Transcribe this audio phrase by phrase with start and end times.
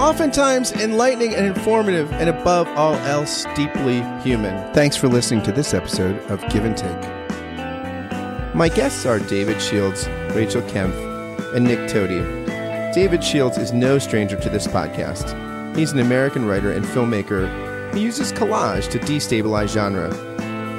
[0.00, 4.72] oftentimes enlightening and informative, and above all else, deeply human.
[4.72, 8.54] Thanks for listening to this episode of Give and Take.
[8.54, 12.94] My guests are David Shields, Rachel Kempf, and Nick Toti.
[12.94, 15.36] David Shields is no stranger to this podcast.
[15.76, 20.10] He's an American writer and filmmaker who uses collage to destabilize genre.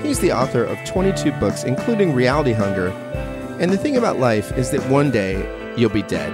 [0.01, 2.89] He's the author of 22 books, including Reality Hunger.
[3.59, 6.33] And the thing about life is that one day you'll be dead.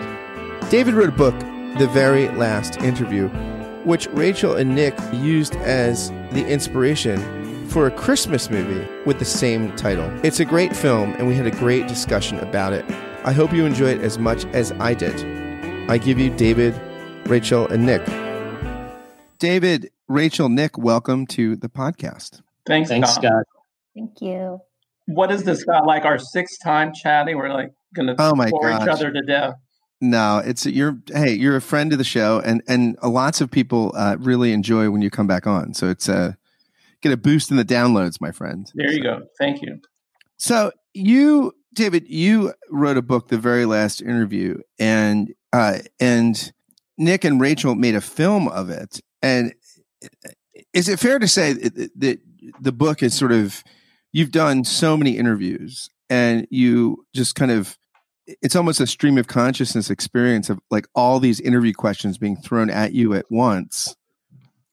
[0.69, 1.35] David wrote a book,
[1.77, 3.27] The Very Last Interview,
[3.83, 9.75] which Rachel and Nick used as the inspiration for a Christmas movie with the same
[9.75, 10.09] title.
[10.25, 12.83] It's a great film, and we had a great discussion about it.
[13.25, 15.23] I hope you enjoy it as much as I did.
[15.87, 16.73] I give you David,
[17.27, 18.03] Rachel, and Nick.
[19.37, 22.41] David, Rachel, Nick, welcome to the podcast.
[22.65, 23.23] Thanks, Thanks, Scott.
[23.23, 23.43] Scott.
[23.95, 24.59] Thank you.
[25.05, 25.85] What is this, Scott?
[25.85, 27.37] Like our sixth time chatting?
[27.37, 29.53] We're like going to Oh my bore each other to death.
[29.99, 33.93] No, it's you're hey, you're a friend of the show, and and lots of people
[33.95, 35.73] uh, really enjoy when you come back on.
[35.73, 36.33] So it's uh,
[37.01, 38.71] get a boost in the downloads, my friend.
[38.75, 39.27] There you go.
[39.39, 39.79] Thank you.
[40.37, 46.51] So you, David, you wrote a book, The Very Last Interview, and uh, and
[46.97, 48.99] Nick and Rachel made a film of it.
[49.23, 49.53] And
[50.73, 52.19] is it fair to say that that
[52.61, 53.63] the book is sort of
[54.11, 57.77] you've done so many interviews, and you just kind of
[58.41, 62.69] it's almost a stream of consciousness experience of like all these interview questions being thrown
[62.69, 63.95] at you at once,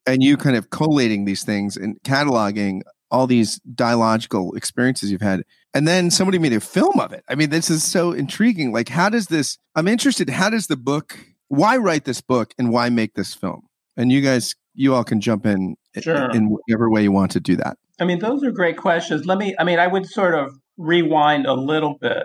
[0.06, 5.42] and you kind of collating these things and cataloging all these dialogical experiences you've had.
[5.72, 7.24] And then somebody made a film of it.
[7.28, 8.72] I mean this is so intriguing.
[8.72, 11.18] Like how does this i'm interested how does the book
[11.48, 13.68] why write this book and why make this film?
[13.96, 16.30] And you guys you all can jump in Sure.
[16.32, 17.78] in whatever way you want to do that.
[18.00, 19.26] I mean, those are great questions.
[19.26, 22.24] Let me, I mean, I would sort of rewind a little bit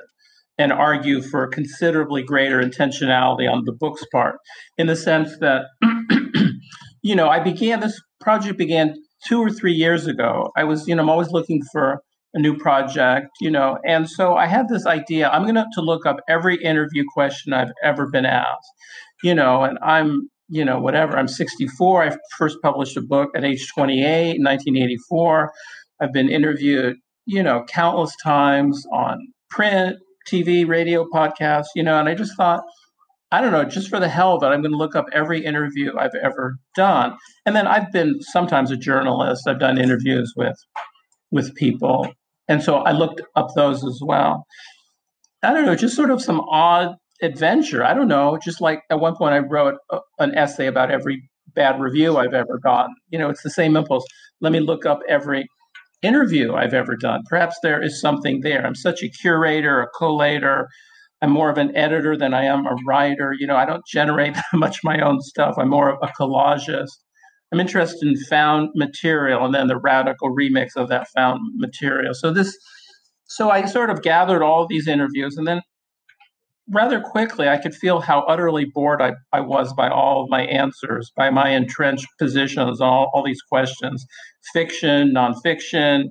[0.60, 4.36] and argue for considerably greater intentionality on the book's part
[4.78, 5.64] in the sense that,
[7.02, 8.94] you know, I began this project began
[9.26, 10.52] two or three years ago.
[10.58, 12.02] I was, you know, I'm always looking for
[12.34, 15.30] a new project, you know, and so I had this idea.
[15.30, 18.70] I'm going to to look up every interview question I've ever been asked,
[19.24, 21.18] you know, and I'm, you know, whatever.
[21.18, 22.04] I'm 64.
[22.04, 25.52] I first published a book at age 28 in 1984.
[26.02, 29.20] I've been interviewed, you know, countless times on
[29.50, 29.98] print,
[30.30, 32.64] TV, radio, podcasts, you know, and I just thought,
[33.32, 35.46] I don't know, just for the hell of it, I'm going to look up every
[35.46, 37.16] interview I've ever done.
[37.46, 39.48] And then I've been sometimes a journalist.
[39.48, 40.58] I've done interviews with
[41.32, 42.12] with people.
[42.48, 44.46] And so I looked up those as well.
[45.44, 47.84] I don't know, just sort of some odd adventure.
[47.84, 51.30] I don't know, just like at one point I wrote a, an essay about every
[51.54, 52.96] bad review I've ever gotten.
[53.10, 54.06] You know, it's the same impulse.
[54.42, 55.48] Let me look up every
[56.02, 57.24] interview I've ever done.
[57.28, 58.66] Perhaps there is something there.
[58.66, 60.66] I'm such a curator, a collator.
[61.22, 63.36] I'm more of an editor than I am a writer.
[63.38, 65.56] You know, I don't generate much of my own stuff.
[65.58, 66.98] I'm more of a collagist.
[67.52, 72.14] I'm interested in found material and then the radical remix of that found material.
[72.14, 72.56] So this
[73.26, 75.62] so I sort of gathered all these interviews and then
[76.72, 80.44] rather quickly I could feel how utterly bored I, I was by all of my
[80.44, 84.06] answers, by my entrenched positions, all, all these questions.
[84.54, 86.06] Fiction, nonfiction,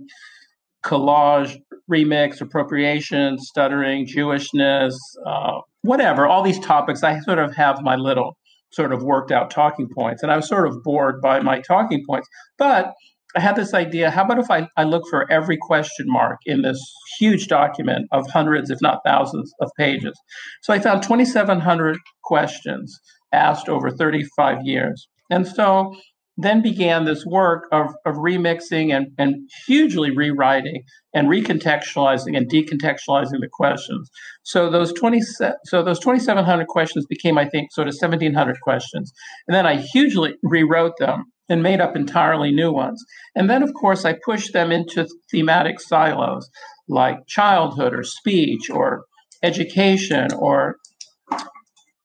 [0.84, 1.56] collage,
[1.91, 4.94] remix, appropriation, stuttering, Jewishness,
[5.26, 7.02] uh, whatever, all these topics.
[7.02, 8.36] I sort of have my little
[8.70, 10.22] sort of worked out talking points.
[10.22, 12.28] And I was sort of bored by my talking points.
[12.58, 12.92] But
[13.37, 16.62] I had this idea how about if I, I look for every question mark in
[16.62, 16.81] this
[17.19, 20.19] huge document of hundreds, if not thousands, of pages?
[20.62, 22.99] So I found 2,700 questions
[23.33, 25.09] asked over 35 years.
[25.31, 25.94] And so
[26.38, 33.41] then began this work of, of remixing and, and hugely rewriting and recontextualizing and decontextualizing
[33.41, 34.08] the questions.
[34.44, 39.12] So those 20 so those 2700 questions became I think sort of 1700 questions.
[39.49, 43.03] And then I hugely rewrote them and made up entirely new ones.
[43.35, 46.49] And then of course I pushed them into thematic silos
[46.89, 49.05] like childhood or speech or
[49.43, 50.77] education or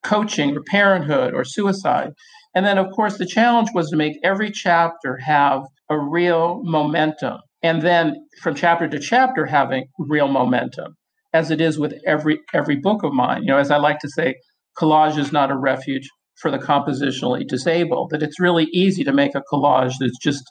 [0.02, 2.10] coaching or parenthood or suicide.
[2.54, 7.38] And then, of course, the challenge was to make every chapter have a real momentum.
[7.62, 10.94] And then from chapter to chapter, having real momentum,
[11.32, 13.42] as it is with every every book of mine.
[13.42, 14.36] You know, as I like to say,
[14.78, 19.34] collage is not a refuge for the compositionally disabled, that it's really easy to make
[19.34, 20.44] a collage that's just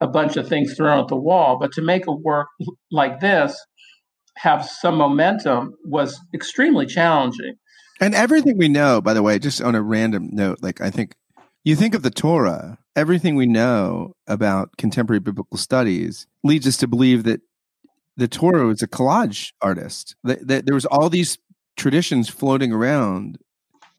[0.00, 1.58] a bunch of things thrown at the wall.
[1.58, 2.48] But to make a work
[2.90, 3.56] like this
[4.36, 7.54] have some momentum was extremely challenging.
[8.00, 11.14] And everything we know, by the way, just on a random note, like I think
[11.64, 16.88] you think of the Torah, everything we know about contemporary biblical studies leads us to
[16.88, 17.40] believe that
[18.16, 20.16] the Torah was a collage artist.
[20.24, 21.38] That, that there was all these
[21.76, 23.38] traditions floating around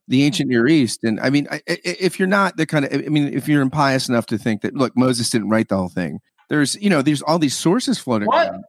[0.07, 1.03] the ancient Near East.
[1.03, 4.25] And I mean, if you're not the kind of, I mean, if you're impious enough
[4.27, 6.19] to think that, look, Moses didn't write the whole thing,
[6.49, 8.49] there's, you know, there's all these sources floating what?
[8.49, 8.63] around.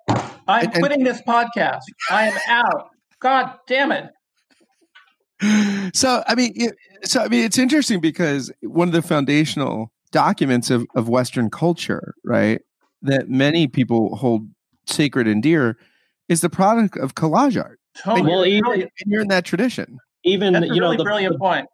[0.46, 1.82] I'm and, quitting and, this podcast.
[2.10, 2.90] I am out.
[3.20, 4.10] God damn it.
[5.94, 10.70] So, I mean, it, so, I mean, it's interesting because one of the foundational documents
[10.70, 12.62] of, of Western culture, right,
[13.02, 14.48] that many people hold
[14.86, 15.76] sacred and dear
[16.28, 17.80] is the product of collage art.
[17.96, 18.56] Totally.
[18.56, 21.38] And, well, you're, and you're in that tradition even That's you know really the, brilliant
[21.38, 21.68] point.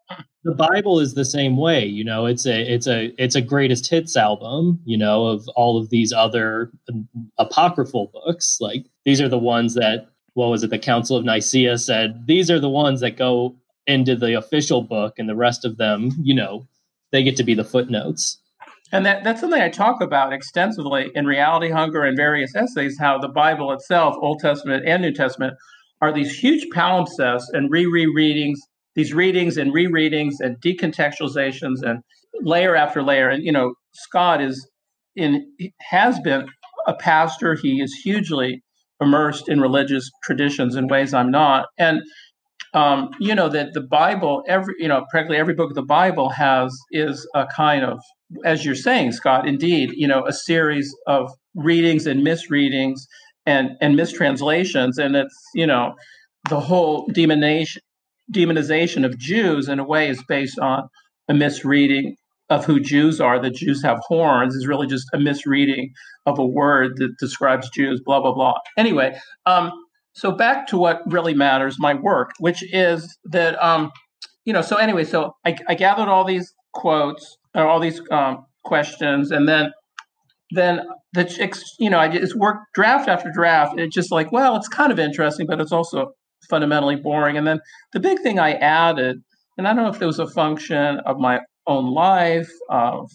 [0.45, 1.85] The Bible is the same way.
[1.85, 4.81] You know, it's a it's a it's a greatest hits album.
[4.85, 7.09] You know, of all of these other um,
[7.39, 8.59] apocryphal books.
[8.61, 10.71] Like these are the ones that what was it?
[10.71, 13.57] The Council of Nicaea said these are the ones that go
[13.87, 16.67] into the official book, and the rest of them, you know,
[17.13, 18.39] they get to be the footnotes.
[18.93, 23.19] And that, that's something I talk about extensively in Reality Hunger and various essays, how
[23.19, 25.55] the Bible itself, Old Testament and New Testament,
[26.01, 28.61] are these huge palimpsests and re-readings,
[28.95, 32.03] these readings and re-readings and decontextualizations and
[32.43, 33.29] layer after layer.
[33.29, 34.69] And you know, Scott is
[35.17, 36.47] in has been
[36.87, 37.55] a pastor.
[37.55, 38.63] He is hugely
[39.01, 41.67] immersed in religious traditions in ways I'm not.
[41.79, 42.03] And
[42.73, 46.29] um, you know that the Bible, every you know, practically every book of the Bible
[46.31, 47.99] has is a kind of,
[48.45, 53.07] as you're saying, Scott, indeed, you know, a series of readings and misreadings
[53.51, 55.95] and and mistranslations and it's you know
[56.49, 57.79] the whole demonization
[58.33, 60.89] demonization of Jews in a way is based on
[61.29, 62.17] a misreading
[62.49, 63.41] of who Jews are.
[63.41, 65.93] That Jews have horns is really just a misreading
[66.27, 68.01] of a word that describes Jews.
[68.05, 68.55] Blah blah blah.
[68.77, 69.73] Anyway, um,
[70.13, 73.91] so back to what really matters, my work, which is that um,
[74.45, 74.63] you know.
[74.63, 79.73] So anyway, so I, I gathered all these quotes, all these um, questions, and then
[80.53, 80.83] then
[81.13, 83.79] the chicks, you know I just worked draft after draft.
[83.79, 86.13] It's just like, well, it's kind of interesting, but it's also
[86.49, 87.37] fundamentally boring.
[87.37, 87.61] And then
[87.93, 89.23] the big thing I added,
[89.59, 93.11] and I don't know if it was a function of my own life, of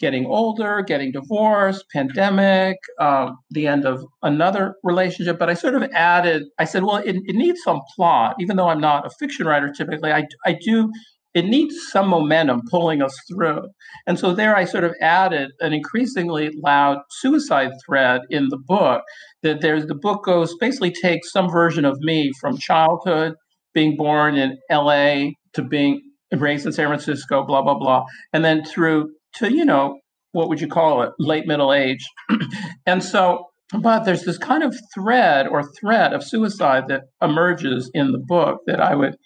[0.00, 5.82] getting older, getting divorced, pandemic, um, the end of another relationship, but I sort of
[5.92, 6.44] added.
[6.58, 9.70] I said, well, it, it needs some plot, even though I'm not a fiction writer
[9.70, 10.10] typically.
[10.12, 10.90] I I do
[11.34, 13.62] it needs some momentum pulling us through.
[14.06, 19.02] And so there I sort of added an increasingly loud suicide thread in the book
[19.42, 23.34] that there's the book goes basically takes some version of me from childhood,
[23.74, 26.00] being born in LA to being
[26.32, 28.04] raised in San Francisco, blah, blah, blah.
[28.32, 29.98] And then through to, you know,
[30.32, 31.10] what would you call it?
[31.18, 32.04] Late middle age.
[32.86, 33.46] and so
[33.78, 38.62] but there's this kind of thread or threat of suicide that emerges in the book
[38.66, 39.16] that I would,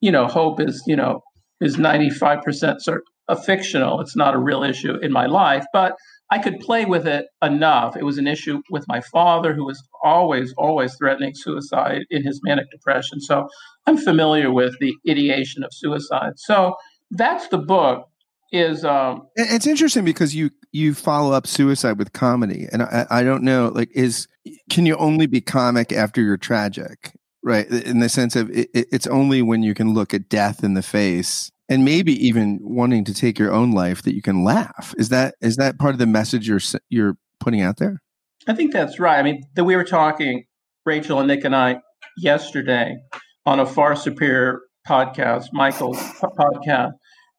[0.00, 1.22] you know, hope is, you know,
[1.60, 4.00] is 95% sort of fictional.
[4.00, 5.96] It's not a real issue in my life, but
[6.30, 7.96] I could play with it enough.
[7.96, 12.40] It was an issue with my father, who was always, always threatening suicide in his
[12.42, 13.20] manic depression.
[13.20, 13.48] So
[13.86, 16.32] I'm familiar with the ideation of suicide.
[16.36, 16.74] So
[17.10, 18.08] that's the book.
[18.52, 23.22] Is um, it's interesting because you you follow up suicide with comedy, and I, I
[23.24, 24.28] don't know, like, is
[24.70, 27.15] can you only be comic after you're tragic?
[27.46, 30.74] Right in the sense of it, it's only when you can look at death in
[30.74, 34.94] the face and maybe even wanting to take your own life that you can laugh.
[34.98, 36.60] Is that is that part of the message you're
[36.90, 38.02] you're putting out there?
[38.48, 39.18] I think that's right.
[39.18, 40.44] I mean that we were talking
[40.86, 41.76] rachel and nick and i
[42.16, 42.96] yesterday
[43.44, 45.98] on a far superior podcast michael's
[46.38, 46.92] podcast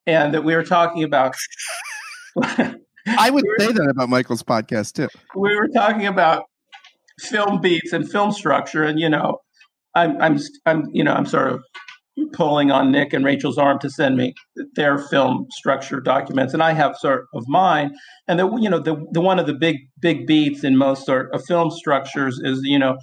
[0.06, 1.34] and that we were talking about
[3.08, 5.08] i would say that about michael's podcast too.
[5.36, 6.44] We were talking about
[7.20, 9.40] film beats and film structure and you know
[9.98, 11.63] I'm, I'm, I'm, you know, I'm sort of
[12.34, 14.34] pulling on Nick and Rachel's arm to send me
[14.75, 17.96] their film structure documents, and I have sort of mine.
[18.27, 21.30] And the, you know, the, the one of the big, big beats in most sort
[21.34, 22.98] of film structures is, you know,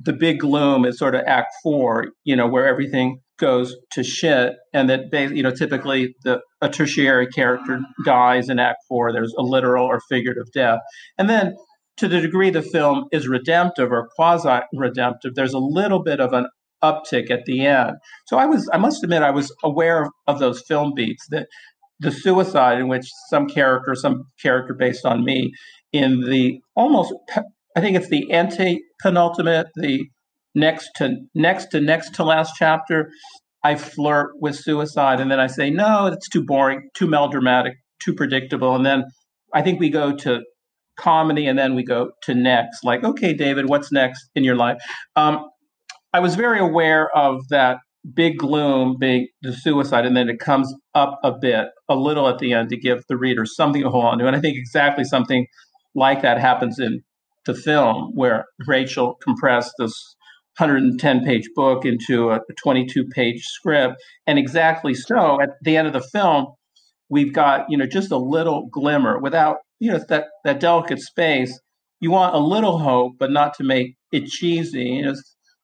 [0.00, 4.54] the big gloom is sort of Act Four, you know, where everything goes to shit,
[4.72, 9.12] and that, you know, typically the a tertiary character dies in Act Four.
[9.12, 10.80] There's a literal or figurative death,
[11.16, 11.56] and then
[11.98, 16.32] to the degree the film is redemptive or quasi redemptive, there's a little bit of
[16.32, 16.46] an
[16.82, 17.96] uptick at the end.
[18.26, 21.48] So I was, I must admit, I was aware of, of those film beats that
[22.00, 25.52] the suicide in which some character, some character based on me,
[25.92, 27.12] in the almost,
[27.76, 30.06] I think it's the anti penultimate, the
[30.54, 33.10] next to next to next to last chapter,
[33.64, 38.14] I flirt with suicide, and then I say, no, it's too boring, too melodramatic, too
[38.14, 39.04] predictable, and then
[39.52, 40.42] I think we go to
[40.98, 42.84] comedy, and then we go to next.
[42.84, 44.78] Like, okay, David, what's next in your life?
[45.16, 45.48] Um,
[46.12, 47.78] I was very aware of that
[48.14, 52.38] big gloom being the suicide, and then it comes up a bit, a little at
[52.38, 54.26] the end to give the reader something to hold on to.
[54.26, 55.46] And I think exactly something
[55.94, 57.02] like that happens in
[57.46, 60.16] the film, where Rachel compressed this
[60.58, 63.94] 110 page book into a 22 page script.
[64.26, 66.46] And exactly so, at the end of the film,
[67.08, 71.58] we've got, you know, just a little glimmer without, you know, that, that delicate space.
[72.00, 74.84] You want a little hope, but not to make it cheesy.
[74.84, 75.14] You know,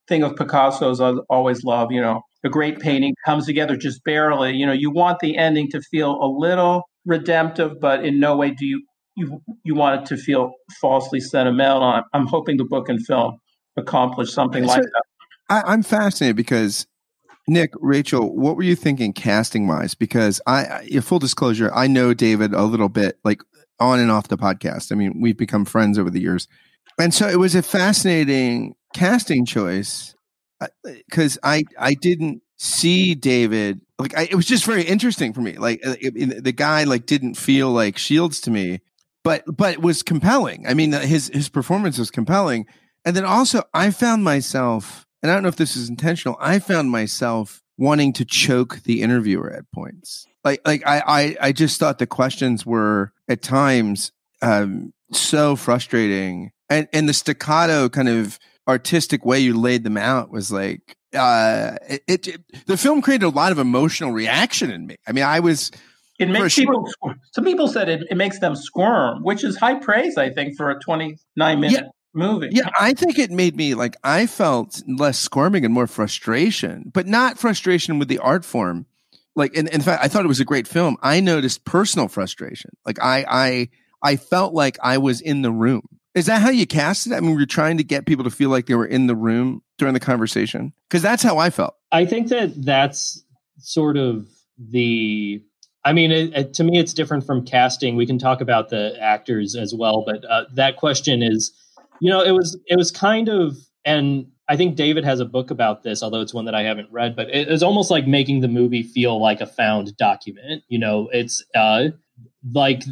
[0.08, 4.54] thing of Picasso's I always love, you know, a great painting comes together just barely.
[4.54, 8.50] You know, you want the ending to feel a little redemptive, but in no way
[8.50, 8.84] do you
[9.16, 11.82] you you want it to feel falsely sentimental.
[11.82, 13.38] I'm, I'm hoping the book and film
[13.76, 15.02] accomplish something so like that.
[15.48, 16.86] I, I'm fascinated because
[17.46, 19.94] Nick, Rachel, what were you thinking casting wise?
[19.94, 23.42] Because I, I, full disclosure, I know David a little bit, like
[23.84, 24.92] on and off the podcast.
[24.92, 26.48] I mean, we've become friends over the years,
[26.98, 30.14] and so it was a fascinating casting choice
[30.82, 35.40] because uh, I I didn't see David like I, it was just very interesting for
[35.40, 35.52] me.
[35.52, 38.80] Like uh, it, it, the guy like didn't feel like Shields to me,
[39.22, 40.66] but but it was compelling.
[40.66, 42.66] I mean, his his performance was compelling,
[43.04, 46.36] and then also I found myself, and I don't know if this is intentional.
[46.40, 50.26] I found myself wanting to choke the interviewer at points.
[50.44, 54.12] Like like I I, I just thought the questions were at times
[54.42, 58.38] um, so frustrating, and and the staccato kind of
[58.68, 63.24] artistic way you laid them out was like uh it, it, it, the film created
[63.24, 64.96] a lot of emotional reaction in me.
[65.06, 65.70] I mean i was
[66.18, 66.88] it makes people
[67.32, 70.70] some people said it, it makes them squirm which is high praise i think for
[70.70, 75.18] a 29 minute yeah, movie yeah i think it made me like i felt less
[75.18, 78.86] squirming and more frustration but not frustration with the art form
[79.36, 82.70] like in, in fact i thought it was a great film i noticed personal frustration
[82.86, 83.68] like i i
[84.02, 85.82] i felt like i was in the room
[86.14, 87.12] is that how you cast it?
[87.12, 89.62] I mean, we're trying to get people to feel like they were in the room
[89.78, 91.74] during the conversation because that's how I felt.
[91.90, 93.22] I think that that's
[93.58, 94.28] sort of
[94.58, 95.42] the.
[95.86, 97.96] I mean, it, it, to me, it's different from casting.
[97.96, 101.52] We can talk about the actors as well, but uh, that question is,
[102.00, 105.50] you know, it was it was kind of, and I think David has a book
[105.50, 107.16] about this, although it's one that I haven't read.
[107.16, 110.62] But it was almost like making the movie feel like a found document.
[110.68, 111.88] You know, it's uh,
[112.52, 112.82] like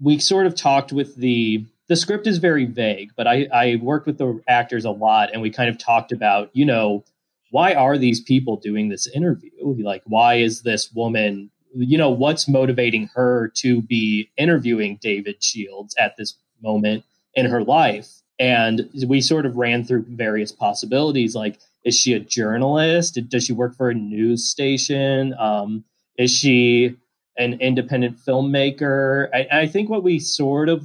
[0.00, 4.06] we sort of talked with the the script is very vague, but I, I worked
[4.06, 7.04] with the actors a lot and we kind of talked about, you know,
[7.50, 9.50] why are these people doing this interview?
[9.62, 15.94] Like, why is this woman, you know, what's motivating her to be interviewing David Shields
[15.98, 18.08] at this moment in her life?
[18.38, 23.18] And we sort of ran through various possibilities like, is she a journalist?
[23.28, 25.34] Does she work for a news station?
[25.38, 25.84] Um,
[26.18, 26.96] is she
[27.38, 29.28] an independent filmmaker?
[29.34, 30.84] I, I think what we sort of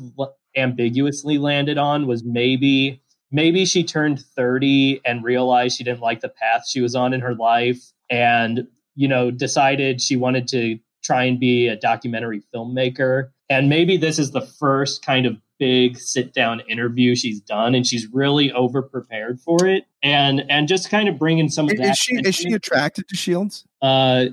[0.55, 6.29] ambiguously landed on was maybe maybe she turned 30 and realized she didn't like the
[6.29, 11.23] path she was on in her life and you know decided she wanted to try
[11.23, 16.33] and be a documentary filmmaker and maybe this is the first kind of big sit
[16.33, 21.07] down interview she's done and she's really over prepared for it and and just kind
[21.07, 24.25] of bringing some of that is she is she attracted to shields uh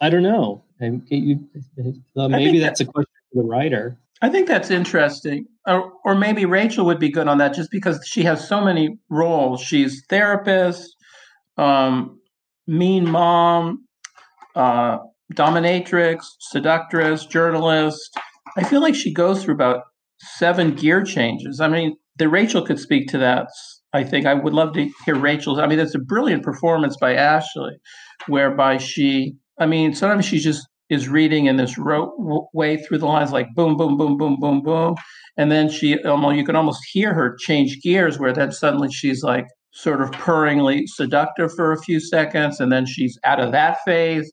[0.00, 1.40] i don't know I, you,
[2.16, 5.46] uh, maybe that's a question for the writer I think that's interesting.
[5.64, 8.98] Or, or maybe Rachel would be good on that just because she has so many
[9.08, 9.60] roles.
[9.60, 10.96] She's therapist,
[11.56, 12.18] um,
[12.66, 13.84] mean mom,
[14.56, 14.98] uh,
[15.34, 18.18] dominatrix, seductress, journalist.
[18.56, 19.84] I feel like she goes through about
[20.20, 21.60] seven gear changes.
[21.60, 23.48] I mean, the Rachel could speak to that.
[23.92, 25.58] I think I would love to hear Rachel's.
[25.58, 27.76] I mean, it's a brilliant performance by Ashley,
[28.26, 29.34] whereby she.
[29.58, 33.48] I mean, sometimes she just is reading in this ro- way through the lines, like
[33.54, 34.94] boom, boom, boom, boom, boom, boom,
[35.36, 39.22] and then she almost you can almost hear her change gears, where then suddenly she's
[39.22, 43.78] like sort of purringly seductive for a few seconds, and then she's out of that
[43.84, 44.30] phase.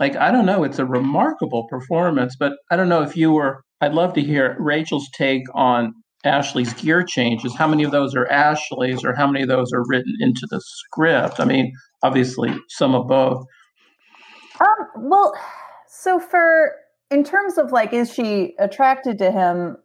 [0.00, 3.62] Like I don't know, it's a remarkable performance, but I don't know if you were.
[3.80, 7.54] I'd love to hear Rachel's take on Ashley's gear changes.
[7.54, 10.60] How many of those are Ashley's, or how many of those are written into the
[10.60, 11.40] script?
[11.40, 13.44] I mean, obviously some of both.
[14.60, 15.34] Um, well,
[15.88, 16.72] so for
[17.10, 19.76] in terms of like is she attracted to him?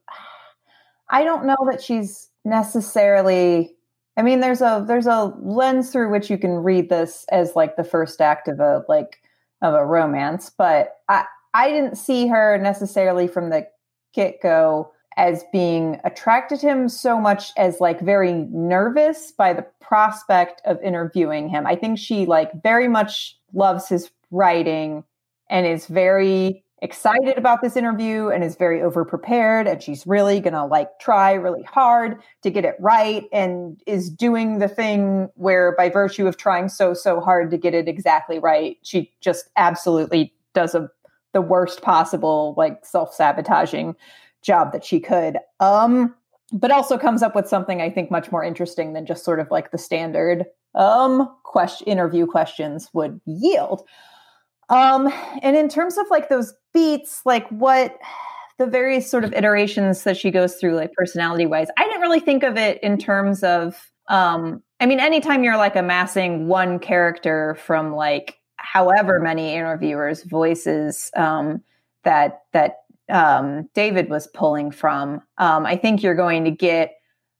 [1.09, 3.75] I don't know that she's necessarily
[4.17, 7.75] I mean there's a there's a lens through which you can read this as like
[7.75, 9.21] the first act of a like
[9.61, 13.67] of a romance, but I I didn't see her necessarily from the
[14.13, 19.65] get go as being attracted to him so much as like very nervous by the
[19.79, 21.67] prospect of interviewing him.
[21.67, 25.03] I think she like very much loves his writing
[25.49, 30.39] and is very excited about this interview and is very over prepared and she's really
[30.39, 35.29] going to like try really hard to get it right and is doing the thing
[35.35, 39.49] where by virtue of trying so so hard to get it exactly right she just
[39.57, 40.89] absolutely does a
[41.33, 43.95] the worst possible like self-sabotaging
[44.41, 45.37] job that she could.
[45.59, 46.15] Um
[46.53, 49.49] but also comes up with something i think much more interesting than just sort of
[49.51, 50.45] like the standard
[50.75, 53.83] um question interview questions would yield.
[54.69, 55.11] Um,
[55.41, 57.97] and in terms of like those beats, like what
[58.57, 62.19] the various sort of iterations that she goes through, like personality wise, I didn't really
[62.19, 67.55] think of it in terms of, um, I mean, anytime you're like amassing one character
[67.55, 71.61] from like however many interviewers' voices um,
[72.03, 72.77] that that
[73.09, 76.93] um, David was pulling from, um, I think you're going to get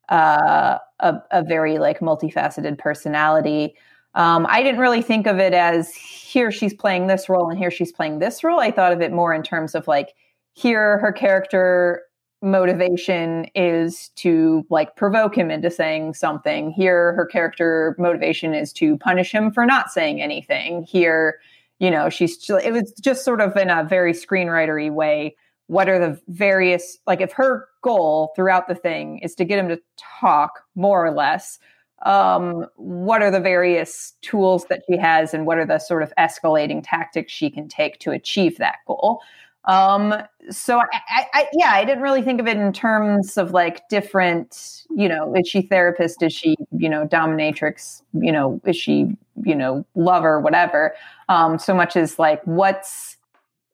[0.10, 3.76] uh, a, a very like multifaceted personality.
[4.14, 7.72] Um, I didn't really think of it as here she's playing this role and here
[7.72, 8.60] she's playing this role.
[8.60, 10.10] I thought of it more in terms of like
[10.54, 12.02] here her character
[12.42, 16.72] motivation is to like provoke him into saying something.
[16.72, 20.84] Here her character motivation is to punish him for not saying anything.
[20.84, 21.40] Here,
[21.80, 25.36] you know, she's it was just sort of in a very screenwritery way.
[25.68, 29.70] What are the various like if her goal throughout the thing is to get him
[29.70, 29.80] to
[30.20, 31.60] talk more or less
[32.04, 36.12] um, what are the various tools that she has and what are the sort of
[36.18, 39.22] escalating tactics she can take to achieve that goal
[39.66, 40.14] um,
[40.50, 43.88] so I, I, I, yeah i didn't really think of it in terms of like
[43.90, 46.22] different you know is she therapist?
[46.22, 48.02] Is she you know dominatrix?
[48.14, 50.94] You know is she you know lover whatever?
[51.30, 53.18] Um, so much as like what's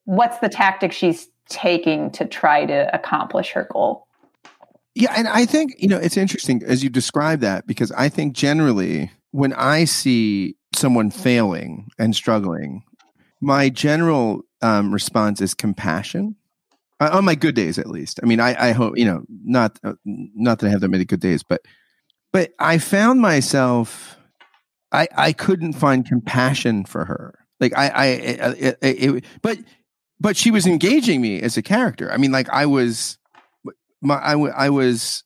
[0.06, 4.08] what's the tactic she's taking to try to accomplish her goal?
[4.96, 8.34] Yeah, and I think, you know, it's interesting as you describe that because I think
[8.34, 12.84] generally when I see someone failing and struggling,
[13.39, 16.35] my general um, response is compassion.
[16.99, 18.19] Uh, on my good days, at least.
[18.23, 21.05] I mean, I, I hope you know, not uh, not that I have that many
[21.05, 21.61] good days, but
[22.33, 24.17] but I found myself,
[24.91, 27.37] I I couldn't find compassion for her.
[27.59, 29.59] Like I I, it, it, it, but
[30.20, 32.11] but she was engaging me as a character.
[32.11, 33.20] I mean, like I was
[34.01, 35.24] my I, w- I was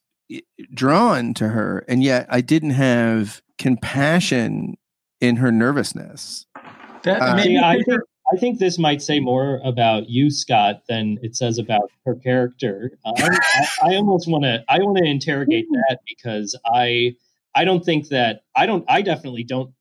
[0.74, 4.78] drawn to her and yet i didn't have compassion
[5.20, 6.46] in her nervousness
[7.04, 11.18] that, uh, See, I, think, I think this might say more about you scott than
[11.22, 12.92] it says about her character.
[13.04, 17.16] Uh, I, I almost want to i want to interrogate that because i
[17.56, 19.74] i don't think that i don't i definitely don't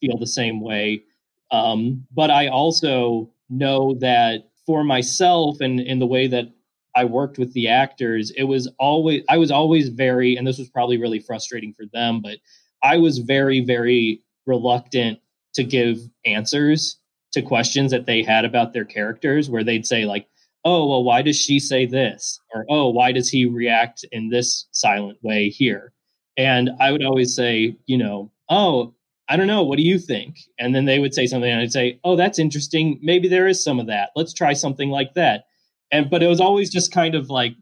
[0.00, 1.02] feel the same way.
[1.50, 6.46] Um, but i also know that for myself and in the way that
[6.94, 10.68] I worked with the actors, it was always I was always very, and this was
[10.68, 12.38] probably really frustrating for them, but
[12.82, 15.20] I was very, very reluctant
[15.54, 16.97] to give answers
[17.32, 20.26] to questions that they had about their characters, where they'd say like,
[20.64, 24.66] "Oh, well, why does she say this?" or "Oh, why does he react in this
[24.72, 25.92] silent way here?"
[26.36, 28.94] And I would always say, you know, "Oh,
[29.28, 29.62] I don't know.
[29.62, 32.38] What do you think?" And then they would say something, and I'd say, "Oh, that's
[32.38, 32.98] interesting.
[33.02, 34.10] Maybe there is some of that.
[34.16, 35.44] Let's try something like that."
[35.90, 37.54] and but it was always just kind of like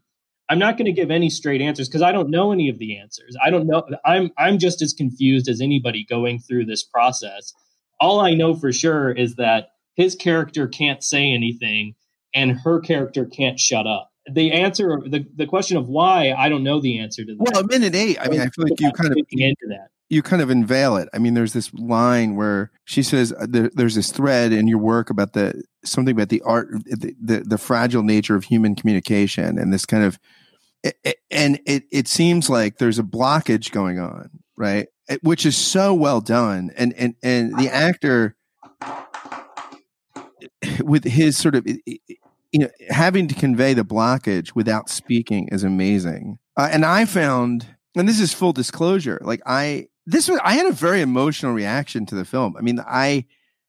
[0.49, 2.97] i'm not going to give any straight answers because i don't know any of the
[2.97, 7.53] answers i don't know i'm i'm just as confused as anybody going through this process
[7.99, 11.95] all i know for sure is that his character can't say anything
[12.33, 16.63] and her character can't shut up the answer the, the question of why i don't
[16.63, 18.91] know the answer to that well a minute eight i mean i feel like you
[18.91, 21.09] kind of into that you kind of unveil it.
[21.13, 24.77] I mean, there's this line where she says uh, there, there's this thread in your
[24.77, 29.57] work about the something about the art, the, the, the fragile nature of human communication,
[29.57, 30.19] and this kind of,
[31.29, 34.87] and it it seems like there's a blockage going on, right?
[35.21, 38.35] Which is so well done, and and and the actor
[40.81, 46.39] with his sort of you know having to convey the blockage without speaking is amazing.
[46.57, 50.65] Uh, and I found and this is full disclosure like i this was I had
[50.65, 52.55] a very emotional reaction to the film.
[52.57, 53.25] I mean, I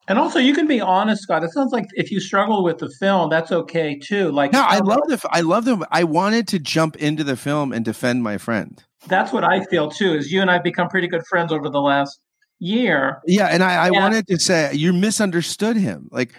[0.07, 1.45] and also you can be honest, Scott.
[1.45, 4.31] It sounds like if you struggle with the film, that's okay too.
[4.31, 7.73] Like no, I love the I love the I wanted to jump into the film
[7.73, 8.83] and defend my friend.
[9.07, 10.15] That's what I feel too.
[10.15, 12.21] Is you and I've become pretty good friends over the last
[12.59, 13.21] year.
[13.27, 16.09] Yeah, and I, I wanted to say you misunderstood him.
[16.11, 16.35] Like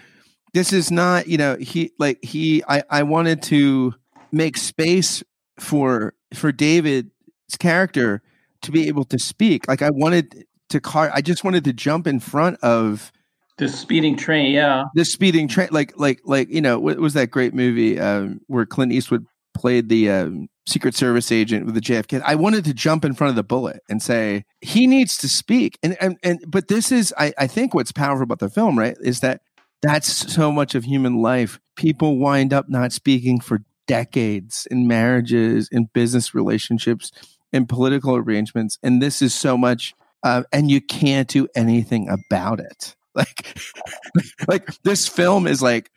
[0.52, 3.94] this is not you know he like he I I wanted to
[4.32, 5.22] make space
[5.58, 7.10] for for David's
[7.58, 8.22] character
[8.62, 9.66] to be able to speak.
[9.68, 11.10] Like I wanted to car.
[11.12, 13.12] I just wanted to jump in front of
[13.58, 14.52] the speeding train.
[14.52, 15.68] Yeah, the speeding train.
[15.70, 19.26] Like like like you know what was that great movie um, where Clint Eastwood
[19.60, 22.22] played the um, Secret Service agent with the JFK.
[22.24, 25.78] I wanted to jump in front of the bullet and say he needs to speak.
[25.82, 28.96] And and and but this is I I think what's powerful about the film right
[29.00, 29.42] is that
[29.82, 31.60] that's so much of human life.
[31.76, 37.12] People wind up not speaking for decades in marriages, in business relationships,
[37.52, 38.78] in political arrangements.
[38.82, 42.96] And this is so much, uh, and you can't do anything about it.
[43.12, 43.58] Like,
[44.48, 45.90] like this film is like,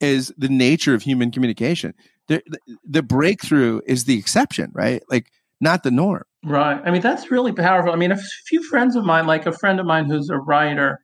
[0.00, 1.94] is the nature of human communication.
[2.28, 2.42] The,
[2.84, 5.02] the, breakthrough is the exception, right?
[5.10, 6.24] Like, not the norm.
[6.44, 6.80] Right.
[6.84, 7.92] I mean, that's really powerful.
[7.92, 10.98] I mean, a few friends of mine, like a friend of mine who's a writer,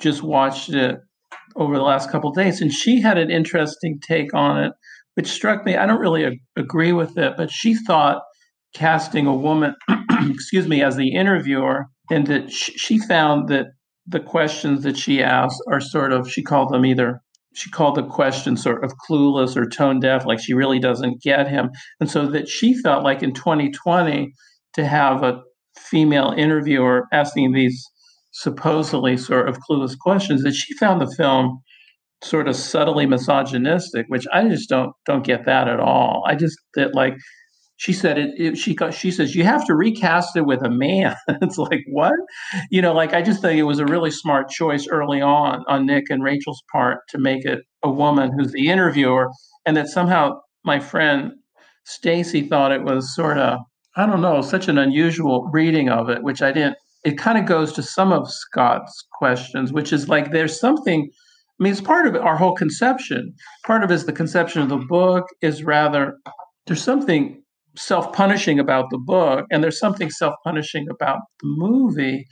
[0.00, 0.98] just watched it
[1.56, 4.72] over the last couple days, and she had an interesting take on it,
[5.14, 5.76] which struck me.
[5.76, 8.22] I don't really a- agree with it, but she thought
[8.74, 9.74] casting a woman,
[10.10, 13.66] excuse me, as the interviewer, and that sh- she found that
[14.06, 17.20] the questions that she asked are sort of she called them either
[17.54, 21.48] she called the question sort of clueless or tone deaf like she really doesn't get
[21.48, 21.70] him.
[22.00, 24.32] And so that she felt like in 2020
[24.74, 25.40] to have a
[25.78, 27.84] female interviewer asking these
[28.32, 31.60] supposedly sort of clueless questions that she found the film
[32.22, 36.24] sort of subtly misogynistic which i just don't don't get that at all.
[36.26, 37.14] I just that like
[37.76, 41.14] she said it, it, she she says you have to recast it with a man
[41.42, 42.14] it's like what
[42.70, 45.86] you know like i just think it was a really smart choice early on on
[45.86, 49.28] nick and rachel's part to make it a woman who's the interviewer
[49.66, 50.32] and that somehow
[50.64, 51.32] my friend
[51.84, 53.58] stacy thought it was sort of
[53.96, 57.44] i don't know such an unusual reading of it which i didn't it kind of
[57.44, 61.10] goes to some of scott's questions which is like there's something
[61.60, 63.32] I mean, it's part of our whole conception.
[63.64, 66.18] Part of it is the conception of the book is rather
[66.66, 67.43] there's something
[67.76, 72.26] self-punishing about the book and there's something self-punishing about the movie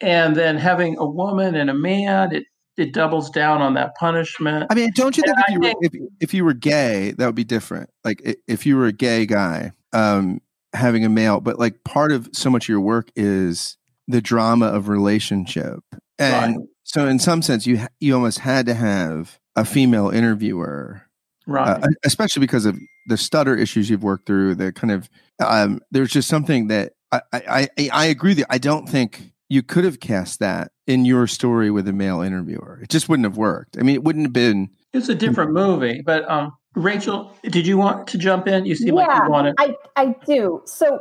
[0.00, 2.44] and then having a woman and a man it
[2.76, 4.66] it doubles down on that punishment.
[4.70, 7.26] I mean don't you think, if you, think were, if, if you were gay that
[7.26, 7.90] would be different?
[8.04, 10.40] Like if you were a gay guy um
[10.74, 13.78] having a male but like part of so much of your work is
[14.08, 15.80] the drama of relationship.
[16.18, 16.66] And right.
[16.84, 21.05] so in some sense you you almost had to have a female interviewer
[21.46, 21.82] right.
[21.82, 25.08] Uh, especially because of the stutter issues you've worked through the kind of
[25.44, 28.44] um, there's just something that I, I i agree with you.
[28.50, 32.80] I don't think you could have cast that in your story with a male interviewer.
[32.82, 33.78] It just wouldn't have worked.
[33.78, 37.76] I mean it wouldn't have been it's a different movie but um rachel did you
[37.76, 38.66] want to jump in?
[38.66, 40.62] You seem yeah, like you wanted i i do.
[40.64, 41.00] So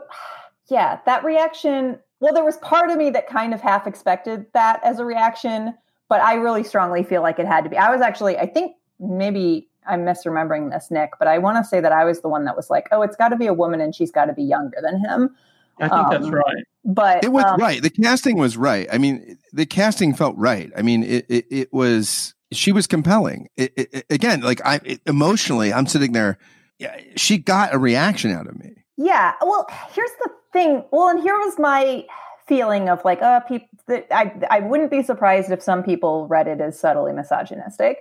[0.70, 4.80] yeah that reaction well there was part of me that kind of half expected that
[4.84, 5.74] as a reaction
[6.08, 7.78] but i really strongly feel like it had to be.
[7.78, 11.80] I was actually i think maybe I'm misremembering this, Nick, but I want to say
[11.80, 13.82] that I was the one that was like, oh, it's got to be a woman
[13.82, 15.36] and she's got to be younger than him.
[15.80, 16.64] I think um, that's right.
[16.86, 17.82] But it was um, right.
[17.82, 18.88] The casting was right.
[18.92, 20.72] I mean, the casting felt right.
[20.78, 23.50] I mean, it it, it was she was compelling.
[23.58, 26.38] It, it, again, like I emotionally, I'm sitting there.
[26.80, 28.84] Yeah, she got a reaction out of me.
[28.98, 29.34] Yeah.
[29.42, 30.84] Well, here's the thing.
[30.92, 32.06] Well, and here was my
[32.48, 33.68] feeling of like, uh, people.
[33.90, 37.98] I I wouldn't be surprised if some people read it as subtly misogynistic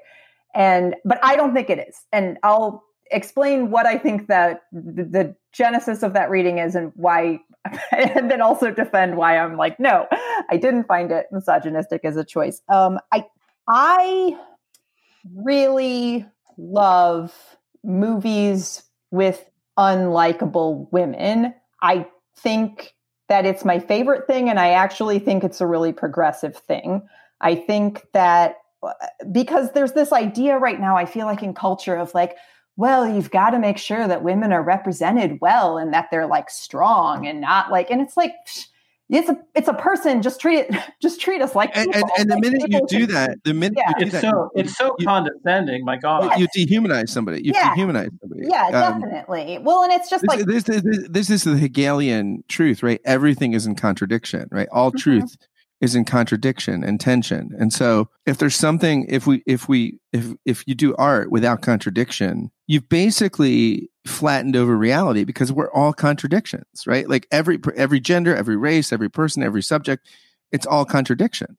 [0.54, 2.02] and but i don't think it is.
[2.12, 6.92] And i'll explain what i think that the, the genesis of that reading is and
[6.94, 7.38] why
[7.92, 10.06] and then also defend why i'm like no
[10.50, 12.62] i didn't find it misogynistic as a choice.
[12.68, 13.24] Um i
[13.68, 14.38] i
[15.34, 16.24] really
[16.56, 17.34] love
[17.82, 19.44] movies with
[19.78, 21.54] unlikable women.
[21.82, 22.94] I think
[23.28, 27.02] that it's my favorite thing and i actually think it's a really progressive thing.
[27.40, 28.56] I think that
[29.32, 32.36] because there's this idea right now, I feel like in culture of like,
[32.76, 36.50] well, you've got to make sure that women are represented well and that they're like
[36.50, 38.34] strong and not like, and it's like,
[39.10, 40.22] it's a it's a person.
[40.22, 40.74] Just treat it.
[41.02, 43.90] Just treat us like and, and, and, the minute you do that, the minute yeah.
[43.90, 45.84] you do it's that, so it's so you, condescending.
[45.84, 46.48] My God, yes.
[46.56, 47.42] you dehumanize somebody.
[47.44, 47.74] You yeah.
[47.74, 48.42] dehumanize somebody.
[48.48, 49.58] Yeah, um, definitely.
[49.58, 53.00] Well, and it's just this, like this, this, this, is the Hegelian truth, right?
[53.04, 54.68] Everything is in contradiction, right?
[54.72, 54.98] All mm-hmm.
[54.98, 55.36] truth
[55.84, 57.54] is in contradiction and tension.
[57.58, 61.62] And so if there's something if we if we if if you do art without
[61.62, 67.08] contradiction, you've basically flattened over reality because we're all contradictions, right?
[67.08, 70.08] Like every every gender, every race, every person, every subject,
[70.50, 71.56] it's all contradiction.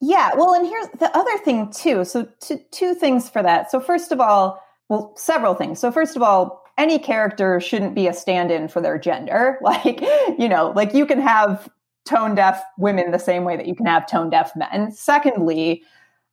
[0.00, 2.04] Yeah, well, and here's the other thing too.
[2.04, 3.70] So two, two things for that.
[3.70, 5.80] So first of all, well, several things.
[5.80, 9.58] So first of all, any character shouldn't be a stand-in for their gender.
[9.66, 10.00] Like,
[10.38, 11.68] you know, like you can have
[12.06, 14.92] tone deaf women the same way that you can have tone deaf men.
[14.92, 15.82] Secondly,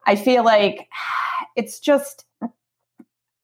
[0.06, 0.88] I feel like
[1.56, 2.26] it's just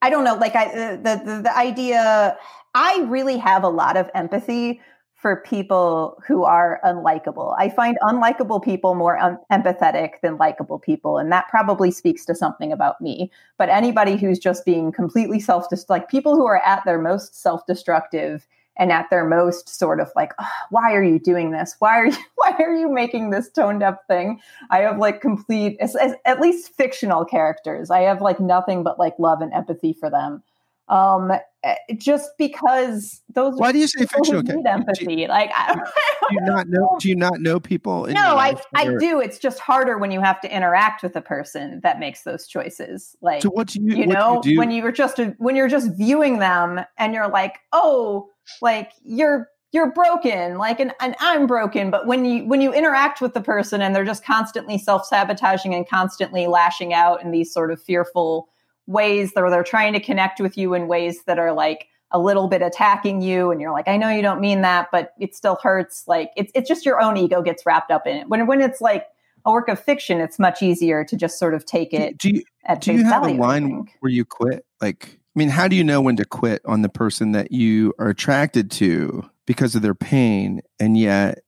[0.02, 2.36] I don't know, like I the the, the idea
[2.74, 4.80] I really have a lot of empathy
[5.14, 7.54] for people who are unlikable.
[7.58, 12.34] I find unlikable people more un- empathetic than likable people, and that probably speaks to
[12.34, 13.30] something about me.
[13.58, 17.66] But anybody who's just being completely self like people who are at their most self
[17.66, 18.46] destructive
[18.78, 21.76] and at their most sort of like oh, why are you doing this?
[21.78, 24.40] Why are you why are you making this toned up thing?
[24.70, 27.90] I have like complete as, as, at least fictional characters.
[27.90, 30.42] I have like nothing but like love and empathy for them
[30.90, 35.50] um eh, just because those why do you say fictional need empathy do you, like
[35.54, 35.86] I don't,
[36.28, 39.20] do you not know do you not know people no i i do.
[39.20, 43.16] It's just harder when you have to interact with a person that makes those choices.
[43.22, 45.96] Like so what do you you know you when you're just a, when you're just
[45.96, 48.28] viewing them and you're like oh
[48.60, 53.20] like you're you're broken like and, and i'm broken but when you when you interact
[53.20, 57.70] with the person and they're just constantly self-sabotaging and constantly lashing out in these sort
[57.70, 58.48] of fearful
[58.90, 62.48] ways that they're trying to connect with you in ways that are like a little
[62.48, 65.58] bit attacking you and you're like i know you don't mean that but it still
[65.62, 68.60] hurts like it's, it's just your own ego gets wrapped up in it when when
[68.60, 69.06] it's like
[69.44, 72.36] a work of fiction it's much easier to just sort of take it do, do
[72.38, 72.42] you,
[72.80, 75.84] do you have value, a line where you quit like I mean, how do you
[75.84, 79.94] know when to quit on the person that you are attracted to because of their
[79.94, 81.38] pain, and yet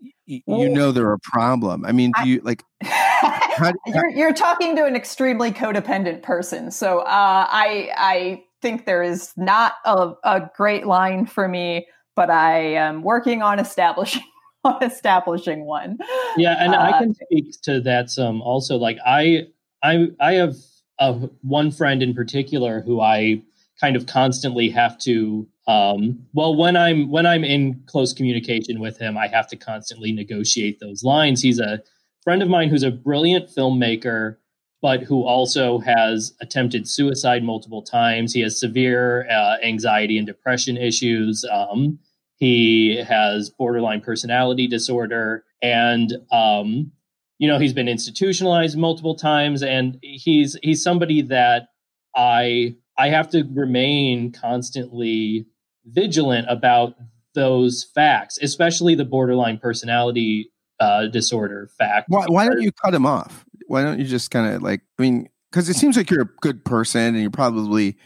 [0.00, 1.84] y- you know they're a problem?
[1.84, 2.62] I mean, do you like?
[3.56, 9.02] How, you're, you're talking to an extremely codependent person, so uh, I I think there
[9.02, 14.22] is not a, a great line for me, but I am working on establishing
[14.64, 15.98] on establishing one.
[16.36, 18.76] Yeah, and uh, I can speak to that some also.
[18.76, 19.46] Like I
[19.82, 20.54] I I have
[20.98, 23.42] of one friend in particular who I
[23.80, 28.98] kind of constantly have to um, well when i'm when i'm in close communication with
[28.98, 31.80] him i have to constantly negotiate those lines he's a
[32.24, 34.36] friend of mine who's a brilliant filmmaker
[34.82, 38.34] but who also has attempted suicide multiple times.
[38.34, 41.42] He has severe uh, anxiety and depression issues.
[41.50, 41.98] Um,
[42.36, 46.92] he has borderline personality disorder and um,
[47.38, 51.68] you know he's been institutionalized multiple times and he's he's somebody that
[52.14, 55.46] i i have to remain constantly
[55.86, 56.94] vigilant about
[57.34, 62.06] those facts especially the borderline personality uh, disorder fact.
[62.08, 63.44] Why, why don't you cut him off?
[63.66, 66.30] Why don't you just kind of like i mean because it seems like you're a
[66.40, 67.96] good person and you're probably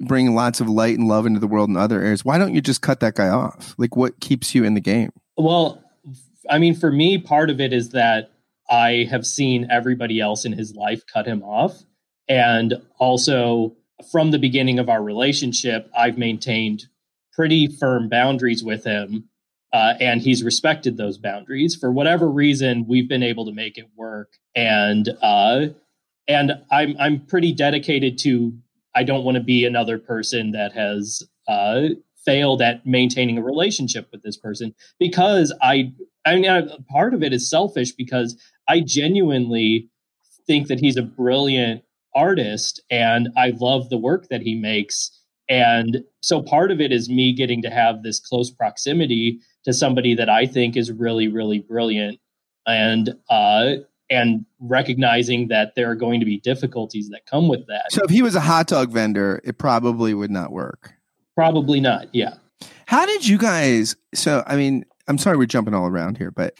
[0.00, 2.24] bringing lots of light and love into the world in other areas.
[2.24, 3.74] Why don't you just cut that guy off?
[3.76, 5.10] Like what keeps you in the game?
[5.36, 5.80] Well
[6.50, 8.30] i mean for me part of it is that
[8.70, 11.82] I have seen everybody else in his life cut him off.
[12.28, 13.76] And also,
[14.10, 16.86] from the beginning of our relationship, I've maintained
[17.32, 19.28] pretty firm boundaries with him.
[19.74, 21.74] Uh, and he's respected those boundaries.
[21.74, 24.34] For whatever reason, we've been able to make it work.
[24.54, 25.66] And uh,
[26.28, 28.56] and I'm I'm pretty dedicated to.
[28.94, 31.88] I don't want to be another person that has uh,
[32.24, 35.92] failed at maintaining a relationship with this person because I
[36.24, 39.90] I mean, part of it is selfish because I genuinely
[40.46, 41.82] think that he's a brilliant
[42.14, 45.10] artist and I love the work that he makes.
[45.48, 50.14] And so part of it is me getting to have this close proximity to somebody
[50.14, 52.20] that I think is really, really brilliant
[52.66, 53.74] and uh
[54.10, 57.90] and recognizing that there are going to be difficulties that come with that.
[57.90, 60.92] So if he was a hot dog vendor, it probably would not work.
[61.34, 62.34] Probably not, yeah.
[62.86, 66.54] How did you guys so I mean, I'm sorry we're jumping all around here, but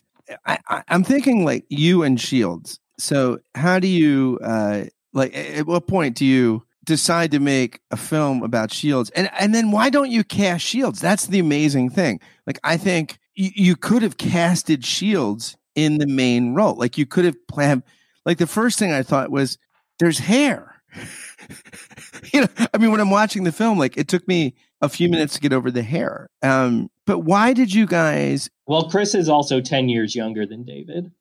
[0.46, 2.80] I, i'm thinking like you and Shields.
[2.98, 7.96] So how do you uh like at what point do you decide to make a
[7.96, 9.10] film about Shields?
[9.10, 11.00] And and then why don't you cast Shields?
[11.00, 12.20] That's the amazing thing.
[12.46, 16.74] Like I think you, you could have casted Shields in the main role.
[16.74, 17.82] Like you could have planned
[18.24, 19.58] like the first thing I thought was
[19.98, 20.82] there's hair.
[22.32, 25.08] you know, I mean when I'm watching the film like it took me a few
[25.08, 26.28] minutes to get over the hair.
[26.42, 28.48] Um but why did you guys?
[28.66, 31.12] Well, Chris is also 10 years younger than David.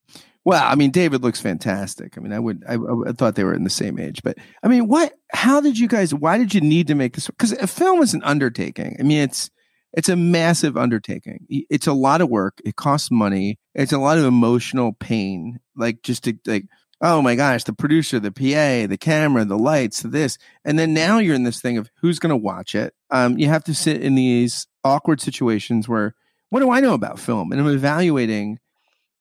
[0.46, 2.18] Well, I mean, David looks fantastic.
[2.18, 4.68] I mean, I would, I, I thought they were in the same age, but I
[4.68, 7.28] mean, what, how did you guys, why did you need to make this?
[7.28, 8.98] Because a film is an undertaking.
[9.00, 9.50] I mean, it's,
[9.94, 11.46] it's a massive undertaking.
[11.50, 12.60] It's a lot of work.
[12.66, 13.60] It costs money.
[13.74, 15.60] It's a lot of emotional pain.
[15.76, 16.66] Like just to like,
[17.00, 21.20] oh my gosh, the producer, the PA, the camera, the lights, this, and then now
[21.20, 22.94] you're in this thing of who's going to watch it.
[23.12, 26.16] Um, you have to sit in these awkward situations where
[26.50, 27.52] what do I know about film?
[27.52, 28.60] And I'm evaluating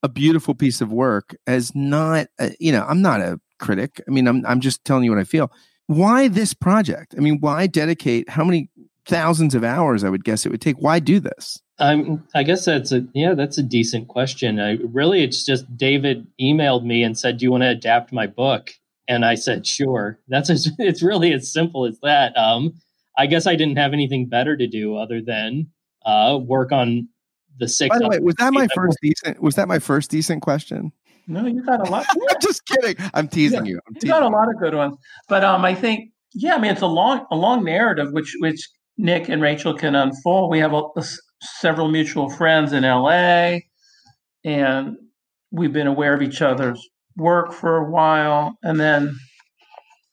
[0.03, 4.01] a beautiful piece of work as not, a, you know, I'm not a critic.
[4.07, 5.51] I mean, I'm I'm just telling you what I feel.
[5.87, 7.15] Why this project?
[7.17, 8.69] I mean, why dedicate how many
[9.07, 10.05] thousands of hours?
[10.05, 10.77] I would guess it would take.
[10.77, 11.61] Why do this?
[11.79, 14.61] I'm, I guess that's a yeah, that's a decent question.
[14.61, 18.27] I really, it's just David emailed me and said, "Do you want to adapt my
[18.27, 18.71] book?"
[19.09, 22.37] And I said, "Sure." That's a, it's really as simple as that.
[22.37, 22.75] Um,
[23.19, 25.69] I guess I didn't have anything better to do other than
[26.07, 27.09] uh, work on
[27.59, 27.95] the six.
[27.95, 29.43] By the way, was that my first decent?
[29.43, 30.93] Was that my first decent question?
[31.27, 32.07] No, you got a lot.
[32.31, 32.97] I'm just kidding.
[33.15, 33.81] I'm teasing yeah, you.
[33.87, 34.97] I'm you got a lot of good ones,
[35.29, 38.69] but um, I think yeah, I mean it's a long a long narrative, which which
[38.99, 40.51] Nick and Rachel can unfold.
[40.51, 41.05] We have a, a,
[41.41, 43.59] several mutual friends in LA,
[44.45, 44.97] and
[45.51, 48.57] we've been aware of each other's work for a while.
[48.63, 49.17] And then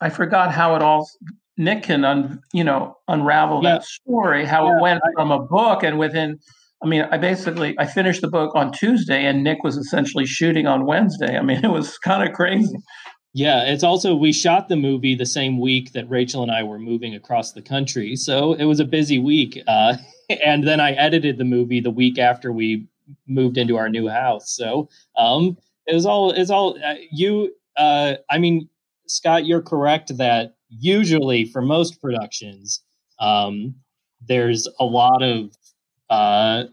[0.02, 1.10] I forgot how it all
[1.58, 3.74] Nick can un, you know unravel yeah.
[3.74, 6.40] that story, how yeah, it went I, from a book and within
[6.82, 10.66] I mean, I basically I finished the book on Tuesday and Nick was essentially shooting
[10.66, 11.38] on Wednesday.
[11.38, 12.78] I mean, it was kind of crazy.
[13.34, 16.80] Yeah, it's also we shot the movie the same week that Rachel and I were
[16.80, 19.62] moving across the country, so it was a busy week.
[19.68, 19.98] Uh,
[20.44, 22.88] and then I edited the movie the week after we
[23.28, 24.56] moved into our new house.
[24.56, 27.54] So um, it was all it's all uh, you.
[27.78, 28.68] Uh, I mean,
[29.08, 32.82] Scott, you're correct that usually for most productions,
[33.20, 33.76] um,
[34.22, 35.52] there's a lot of
[36.10, 36.64] uh,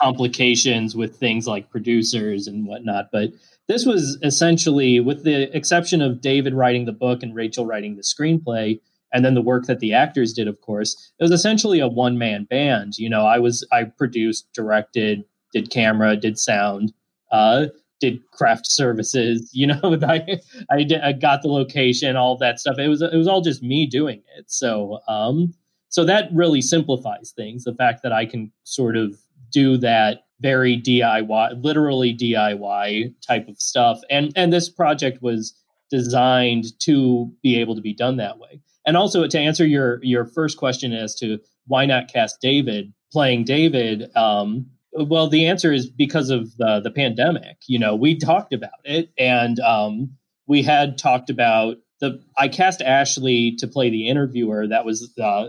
[0.00, 3.30] complications with things like producers and whatnot, but
[3.68, 8.02] this was essentially, with the exception of David writing the book and Rachel writing the
[8.02, 8.80] screenplay,
[9.12, 12.18] and then the work that the actors did, of course, it was essentially a one
[12.18, 12.98] man band.
[12.98, 16.92] You know, I was I produced, directed, did camera, did sound,
[17.30, 17.66] uh,
[18.00, 19.50] did craft services.
[19.58, 22.78] You know, I I, did, I got the location, all that stuff.
[22.78, 24.50] It was it was all just me doing it.
[24.50, 25.54] So um,
[25.88, 27.64] so that really simplifies things.
[27.64, 29.18] The fact that I can sort of
[29.50, 34.00] do that very DIY, literally DIY type of stuff.
[34.10, 35.54] And and this project was
[35.90, 38.60] designed to be able to be done that way.
[38.86, 43.44] And also to answer your your first question as to why not cast David playing
[43.44, 47.58] David, um, well, the answer is because of the the pandemic.
[47.66, 50.10] You know, we talked about it, and um,
[50.46, 52.22] we had talked about the.
[52.36, 54.66] I cast Ashley to play the interviewer.
[54.66, 55.48] That was uh,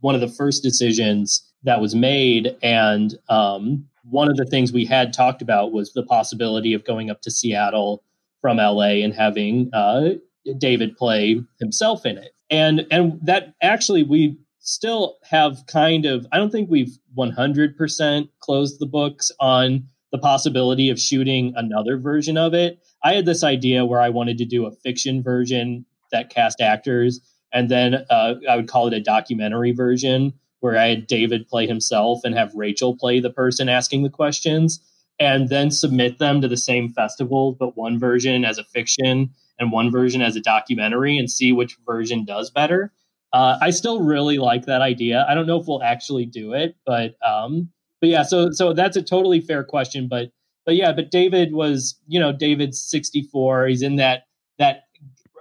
[0.00, 4.84] one of the first decisions that was made, and um, one of the things we
[4.84, 8.02] had talked about was the possibility of going up to Seattle
[8.40, 10.10] from LA and having uh,
[10.58, 12.32] David play himself in it.
[12.50, 18.78] And and that actually we still have kind of I don't think we've 100% closed
[18.78, 22.78] the books on the possibility of shooting another version of it.
[23.04, 27.20] I had this idea where I wanted to do a fiction version that cast actors
[27.52, 31.66] and then uh, I would call it a documentary version where I had David play
[31.66, 34.80] himself and have Rachel play the person asking the questions,
[35.18, 39.70] and then submit them to the same festival, but one version as a fiction and
[39.70, 42.92] one version as a documentary, and see which version does better.
[43.32, 45.26] Uh, I still really like that idea.
[45.28, 48.22] I don't know if we'll actually do it, but um, but yeah.
[48.22, 50.30] So so that's a totally fair question, but
[50.64, 50.92] but yeah.
[50.92, 53.66] But David was you know David's sixty four.
[53.66, 54.24] He's in that
[54.58, 54.84] that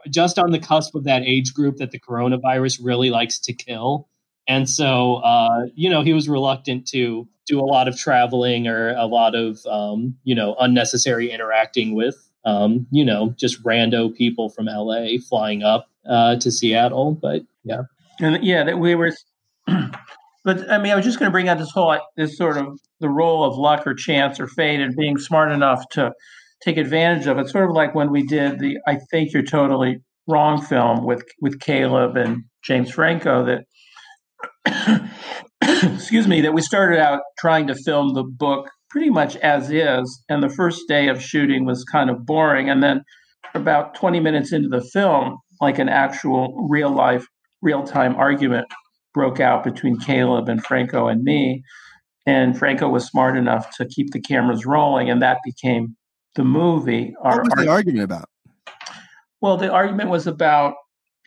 [0.09, 4.07] just on the cusp of that age group that the coronavirus really likes to kill.
[4.47, 8.93] And so, uh, you know, he was reluctant to do a lot of traveling or
[8.95, 14.49] a lot of, um, you know, unnecessary interacting with, um, you know, just rando people
[14.49, 17.13] from LA flying up uh, to Seattle.
[17.13, 17.83] But yeah.
[18.19, 19.11] And yeah, that we were.
[20.43, 22.79] but I mean, I was just going to bring out this whole, this sort of
[22.99, 26.11] the role of luck or chance or fate and being smart enough to
[26.63, 27.49] take advantage of it.
[27.49, 31.59] Sort of like when we did the I Think You're Totally Wrong film with, with
[31.59, 35.11] Caleb and James Franco that
[35.93, 40.23] excuse me, that we started out trying to film the book pretty much as is.
[40.27, 42.69] And the first day of shooting was kind of boring.
[42.69, 43.03] And then
[43.53, 47.25] about 20 minutes into the film, like an actual real life,
[47.61, 48.67] real time argument
[49.13, 51.63] broke out between Caleb and Franco and me.
[52.25, 55.95] And Franco was smart enough to keep the cameras rolling, and that became
[56.35, 57.13] the movie.
[57.21, 58.29] Our, what was the argument about?
[59.41, 60.75] Well, the argument was about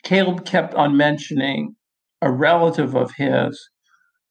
[0.04, 1.74] Caleb kept on mentioning
[2.22, 3.68] a relative of his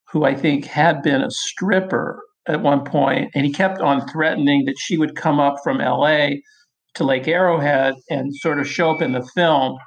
[0.10, 4.66] who I think had been a stripper at one point, and he kept on threatening
[4.66, 6.30] that she would come up from LA
[6.96, 9.78] to Lake Arrowhead and sort of show up in the film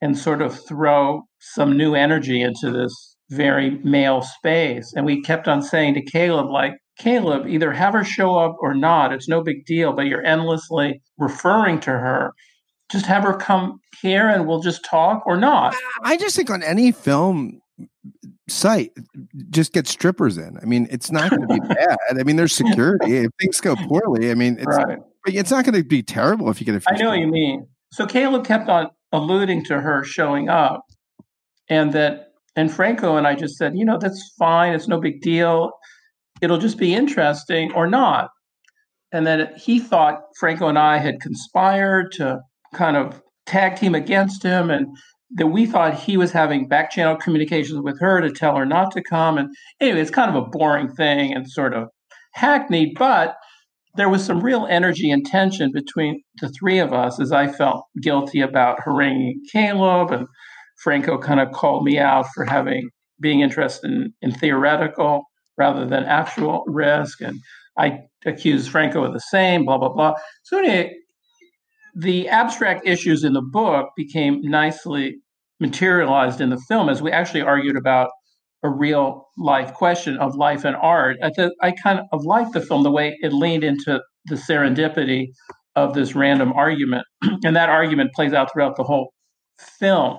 [0.00, 4.92] and sort of throw some new energy into this very male space.
[4.94, 8.74] And we kept on saying to Caleb, like, Caleb, either have her show up or
[8.74, 9.12] not.
[9.12, 12.32] It's no big deal, but you're endlessly referring to her
[12.90, 15.74] just have her come here and we'll just talk or not.
[16.02, 17.60] I just think on any film
[18.48, 18.92] site,
[19.50, 20.58] just get strippers in.
[20.62, 21.98] I mean, it's not going to be bad.
[22.10, 23.16] I mean, there's security.
[23.16, 24.98] if things go poorly, I mean, it's, right.
[25.26, 26.82] it's not going to be terrible if you get a.
[26.88, 27.66] I know what you mean.
[27.92, 30.82] So Caleb kept on alluding to her showing up,
[31.68, 34.72] and that, and Franco and I just said, you know, that's fine.
[34.72, 35.72] It's no big deal.
[36.40, 38.30] It'll just be interesting or not.
[39.12, 42.40] And then he thought Franco and I had conspired to
[42.74, 44.86] kind of tag team against him and
[45.30, 48.90] that we thought he was having back channel communications with her to tell her not
[48.92, 49.38] to come.
[49.38, 49.48] And
[49.80, 51.88] anyway, it's kind of a boring thing and sort of
[52.34, 53.36] hackneyed, but
[53.96, 57.84] there was some real energy and tension between the three of us as I felt
[58.02, 60.26] guilty about haranguing Caleb and
[60.82, 65.24] Franco kind of called me out for having being interested in, in theoretical
[65.56, 67.20] rather than actual risk.
[67.20, 67.40] And
[67.78, 70.14] I accused Franco of the same, blah, blah, blah.
[70.42, 70.94] So, anyway,
[71.94, 75.16] the abstract issues in the book became nicely
[75.60, 78.10] materialized in the film as we actually argued about
[78.62, 81.16] a real life question of life and art.
[81.22, 85.28] I, th- I kind of liked the film the way it leaned into the serendipity
[85.74, 87.06] of this random argument.
[87.44, 89.12] and that argument plays out throughout the whole
[89.58, 90.18] film.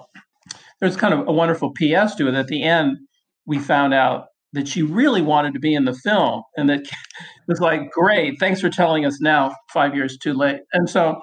[0.80, 2.36] There's kind of a wonderful PS to it.
[2.36, 2.98] At the end,
[3.46, 6.44] we found out that she really wanted to be in the film.
[6.56, 6.90] And that it
[7.48, 10.62] was like, great, thanks for telling us now, five years too late.
[10.74, 11.22] And so,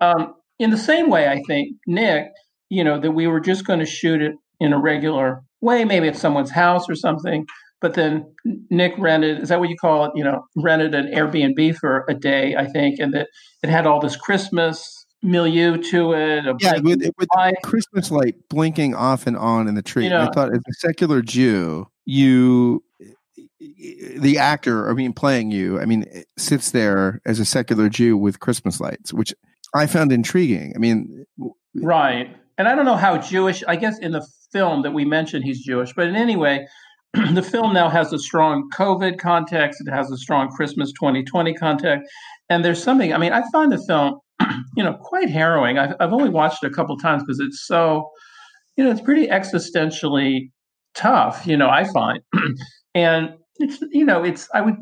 [0.00, 2.28] um, in the same way, I think, Nick,
[2.70, 6.08] you know, that we were just going to shoot it in a regular way, maybe
[6.08, 7.44] at someone's house or something.
[7.80, 8.24] But then
[8.70, 10.12] Nick rented, is that what you call it?
[10.14, 13.28] You know, rented an Airbnb for a day, I think, and that
[13.62, 14.95] it had all this Christmas
[15.26, 16.44] milieu to it.
[16.60, 20.04] Yeah, with, with the Christmas light blinking off and on in the tree.
[20.04, 22.82] You know, I thought as a secular Jew, you
[23.58, 28.16] the actor, I mean, playing you, I mean, eh, sits there as a secular Jew
[28.16, 29.34] with Christmas lights, which
[29.74, 30.72] I found intriguing.
[30.74, 31.26] I mean,
[31.74, 32.34] right.
[32.58, 35.62] And I don't know how Jewish, I guess in the film that we mentioned, he's
[35.62, 36.66] Jewish, but in any way,
[37.32, 39.82] the film now has a strong COVID context.
[39.86, 42.10] It has a strong Christmas 2020 context.
[42.48, 44.20] And there's something, I mean, I find the film,
[44.76, 45.78] you know, quite harrowing.
[45.78, 48.10] I've, I've only watched it a couple times because it's so,
[48.76, 50.50] you know, it's pretty existentially
[50.94, 52.20] tough, you know, I find.
[52.94, 54.76] and it's, you know, it's, I would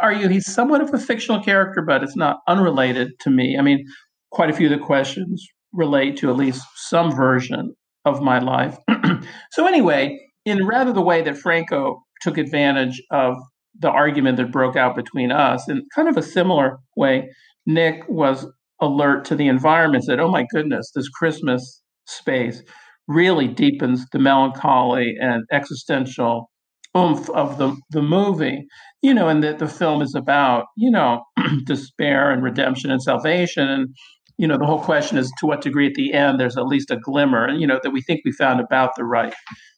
[0.00, 3.56] argue he's somewhat of a fictional character, but it's not unrelated to me.
[3.58, 3.84] I mean,
[4.30, 7.74] quite a few of the questions relate to at least some version
[8.04, 8.78] of my life.
[9.52, 13.36] so, anyway, in rather the way that Franco took advantage of
[13.78, 17.30] the argument that broke out between us, in kind of a similar way,
[17.66, 18.46] Nick was
[18.80, 22.62] alert to the environment, said, Oh my goodness, this Christmas space
[23.06, 26.50] really deepens the melancholy and existential
[26.96, 28.66] oomph of the, the movie,
[29.02, 31.22] you know, and that the film is about, you know,
[31.64, 33.68] despair and redemption and salvation.
[33.68, 33.94] And,
[34.36, 36.90] you know, the whole question is to what degree at the end there's at least
[36.90, 39.34] a glimmer, you know, that we think we found about the right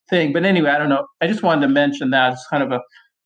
[0.09, 0.32] thing.
[0.32, 1.07] But anyway, I don't know.
[1.20, 2.80] I just wanted to mention that it's kind of a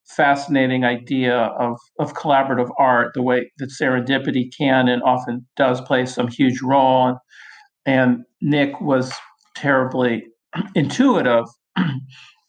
[0.06, 6.06] fascinating idea of, of collaborative art, the way that serendipity can and often does play
[6.06, 7.16] some huge role.
[7.86, 9.12] And Nick was
[9.56, 10.24] terribly
[10.74, 11.46] intuitive.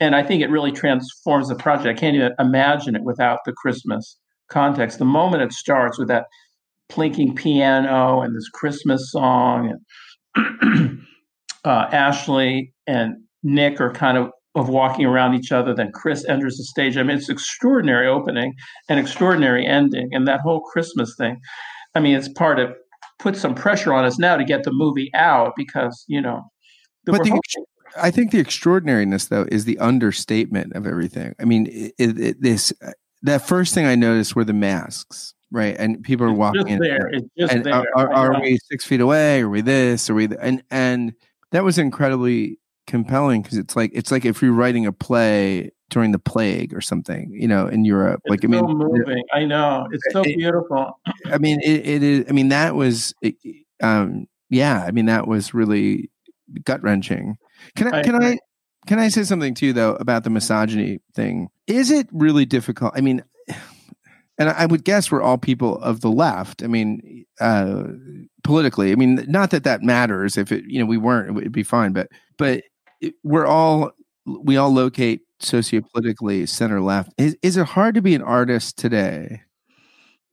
[0.02, 1.88] And I think it really transforms the project.
[1.88, 4.18] I can't even imagine it without the Christmas
[4.50, 5.00] context.
[5.00, 6.26] The moment it starts with that
[6.92, 9.80] plinking piano and this Christmas song,
[10.36, 11.00] and
[11.64, 15.74] uh, Ashley and Nick are kind of of walking around each other.
[15.74, 16.98] Then Chris enters the stage.
[16.98, 18.54] I mean, it's extraordinary opening
[18.90, 21.40] and extraordinary ending, and that whole Christmas thing.
[21.94, 22.74] I mean, it's part of
[23.20, 26.44] put some pressure on us now to get the movie out because you know.
[27.06, 27.40] but the,
[27.98, 31.36] I think the extraordinariness, though, is the understatement of everything.
[31.40, 32.92] I mean, it, it, this uh,
[33.24, 35.76] that first thing I noticed were the masks, right?
[35.78, 37.08] And people are it's walking in, there.
[37.08, 37.74] It's just and there.
[37.74, 39.42] Are, are, are we six feet away?
[39.42, 40.10] Are we this?
[40.10, 40.28] Are we?
[40.28, 41.14] Th- and and
[41.52, 46.12] that was incredibly compelling because it's like it's like if you're writing a play during
[46.12, 48.22] the plague or something, you know, in Europe.
[48.26, 49.24] It's like I mean, moving.
[49.32, 51.00] I know it's so it, beautiful.
[51.28, 52.26] I mean, it, it is.
[52.28, 53.14] I mean, that was,
[53.82, 54.84] um, yeah.
[54.86, 56.10] I mean, that was really
[56.64, 57.38] gut wrenching.
[57.76, 58.40] Can I, I can I
[58.88, 61.50] can I say something too though about the misogyny thing?
[61.68, 62.94] Is it really difficult?
[62.96, 63.24] I mean,
[64.38, 66.64] and I would guess we're all people of the left.
[66.64, 67.84] I mean, uh,
[68.44, 68.92] politically.
[68.92, 70.38] I mean, not that that matters.
[70.38, 71.94] If it, you know, we weren't, it would be fine.
[71.94, 72.64] But but
[73.24, 73.92] we're all
[74.26, 77.14] we all locate sociopolitically center left.
[77.18, 79.42] Is is it hard to be an artist today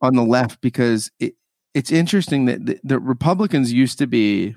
[0.00, 1.34] on the left because it,
[1.74, 4.54] it's interesting that the, the Republicans used to be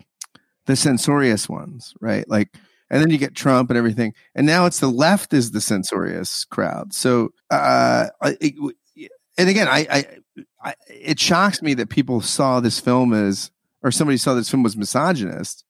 [0.66, 2.28] the censorious ones, right?
[2.28, 2.50] Like,
[2.90, 6.46] and then you get Trump and everything, and now it's the left is the censorious
[6.46, 6.94] crowd.
[6.94, 8.56] So, uh, it,
[9.38, 10.06] and again, I, I,
[10.64, 13.52] I, it shocks me that people saw this film as,
[13.84, 15.64] or somebody saw this film was misogynist.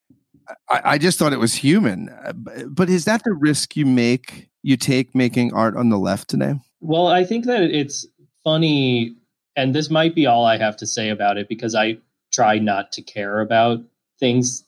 [0.70, 2.10] I, I just thought it was human.
[2.10, 2.34] Uh,
[2.68, 6.56] but is that the risk you make, you take making art on the left today?
[6.82, 8.06] Well, I think that it's
[8.44, 9.16] funny,
[9.56, 11.98] and this might be all I have to say about it because I
[12.32, 13.80] try not to care about
[14.20, 14.64] things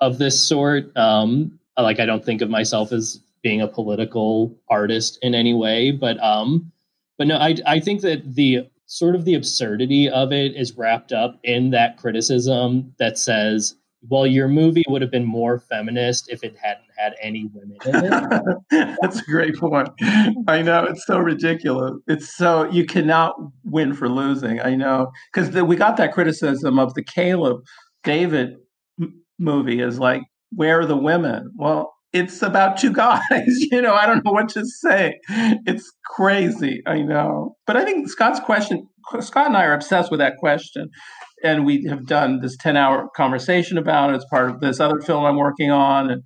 [0.00, 0.96] of this sort.
[0.96, 5.90] Um, like I don't think of myself as being a political artist in any way,
[5.92, 6.72] but um,
[7.16, 11.12] but no, I I think that the sort of the absurdity of it is wrapped
[11.12, 13.76] up in that criticism that says,
[14.08, 18.12] well, your movie would have been more feminist if it hadn't had any women in
[18.70, 18.96] it.
[19.00, 19.88] That's a great point.
[20.46, 21.94] I know it's so ridiculous.
[22.06, 23.34] It's so you cannot
[23.64, 24.60] win for losing.
[24.60, 27.60] I know because we got that criticism of the Caleb
[28.04, 28.56] David
[29.38, 30.22] movie is like,
[30.54, 31.52] where are the women?
[31.56, 33.20] Well, it's about two guys.
[33.70, 35.18] You know, I don't know what to say.
[35.28, 36.82] It's crazy.
[36.86, 37.56] I know.
[37.66, 38.86] But I think Scott's question,
[39.20, 40.90] Scott and I are obsessed with that question.
[41.44, 44.16] And we have done this 10 hour conversation about it.
[44.16, 46.10] It's part of this other film I'm working on.
[46.10, 46.22] And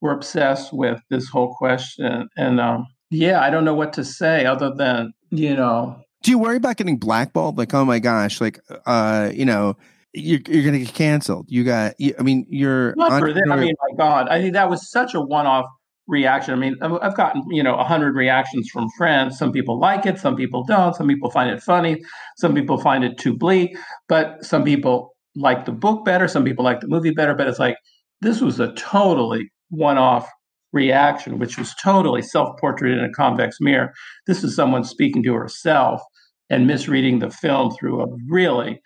[0.00, 2.28] we're obsessed with this whole question.
[2.36, 6.00] And um, yeah, I don't know what to say other than, you know.
[6.22, 7.58] Do you worry about getting blackballed?
[7.58, 9.76] Like, oh my gosh, like, uh, you know,
[10.12, 11.46] you're, you're going to get canceled.
[11.48, 13.48] You got, I mean, you're not for that.
[13.50, 15.66] I mean, my God, I think that was such a one-off
[16.08, 16.54] reaction.
[16.54, 19.38] I mean, I've gotten you know a hundred reactions from friends.
[19.38, 20.94] Some people like it, some people don't.
[20.94, 22.02] Some people find it funny,
[22.36, 23.76] some people find it too bleak,
[24.08, 26.28] but some people like the book better.
[26.28, 27.34] Some people like the movie better.
[27.34, 27.76] But it's like
[28.20, 30.28] this was a totally one-off
[30.72, 33.92] reaction, which was totally self-portrait in a convex mirror.
[34.26, 36.00] This is someone speaking to herself
[36.48, 38.80] and misreading the film through a really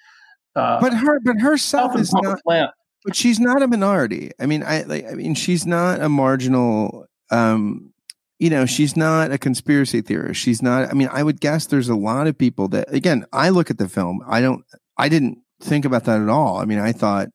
[0.56, 2.40] uh, but her, but herself is not.
[2.42, 2.70] Plant.
[3.04, 4.30] But she's not a minority.
[4.38, 7.06] I mean, I, like, I mean, she's not a marginal.
[7.30, 7.92] Um,
[8.38, 10.40] you know, she's not a conspiracy theorist.
[10.40, 10.88] She's not.
[10.90, 12.92] I mean, I would guess there's a lot of people that.
[12.92, 14.22] Again, I look at the film.
[14.26, 14.64] I don't.
[14.96, 16.58] I didn't think about that at all.
[16.58, 17.28] I mean, I thought,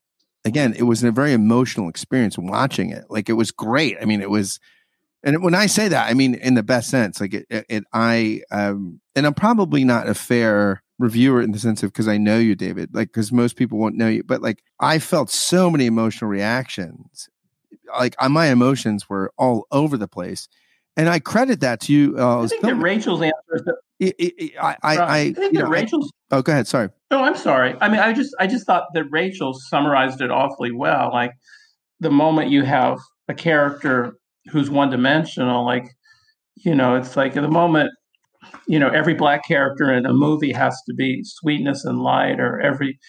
[0.43, 3.05] again, it was a very emotional experience watching it.
[3.09, 3.97] Like it was great.
[4.01, 4.59] I mean, it was.
[5.23, 7.19] And when I say that, I mean in the best sense.
[7.19, 11.59] Like it, it, it I, um, and I'm probably not a fair reviewer in the
[11.59, 14.41] sense of because I know you, David, like because most people won't know you, but
[14.41, 17.29] like I felt so many emotional reactions.
[17.97, 20.47] Like my emotions were all over the place,
[20.97, 22.15] and I credit that to you.
[22.17, 23.63] Uh, I think that Rachel's answer is.
[23.97, 26.11] It, it, I, I, I, I think that know, Rachel's.
[26.31, 26.67] I, oh, go ahead.
[26.67, 26.89] Sorry.
[27.11, 27.75] No, I'm sorry.
[27.79, 31.11] I mean, I just, I just thought that Rachel summarized it awfully well.
[31.13, 31.31] Like
[32.01, 34.17] the moment you have a character
[34.51, 35.87] who's one dimensional, like
[36.55, 37.89] you know, it's like at the moment
[38.67, 42.59] you know, every black character in a movie has to be sweetness and light, or
[42.61, 42.99] every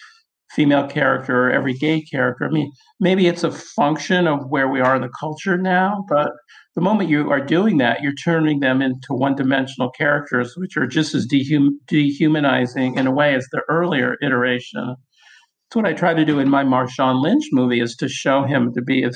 [0.56, 2.46] female character or every gay character.
[2.46, 6.32] I mean, maybe it's a function of where we are in the culture now, but
[6.74, 10.86] the moment you are doing that, you're turning them into one dimensional characters, which are
[10.86, 14.80] just as dehum- dehumanizing in a way as the earlier iteration.
[14.86, 18.72] That's what I try to do in my Marshawn Lynch movie is to show him
[18.74, 19.10] to be a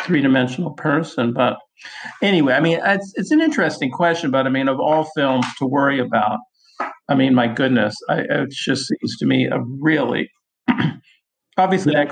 [0.00, 1.34] three dimensional person.
[1.34, 1.58] But
[2.22, 5.66] anyway, I mean, it's, it's an interesting question, but I mean, of all films to
[5.66, 6.38] worry about,
[7.08, 10.30] I mean, my goodness, I, it just seems to me a really,
[11.56, 12.08] obviously that,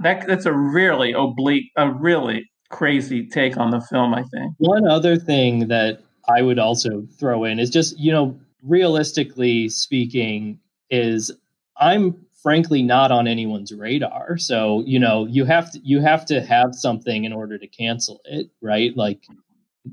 [0.00, 4.14] that that's a really oblique, a really crazy take on the film.
[4.14, 8.38] I think one other thing that I would also throw in is just you know,
[8.62, 10.58] realistically speaking,
[10.90, 11.30] is
[11.76, 14.36] I'm frankly not on anyone's radar.
[14.36, 18.20] So, you know, you have to you have to have something in order to cancel
[18.24, 18.96] it, right?
[18.96, 19.20] Like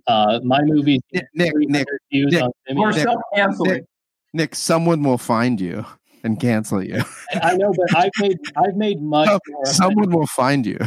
[0.08, 3.72] uh my movie Nick, Nick, Nick, Nick, or self-canceling.
[3.72, 3.86] Nick,
[4.34, 5.86] Nick, someone will find you
[6.24, 7.04] and cancel you.
[7.42, 9.30] I know, but I've made I've made much
[9.66, 10.80] someone will find you.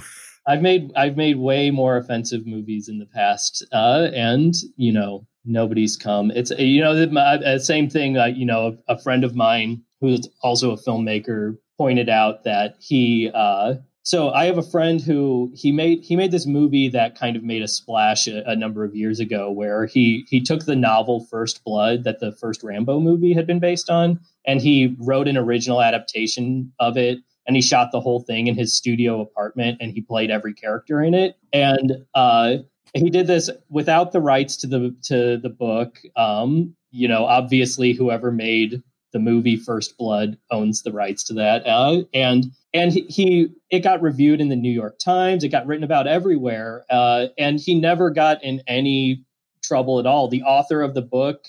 [0.46, 5.26] I've made I've made way more offensive movies in the past, uh, and you know
[5.44, 6.30] nobody's come.
[6.32, 8.16] It's you know the uh, same thing.
[8.16, 12.76] Uh, you know, a, a friend of mine who's also a filmmaker, pointed out that
[12.80, 13.30] he.
[13.32, 13.74] Uh,
[14.04, 17.44] so I have a friend who he made he made this movie that kind of
[17.44, 21.26] made a splash a, a, number of years ago, where he he took the novel
[21.30, 25.36] First Blood that the first Rambo movie had been based on, and he wrote an
[25.36, 29.92] original adaptation of it, and he shot the whole thing in his studio apartment, and
[29.92, 32.56] he played every character in it, and uh,
[32.94, 36.00] he did this without the rights to the to the book.
[36.16, 38.82] Um, you know, obviously, whoever made
[39.12, 44.00] the movie First Blood owns the rights to that, uh, and and he, it got
[44.02, 45.44] reviewed in the New York Times.
[45.44, 49.24] It got written about everywhere, uh, and he never got in any
[49.62, 50.28] trouble at all.
[50.28, 51.46] The author of the book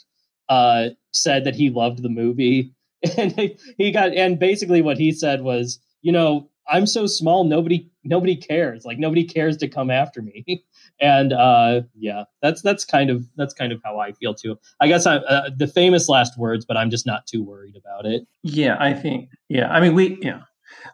[0.49, 2.73] uh, said that he loved the movie,
[3.17, 7.89] and he got and basically what he said was, you know, I'm so small, nobody
[8.03, 8.85] nobody cares.
[8.85, 10.63] Like nobody cares to come after me.
[11.01, 14.57] and uh, yeah, that's that's kind of that's kind of how I feel too.
[14.79, 18.05] I guess I uh, the famous last words, but I'm just not too worried about
[18.05, 18.25] it.
[18.43, 19.29] Yeah, I think.
[19.49, 20.41] Yeah, I mean we yeah.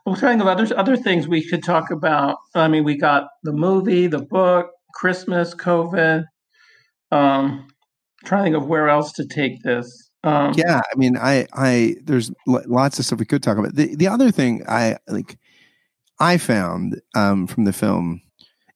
[0.06, 2.38] We're talking about other other things we could talk about.
[2.54, 6.26] I mean, we got the movie, the book, Christmas, COVID.
[7.12, 7.68] Um,
[8.26, 10.10] trying to think of where else to take this.
[10.24, 13.76] Um, yeah, I mean, I, I, there's lots of stuff we could talk about.
[13.76, 15.38] The, the other thing I like,
[16.20, 18.22] I found um, from the film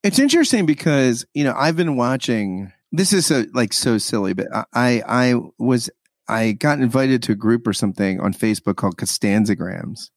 [0.03, 2.71] it's interesting because you know I've been watching.
[2.91, 5.89] This is a, like so silly, but I I was
[6.27, 10.09] I got invited to a group or something on Facebook called Costanzagrams,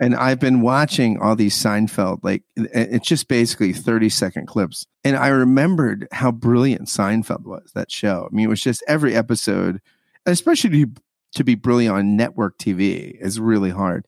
[0.00, 2.20] and I've been watching all these Seinfeld.
[2.22, 7.72] Like it's just basically thirty second clips, and I remembered how brilliant Seinfeld was.
[7.74, 8.28] That show.
[8.30, 9.80] I mean, it was just every episode,
[10.24, 10.86] especially
[11.34, 14.06] to be brilliant on network TV, is really hard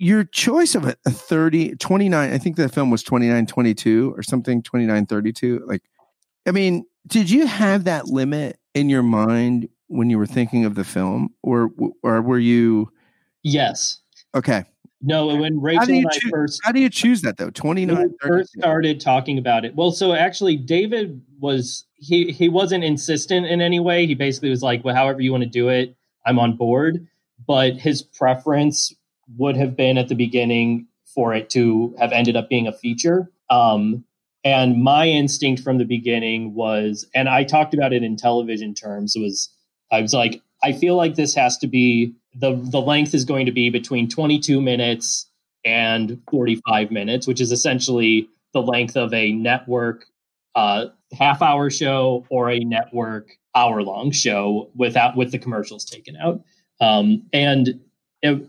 [0.00, 4.22] your choice of a, a 30 29 i think the film was 29 22 or
[4.22, 5.82] something 29 32 like
[6.46, 10.74] i mean did you have that limit in your mind when you were thinking of
[10.74, 11.70] the film or
[12.02, 12.90] or were you
[13.42, 13.98] yes.
[14.34, 14.64] Okay.
[15.02, 17.50] No when rachel and i choose, first how do you choose that though?
[17.50, 23.46] 29 first started talking about it well so actually david was he he wasn't insistent
[23.46, 24.06] in any way.
[24.06, 25.94] He basically was like well however you want to do it
[26.26, 27.06] i'm on board.
[27.46, 28.94] But his preference
[29.36, 33.30] would have been at the beginning for it to have ended up being a feature.
[33.48, 34.04] Um,
[34.44, 39.14] and my instinct from the beginning was, and I talked about it in television terms,
[39.16, 39.50] was
[39.90, 43.46] I was like, I feel like this has to be the the length is going
[43.46, 45.28] to be between 22 minutes
[45.64, 50.06] and 45 minutes, which is essentially the length of a network
[50.54, 56.16] uh, half hour show or a network hour long show without with the commercials taken
[56.16, 56.42] out.
[56.80, 57.80] Um, and
[58.22, 58.48] it,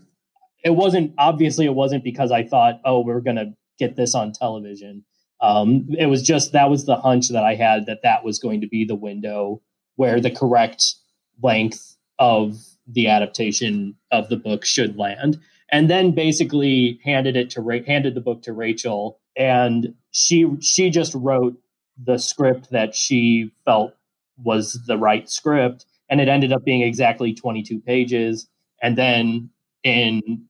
[0.62, 5.04] it wasn't obviously it wasn't because I thought, oh, we're to get this on television.
[5.40, 8.60] Um, it was just that was the hunch that I had that that was going
[8.60, 9.60] to be the window
[9.96, 10.94] where the correct
[11.42, 12.56] length of
[12.86, 15.40] the adaptation of the book should land.
[15.70, 20.90] And then basically handed it to Ra- handed the book to Rachel, and she she
[20.90, 21.56] just wrote
[22.02, 23.94] the script that she felt
[24.36, 28.48] was the right script, and it ended up being exactly 22 pages.
[28.82, 29.48] And then
[29.82, 30.46] in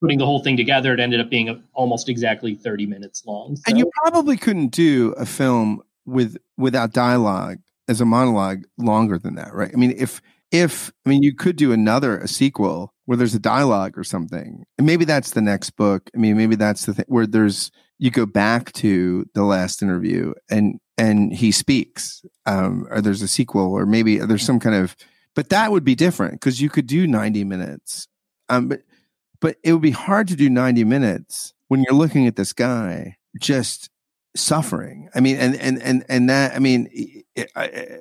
[0.00, 3.56] putting the whole thing together, it ended up being almost exactly 30 minutes long.
[3.56, 3.62] So.
[3.66, 9.34] And you probably couldn't do a film with without dialogue as a monologue longer than
[9.34, 9.70] that, right?
[9.72, 10.20] I mean, if
[10.50, 14.64] if I mean you could do another a sequel where there's a dialogue or something,
[14.78, 16.10] and maybe that's the next book.
[16.14, 20.32] I mean, maybe that's the thing where there's you go back to the last interview
[20.50, 24.94] and and he speaks, um, or there's a sequel, or maybe there's some kind of,
[25.34, 28.06] but that would be different because you could do 90 minutes.
[28.50, 28.82] Um, but
[29.40, 33.16] but it would be hard to do 90 minutes when you're looking at this guy
[33.40, 33.90] just
[34.36, 35.08] suffering.
[35.14, 36.88] I mean, and, and, and, and that, I mean,
[37.34, 37.98] it, I,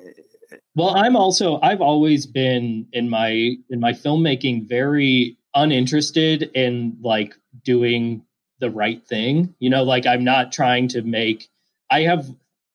[0.76, 7.36] well, I'm also, I've always been in my, in my filmmaking, very uninterested in like
[7.64, 8.24] doing
[8.60, 9.56] the right thing.
[9.60, 11.50] You know, like I'm not trying to make,
[11.90, 12.28] I have,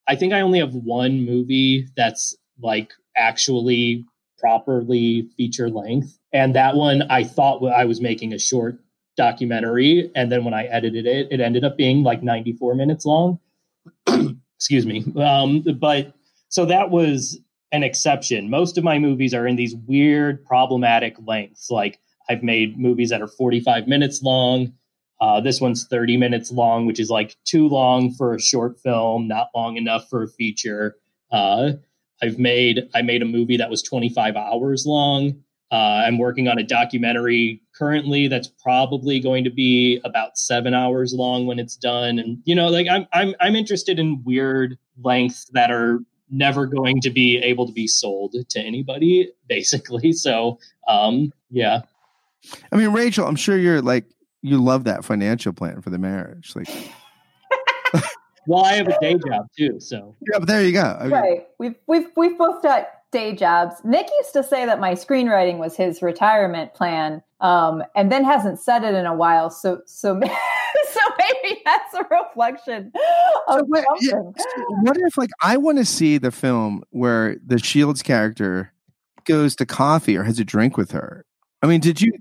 [0.06, 4.04] I think I only have one movie that's like actually
[4.44, 6.18] properly feature length.
[6.30, 8.78] And that one, I thought I was making a short
[9.16, 10.10] documentary.
[10.14, 13.38] And then when I edited it, it ended up being like 94 minutes long.
[14.58, 15.02] Excuse me.
[15.16, 16.12] Um, but
[16.50, 17.40] so that was
[17.72, 18.50] an exception.
[18.50, 21.70] Most of my movies are in these weird, problematic lengths.
[21.70, 24.74] Like I've made movies that are 45 minutes long.
[25.22, 29.26] Uh, this one's 30 minutes long, which is like too long for a short film,
[29.26, 30.96] not long enough for a feature.
[31.32, 31.72] Uh,
[32.22, 35.42] I've made I made a movie that was 25 hours long.
[35.72, 41.12] Uh, I'm working on a documentary currently that's probably going to be about seven hours
[41.12, 42.18] long when it's done.
[42.18, 45.98] And you know, like I'm I'm I'm interested in weird lengths that are
[46.30, 50.12] never going to be able to be sold to anybody, basically.
[50.12, 51.82] So um, yeah.
[52.70, 54.04] I mean, Rachel, I'm sure you're like
[54.42, 56.54] you love that financial plan for the marriage.
[56.54, 56.68] Like
[58.46, 60.38] well, I have a day job too, so yeah.
[60.38, 60.96] But there you go.
[60.98, 61.46] I mean, right.
[61.58, 63.76] We've we've we've both got day jobs.
[63.84, 68.60] Nick used to say that my screenwriting was his retirement plan, um, and then hasn't
[68.60, 69.50] said it in a while.
[69.50, 70.20] So so
[70.92, 72.92] so maybe that's a reflection
[73.48, 74.20] of so what, yeah,
[74.82, 78.72] what if like I want to see the film where the Shields character
[79.24, 81.24] goes to coffee or has a drink with her?
[81.62, 82.12] I mean, did you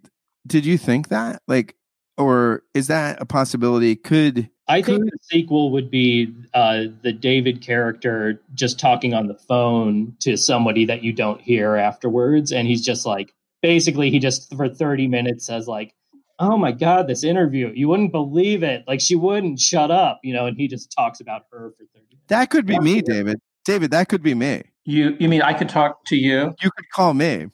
[0.45, 1.75] did you think that like,
[2.17, 3.95] or is that a possibility?
[3.95, 9.35] Could I think the sequel would be uh, the David character just talking on the
[9.35, 14.53] phone to somebody that you don't hear afterwards, and he's just like, basically, he just
[14.55, 15.93] for thirty minutes says like,
[16.39, 18.85] "Oh my god, this interview, you wouldn't believe it.
[18.87, 22.05] Like she wouldn't shut up, you know." And he just talks about her for thirty.
[22.11, 22.23] minutes.
[22.27, 23.39] That could be me, David.
[23.65, 24.63] David, that could be me.
[24.85, 26.55] You you mean I could talk to you?
[26.61, 27.47] You could call me.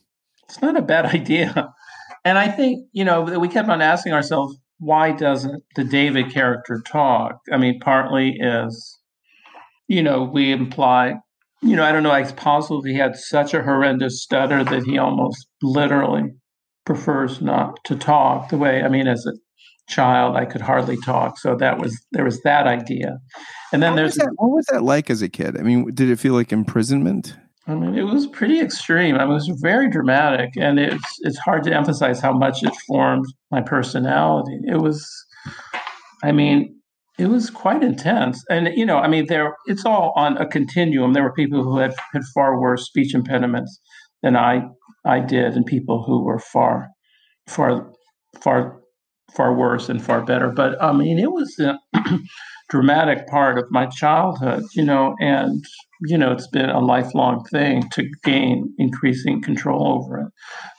[0.43, 1.73] It's not a bad idea.
[2.25, 6.81] And I think, you know, we kept on asking ourselves, why doesn't the David character
[6.85, 7.39] talk?
[7.51, 8.99] I mean, partly is,
[9.87, 11.15] you know, we imply,
[11.61, 14.97] you know, I don't know, it's possible he had such a horrendous stutter that he
[14.97, 16.23] almost literally
[16.85, 18.49] prefers not to talk.
[18.49, 19.33] The way, I mean, as a
[19.91, 21.37] child, I could hardly talk.
[21.37, 23.17] So that was, there was that idea.
[23.73, 24.15] And then there's.
[24.15, 25.57] Was that, what was that like as a kid?
[25.57, 27.35] I mean, did it feel like imprisonment?
[27.69, 29.15] I mean, it was pretty extreme.
[29.15, 32.73] I mean, it was very dramatic, and it's it's hard to emphasize how much it
[32.87, 34.57] formed my personality.
[34.65, 35.07] It was,
[36.23, 36.75] I mean,
[37.19, 41.13] it was quite intense, and you know, I mean, there it's all on a continuum.
[41.13, 43.79] There were people who had had far worse speech impediments
[44.23, 44.63] than I
[45.05, 46.89] I did, and people who were far
[47.47, 47.91] far
[48.41, 48.79] far
[49.35, 50.49] far worse and far better.
[50.49, 51.77] But I mean, it was a
[52.69, 55.63] dramatic part of my childhood, you know, and
[56.01, 60.27] you know, it's been a lifelong thing to gain increasing control over it.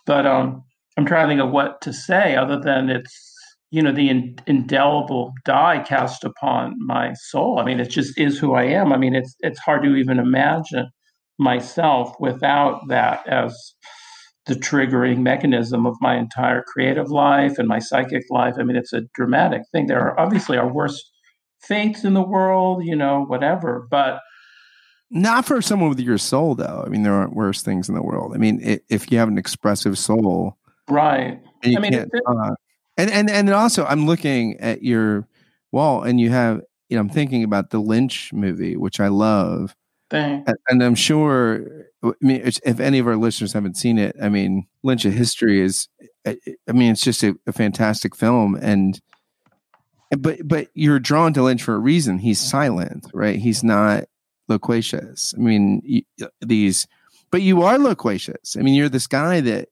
[0.06, 0.62] But um,
[0.96, 3.30] I'm trying to think of what to say other than it's
[3.70, 7.58] you know the in, indelible die cast upon my soul.
[7.60, 8.92] I mean, it just is who I am.
[8.92, 10.90] I mean, it's it's hard to even imagine
[11.38, 13.74] myself without that as
[14.46, 18.54] the triggering mechanism of my entire creative life and my psychic life.
[18.58, 19.86] I mean, it's a dramatic thing.
[19.86, 21.02] There are obviously our worst
[21.62, 24.20] fates in the world, you know, whatever, but
[25.10, 26.82] not for someone with your soul, though.
[26.86, 28.32] I mean, there aren't worse things in the world.
[28.34, 30.56] I mean, if you have an expressive soul,
[30.88, 31.40] right?
[31.64, 32.54] I mean, uh,
[32.96, 35.26] and and and also, I'm looking at your
[35.72, 39.74] wall, and you have, you know, I'm thinking about the Lynch movie, which I love,
[40.46, 41.86] and, and I'm sure.
[42.02, 45.60] I mean, if any of our listeners haven't seen it, I mean, Lynch: A History
[45.60, 45.88] is,
[46.26, 46.36] I
[46.72, 49.00] mean, it's just a, a fantastic film, and
[50.18, 52.18] but but you're drawn to Lynch for a reason.
[52.18, 53.38] He's silent, right?
[53.38, 54.04] He's not
[54.50, 55.32] loquacious.
[55.36, 56.04] I mean,
[56.40, 56.86] these,
[57.30, 58.56] but you are loquacious.
[58.58, 59.68] I mean, you're this guy that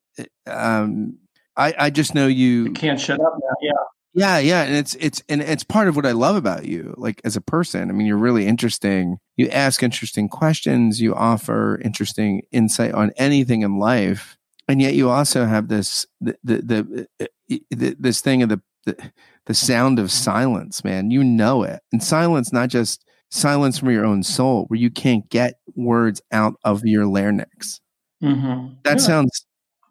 [0.47, 1.19] um,
[1.57, 3.57] I I just know you, you can't shut up now.
[3.61, 3.73] Yeah.
[4.15, 7.21] Yeah, yeah, and it's it's and it's part of what I love about you, like
[7.25, 7.89] as a person.
[7.89, 9.19] I mean, you're really interesting.
[9.37, 11.01] You ask interesting questions.
[11.01, 16.37] You offer interesting insight on anything in life, and yet you also have this the
[16.43, 17.07] the,
[17.49, 19.13] the, the this thing of the, the
[19.47, 21.13] the sound of silence, man.
[21.13, 25.29] You know it, and silence not just silence from your own soul, where you can't
[25.31, 27.81] get words out of your larynx.
[28.23, 28.75] Mm-hmm.
[28.85, 29.05] That yeah.
[29.05, 29.47] sounds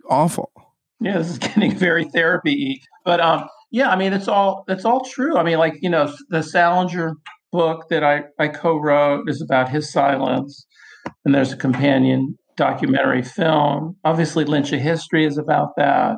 [0.09, 0.51] awful.
[0.99, 2.81] Yeah, this is getting very therapy.
[3.05, 5.37] But um, yeah, I mean, it's all it's all true.
[5.37, 7.13] I mean, like you know, the Salinger
[7.51, 10.65] book that I I co-wrote is about his silence,
[11.25, 13.97] and there's a companion documentary film.
[14.03, 16.17] Obviously, Lynch: A History is about that.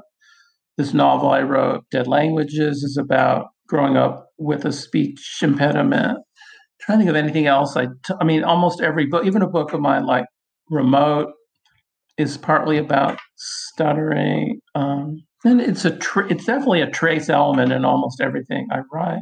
[0.78, 6.20] This novel I wrote, Dead Languages, is about growing up with a speech impediment
[6.82, 7.76] trying to think of anything else.
[7.76, 10.26] I, t- I mean, almost every book, even a book of mine like
[10.70, 11.34] Remote,
[12.18, 14.60] is partly about stuttering.
[14.76, 19.22] Um, and it's a tr- it's definitely a trace element in almost everything I write.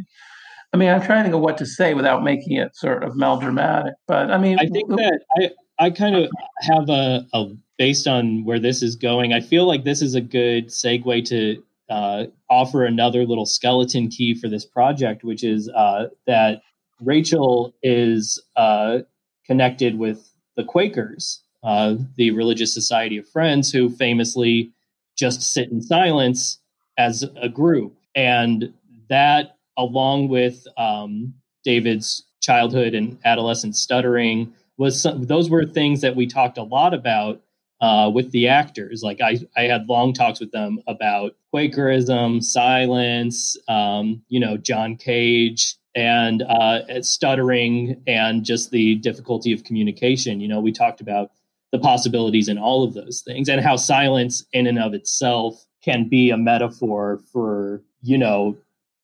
[0.74, 3.16] I mean, I'm trying to think of what to say without making it sort of
[3.16, 3.94] melodramatic.
[4.08, 6.30] But I mean, I think that I I kind of
[6.62, 7.46] have a, a
[7.78, 9.34] based on where this is going.
[9.34, 14.34] I feel like this is a good segue to uh, offer another little skeleton key
[14.34, 16.62] for this project, which is uh, that
[17.02, 19.00] Rachel is uh,
[19.46, 24.72] connected with the Quakers, uh, the religious society of friends who famously
[25.18, 26.60] just sit in silence
[26.98, 27.96] as a group.
[28.16, 28.74] And
[29.10, 31.34] that, along with um,
[31.64, 36.94] David's childhood and adolescent stuttering, was some, those were things that we talked a lot
[36.94, 37.42] about
[37.82, 39.02] uh, with the actors.
[39.04, 44.96] Like I, I had long talks with them about Quakerism, silence, um, you know, John
[44.96, 50.40] Cage, and uh, stuttering and just the difficulty of communication.
[50.40, 51.32] You know, we talked about
[51.72, 56.08] the possibilities in all of those things and how silence in and of itself can
[56.08, 58.56] be a metaphor for, you know,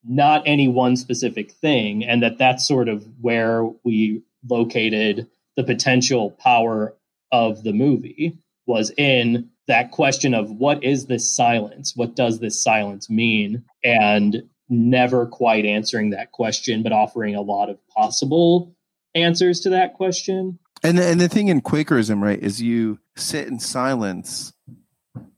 [0.08, 2.04] not any one specific thing.
[2.04, 5.28] And that that's sort of where we located
[5.58, 6.96] the potential power
[7.32, 8.38] of the movie
[8.68, 11.94] was in that question of what is this silence?
[11.96, 13.64] What does this silence mean?
[13.84, 18.76] And never quite answering that question, but offering a lot of possible
[19.16, 20.60] answers to that question.
[20.84, 24.54] And the, and the thing in Quakerism, right, is you sit in silence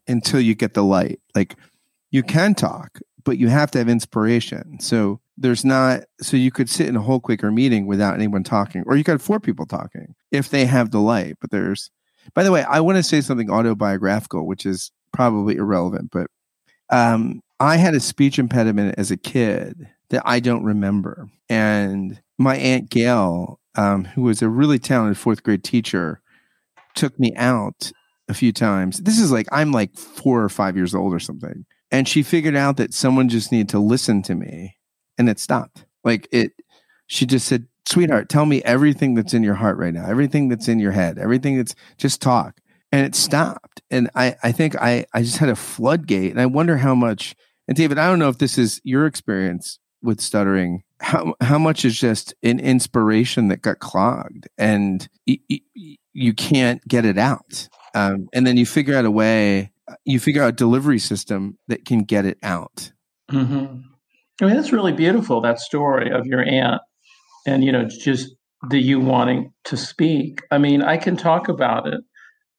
[0.07, 1.19] until you get the light.
[1.35, 1.55] Like
[2.11, 4.79] you can talk, but you have to have inspiration.
[4.79, 8.83] So there's not so you could sit in a whole Quaker meeting without anyone talking,
[8.87, 11.37] or you could have four people talking if they have the light.
[11.41, 11.91] But there's
[12.33, 16.27] by the way, I want to say something autobiographical, which is probably irrelevant, but
[16.89, 21.29] um, I had a speech impediment as a kid that I don't remember.
[21.49, 26.21] And my Aunt Gail, um, who was a really talented fourth grade teacher,
[26.95, 27.91] took me out
[28.27, 28.99] a few times.
[28.99, 31.65] This is like, I'm like four or five years old or something.
[31.91, 34.77] And she figured out that someone just needed to listen to me
[35.17, 35.85] and it stopped.
[36.03, 36.51] Like it,
[37.07, 40.67] she just said, sweetheart, tell me everything that's in your heart right now, everything that's
[40.67, 42.59] in your head, everything that's just talk.
[42.91, 43.81] And it stopped.
[43.91, 46.31] And I, I think I, I just had a floodgate.
[46.31, 47.35] And I wonder how much
[47.67, 50.83] and David, I don't know if this is your experience with stuttering.
[51.01, 56.85] How how much is just an inspiration that got clogged, and y- y- you can't
[56.87, 59.71] get it out, um, and then you figure out a way.
[60.03, 62.91] You figure out a delivery system that can get it out.
[63.31, 63.81] Mm-hmm.
[64.41, 65.41] I mean, that's really beautiful.
[65.41, 66.81] That story of your aunt,
[67.45, 68.29] and you know, just
[68.69, 70.41] the you wanting to speak.
[70.51, 72.01] I mean, I can talk about it.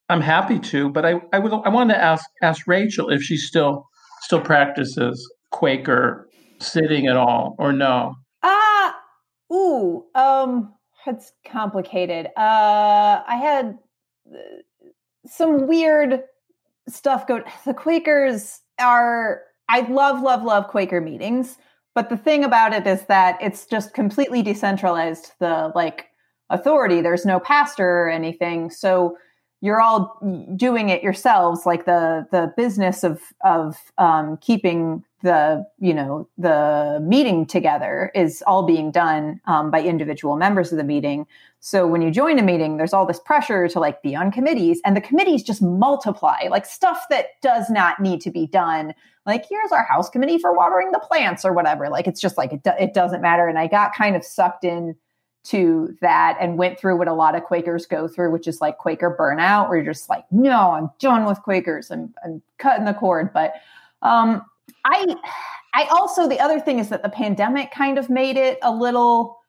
[0.09, 3.47] I'm happy to, but I I would I wanted to ask ask Rachel if she's
[3.47, 3.87] still
[4.27, 6.27] still practices Quaker
[6.59, 8.13] sitting at all, or no?
[8.43, 8.93] Ah,
[9.49, 10.73] uh, ooh, um,
[11.05, 12.27] it's complicated.
[12.35, 13.77] Uh, I had
[14.29, 14.37] uh,
[15.25, 16.23] some weird
[16.89, 17.41] stuff go.
[17.65, 19.43] The Quakers are.
[19.69, 21.57] I love, love, love Quaker meetings,
[21.95, 25.31] but the thing about it is that it's just completely decentralized.
[25.39, 26.07] The like
[26.49, 26.99] authority.
[26.99, 29.15] There's no pastor or anything, so
[29.61, 30.19] you're all
[30.55, 36.99] doing it yourselves like the the business of of um, keeping the you know the
[37.01, 41.25] meeting together is all being done um, by individual members of the meeting.
[41.59, 44.79] So when you join a meeting there's all this pressure to like be on committees
[44.85, 48.93] and the committees just multiply like stuff that does not need to be done.
[49.25, 51.89] Like here's our house committee for watering the plants or whatever.
[51.89, 53.47] Like it's just like it, do- it doesn't matter.
[53.47, 54.95] And i got kind of sucked in
[55.49, 58.77] to that and went through what a lot of Quakers go through, which is like
[58.77, 61.89] Quaker burnout, where you're just like, no, I'm done with Quakers.
[61.89, 63.31] I'm, I'm cutting the cord.
[63.33, 63.53] But
[64.01, 64.45] um,
[64.85, 65.15] I,
[65.73, 69.39] I also, the other thing is that the pandemic kind of made it a little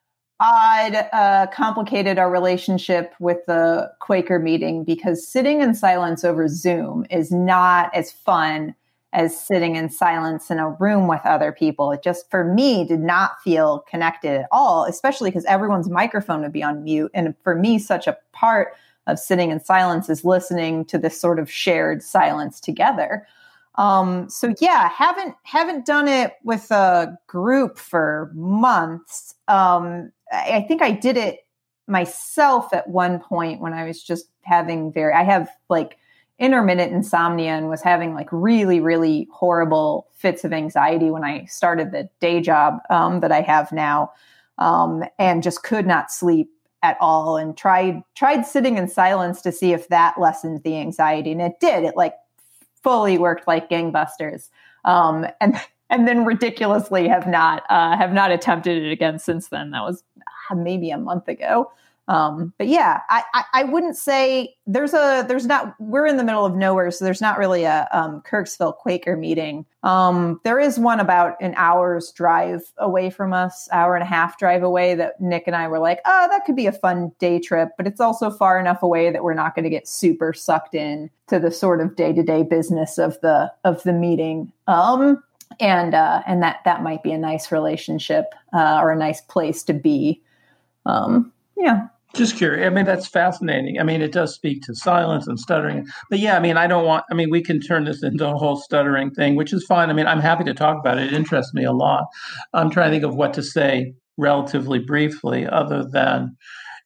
[0.40, 7.07] odd, uh, complicated our relationship with the Quaker meeting because sitting in silence over Zoom
[7.11, 8.74] is not as fun
[9.12, 11.90] as sitting in silence in a room with other people.
[11.92, 16.52] It just, for me, did not feel connected at all, especially because everyone's microphone would
[16.52, 17.11] be on mute.
[17.14, 18.74] And for me, such a part
[19.06, 23.26] of sitting in silence is listening to this sort of shared silence together.
[23.76, 29.34] Um, so yeah, haven't haven't done it with a group for months.
[29.46, 31.46] Um, I, I think I did it
[31.86, 35.14] myself at one point when I was just having very.
[35.14, 35.96] I have like
[36.39, 41.91] intermittent insomnia and was having like really, really horrible fits of anxiety when I started
[41.91, 44.12] the day job um, that I have now,
[44.59, 46.51] um, and just could not sleep
[46.82, 47.36] at all.
[47.36, 51.61] And tried tried sitting in silence to see if that lessened the anxiety, and it
[51.61, 51.84] did.
[51.84, 52.14] It like
[52.82, 54.49] fully worked like gangbusters.
[54.84, 55.61] Um, and
[55.91, 59.70] and then ridiculously have not uh, have not attempted it again since then.
[59.70, 60.05] That was
[60.51, 61.72] uh, maybe a month ago.
[62.09, 66.24] Um, but yeah, I, I, I, wouldn't say there's a there's not we're in the
[66.24, 69.66] middle of nowhere, so there's not really a um, Kirksville Quaker meeting.
[69.82, 74.38] Um, there is one about an hour's drive away from us, hour and a half
[74.38, 74.94] drive away.
[74.94, 77.86] That Nick and I were like, oh, that could be a fun day trip, but
[77.86, 81.38] it's also far enough away that we're not going to get super sucked in to
[81.38, 84.50] the sort of day to day business of the of the meeting.
[84.66, 85.22] Um,
[85.61, 89.62] and uh, and that that might be a nice relationship uh, or a nice place
[89.64, 90.22] to be.
[90.86, 91.88] Um, yeah.
[92.14, 92.66] Just curious.
[92.66, 93.78] I mean, that's fascinating.
[93.78, 95.86] I mean, it does speak to silence and stuttering.
[96.09, 98.36] But yeah, I mean, I don't want, I mean, we can turn this into a
[98.36, 99.90] whole stuttering thing, which is fine.
[99.90, 101.09] I mean, I'm happy to talk about it.
[101.09, 102.04] It interests me a lot.
[102.54, 106.36] I'm trying to think of what to say relatively briefly, other than,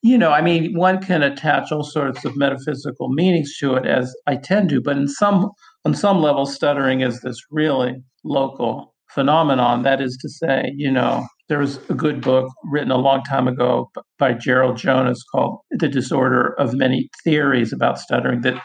[0.02, 4.14] you know, I mean, one can attach all sorts of metaphysical meanings to it, as
[4.26, 5.50] I tend to, but in some,
[5.84, 7.94] on some level, stuttering is this really
[8.24, 9.82] local phenomenon.
[9.82, 13.48] That is to say, you know, there was a good book written a long time
[13.48, 18.60] ago by Gerald Jonas called The Disorder of Many Theories about stuttering that,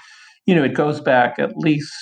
[0.45, 1.93] you know, it goes back at least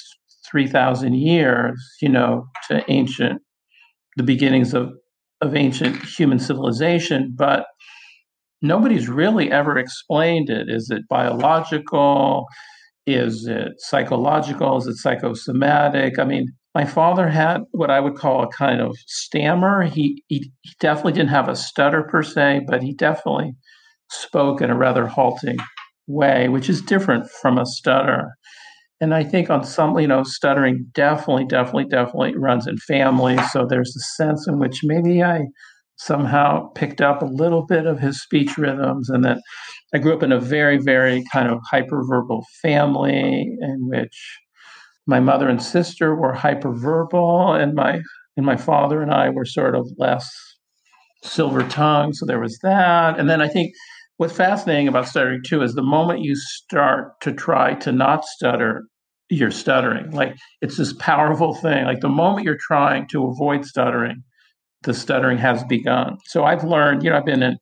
[0.50, 3.42] 3,000 years, you know, to ancient,
[4.18, 4.92] the beginnings of,
[5.42, 7.66] of ancient human civilization, but
[8.62, 10.70] nobody's really ever explained it.
[10.70, 12.46] Is it biological?
[13.08, 14.78] Is it psychological?
[14.78, 16.20] Is it psychosomatic?
[16.20, 19.84] I mean, my father had what I would call a kind of stammer.
[19.84, 23.54] He, he, he definitely didn't have a stutter per se, but he definitely
[24.12, 25.58] spoke in a rather halting
[26.06, 28.34] way, which is different from a stutter.
[29.00, 33.40] And I think on some, you know, stuttering definitely, definitely, definitely runs in families.
[33.52, 35.46] So there's a sense in which maybe I
[35.98, 39.38] somehow picked up a little bit of his speech rhythms and that
[39.94, 44.40] I grew up in a very, very kind of hyperverbal family in which
[45.08, 48.02] my mother and sister were hyperverbal, and my
[48.38, 50.30] and my father and I were sort of less
[51.24, 52.16] silver tongued.
[52.16, 53.20] So there was that.
[53.20, 53.74] And then I think
[54.18, 58.84] what's fascinating about stuttering too is the moment you start to try to not stutter,
[59.30, 60.12] you're stuttering.
[60.12, 61.86] Like it's this powerful thing.
[61.86, 64.24] Like the moment you're trying to avoid stuttering,
[64.84, 66.18] the stuttering has begun.
[66.26, 67.58] So I've learned, you know, I've been in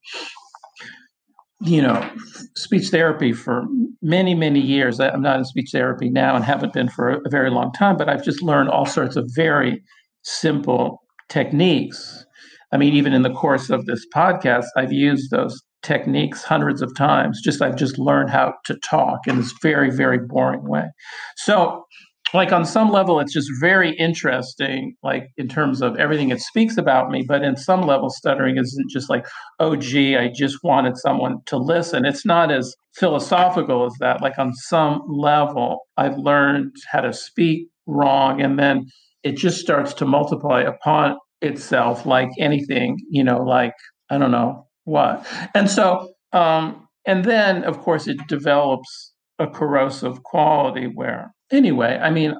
[1.63, 2.09] you know,
[2.55, 3.65] speech therapy for
[4.01, 4.99] many, many years.
[4.99, 8.09] I'm not in speech therapy now and haven't been for a very long time, but
[8.09, 9.81] I've just learned all sorts of very
[10.23, 12.25] simple techniques.
[12.71, 16.95] I mean, even in the course of this podcast, I've used those techniques hundreds of
[16.95, 17.41] times.
[17.41, 20.89] Just I've just learned how to talk in this very, very boring way.
[21.37, 21.85] So
[22.33, 26.77] like on some level it's just very interesting like in terms of everything it speaks
[26.77, 29.25] about me but in some level stuttering isn't just like
[29.59, 34.37] oh gee i just wanted someone to listen it's not as philosophical as that like
[34.37, 38.85] on some level i've learned how to speak wrong and then
[39.23, 43.73] it just starts to multiply upon itself like anything, you know, like
[44.09, 45.25] I don't know what.
[45.53, 52.09] And so, um, and then of course it develops a corrosive quality where, anyway, I
[52.09, 52.35] mean,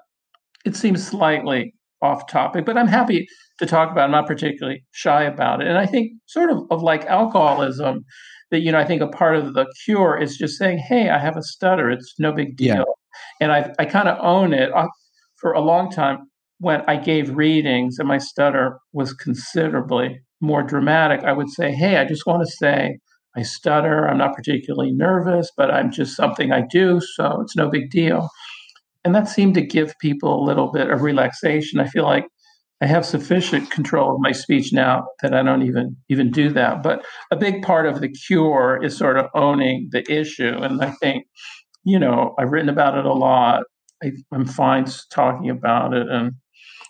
[0.65, 3.27] it seems slightly off topic, but I'm happy
[3.59, 4.01] to talk about.
[4.01, 4.05] It.
[4.05, 5.67] I'm not particularly shy about it.
[5.67, 8.03] And I think sort of of like alcoholism,
[8.51, 11.17] that you know, I think a part of the cure is just saying, "Hey, I
[11.19, 11.89] have a stutter.
[11.89, 12.83] It's no big deal," yeah.
[13.39, 14.71] and I I kind of own it.
[14.75, 14.87] I,
[15.37, 16.27] for a long time,
[16.59, 21.97] when I gave readings and my stutter was considerably more dramatic, I would say, Hey,
[21.97, 22.99] I just want to say
[23.35, 24.07] I stutter.
[24.07, 27.01] I'm not particularly nervous, but I'm just something I do.
[27.15, 28.29] So it's no big deal.
[29.05, 31.79] And that seemed to give people a little bit of relaxation.
[31.79, 32.25] I feel like
[32.81, 36.83] I have sufficient control of my speech now that I don't even even do that.
[36.83, 40.57] But a big part of the cure is sort of owning the issue.
[40.61, 41.25] And I think,
[41.83, 43.63] you know, I've written about it a lot.
[44.03, 46.07] I, am fine talking about it.
[46.09, 46.33] And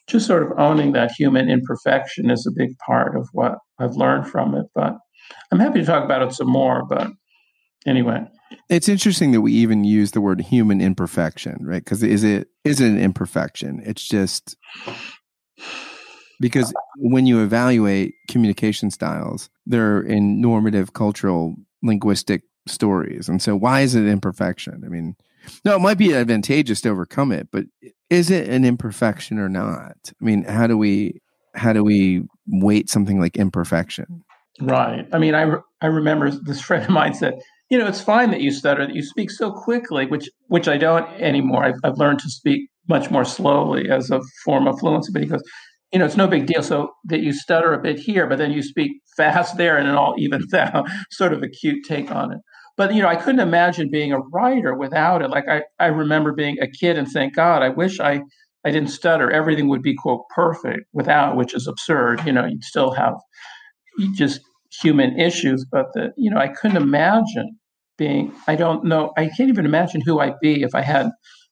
[0.08, 4.28] just sort of owning that human imperfection is a big part of what I've learned
[4.28, 4.66] from it.
[4.74, 4.96] But
[5.52, 6.86] I'm happy to talk about it some more.
[6.88, 7.12] But
[7.86, 8.26] anyway,
[8.70, 11.84] it's interesting that we even use the word human imperfection, right?
[11.84, 13.82] Because is it is it an imperfection?
[13.86, 14.56] It's just
[16.40, 23.82] because when you evaluate communication styles, they're in normative, cultural, linguistic stories, and so why
[23.82, 24.84] is it imperfection?
[24.86, 25.16] I mean,
[25.66, 27.66] no, it might be advantageous to overcome it, but
[28.10, 29.98] is it an imperfection or not?
[30.06, 31.22] I mean, how do we
[31.56, 34.24] how do we weight something like imperfection?
[34.60, 35.08] Right.
[35.12, 37.42] I mean, I re- I remember this friend of mine said,
[37.74, 40.78] you know, it's fine that you stutter, that you speak so quickly, which which I
[40.78, 41.66] don't anymore.
[41.66, 45.12] I've, I've learned to speak much more slowly as a form of fluency.
[45.12, 45.42] But he goes,
[45.92, 46.62] you know, it's no big deal.
[46.62, 49.96] So that you stutter a bit here, but then you speak fast there, and it
[49.96, 50.88] all evens out.
[51.10, 52.42] sort of a cute take on it
[52.78, 56.34] but you know i couldn't imagine being a writer without it like i, I remember
[56.34, 58.20] being a kid and saying god i wish i
[58.66, 62.64] i didn't stutter everything would be quote perfect without which is absurd you know you'd
[62.64, 63.14] still have
[64.16, 64.42] just
[64.82, 67.60] human issues but that you know i couldn't imagine
[67.98, 71.10] being i don't know i can't even imagine who i'd be if i had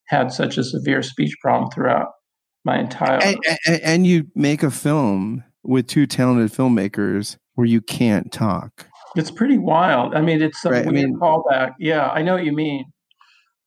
[0.07, 2.07] had such a severe speech problem throughout
[2.65, 7.81] my entire and, and, and you make a film with two talented filmmakers where you
[7.81, 10.15] can't talk it's pretty wild.
[10.15, 10.85] I mean, it's a right.
[10.85, 11.73] weird I mean, callback.
[11.79, 12.85] Yeah, I know what you mean.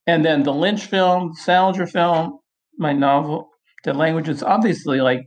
[0.07, 2.39] And then the Lynch film, Salinger film,
[2.77, 3.49] my novel,
[3.83, 5.21] the language is obviously like,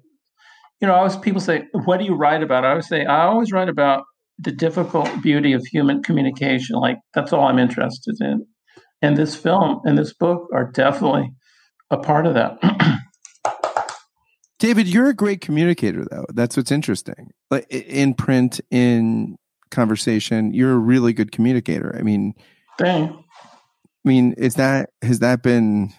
[0.80, 3.22] you know, I always people say, "What do you write about?" I always say, I
[3.22, 4.04] always write about
[4.38, 6.76] the difficult beauty of human communication.
[6.76, 8.46] Like that's all I'm interested in.
[9.02, 11.30] And this film and this book are definitely
[11.90, 12.58] a part of that.
[14.58, 16.26] David, you're a great communicator, though.
[16.34, 17.30] That's what's interesting.
[17.48, 19.36] Like in print, in
[19.70, 20.52] conversation.
[20.52, 21.94] You're a really good communicator.
[21.98, 22.34] I mean,
[22.78, 23.08] Dang.
[23.10, 25.92] I mean, is that has that been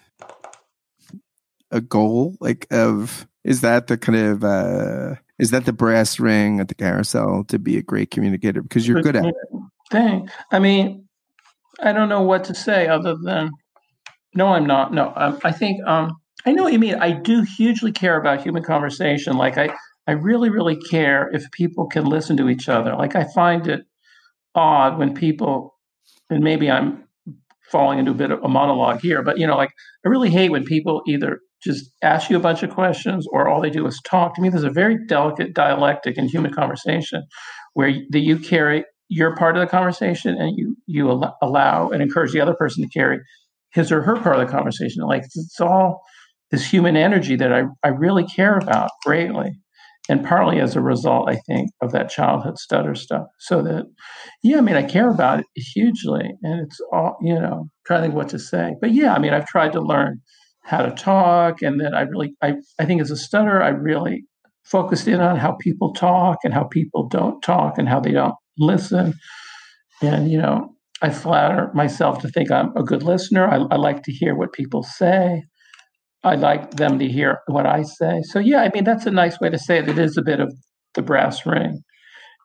[1.72, 2.36] a goal?
[2.40, 6.76] Like, of is that the kind of uh is that the brass ring at the
[6.76, 9.36] carousel to be a great communicator because you're good at it?
[9.90, 10.30] Dang.
[10.52, 11.08] I mean,
[11.82, 13.52] I don't know what to say other than
[14.36, 14.94] no, I'm not.
[14.94, 16.12] No, um, I think um,
[16.46, 16.96] I know what you mean.
[16.96, 19.38] I do hugely care about human conversation.
[19.38, 19.74] Like I,
[20.08, 22.96] I really, really care if people can listen to each other.
[22.96, 23.82] Like I find it
[24.54, 25.76] odd when people,
[26.30, 27.06] and maybe I'm
[27.72, 29.72] falling into a bit of a monologue here, but you know, like
[30.06, 33.62] I really hate when people either just ask you a bunch of questions or all
[33.62, 34.36] they do is talk.
[34.36, 37.24] To me, there's a very delicate dialectic in human conversation
[37.74, 41.10] where that you carry your part of the conversation and you you
[41.42, 43.20] allow and encourage the other person to carry
[43.72, 45.04] his or her part of the conversation.
[45.04, 46.02] Like it's all
[46.52, 49.52] this human energy that I, I really care about greatly
[50.10, 53.28] and partly as a result, I think, of that childhood stutter stuff.
[53.40, 53.86] So that,
[54.42, 58.08] yeah, I mean, I care about it hugely, and it's all, you know, trying to
[58.08, 58.74] think what to say.
[58.82, 60.22] But yeah, I mean, I've tried to learn
[60.70, 64.26] how to talk, and then I really, I, I think as a stutter, I really
[64.64, 68.36] focused in on how people talk and how people don't talk and how they don't
[68.58, 69.16] listen.
[70.02, 73.48] And you know, I flatter myself to think I'm a good listener.
[73.48, 75.44] I, I like to hear what people say.
[76.24, 78.22] I like them to hear what I say.
[78.24, 79.90] So yeah, I mean that's a nice way to say it.
[79.90, 80.54] It is a bit of
[80.94, 81.82] the brass ring.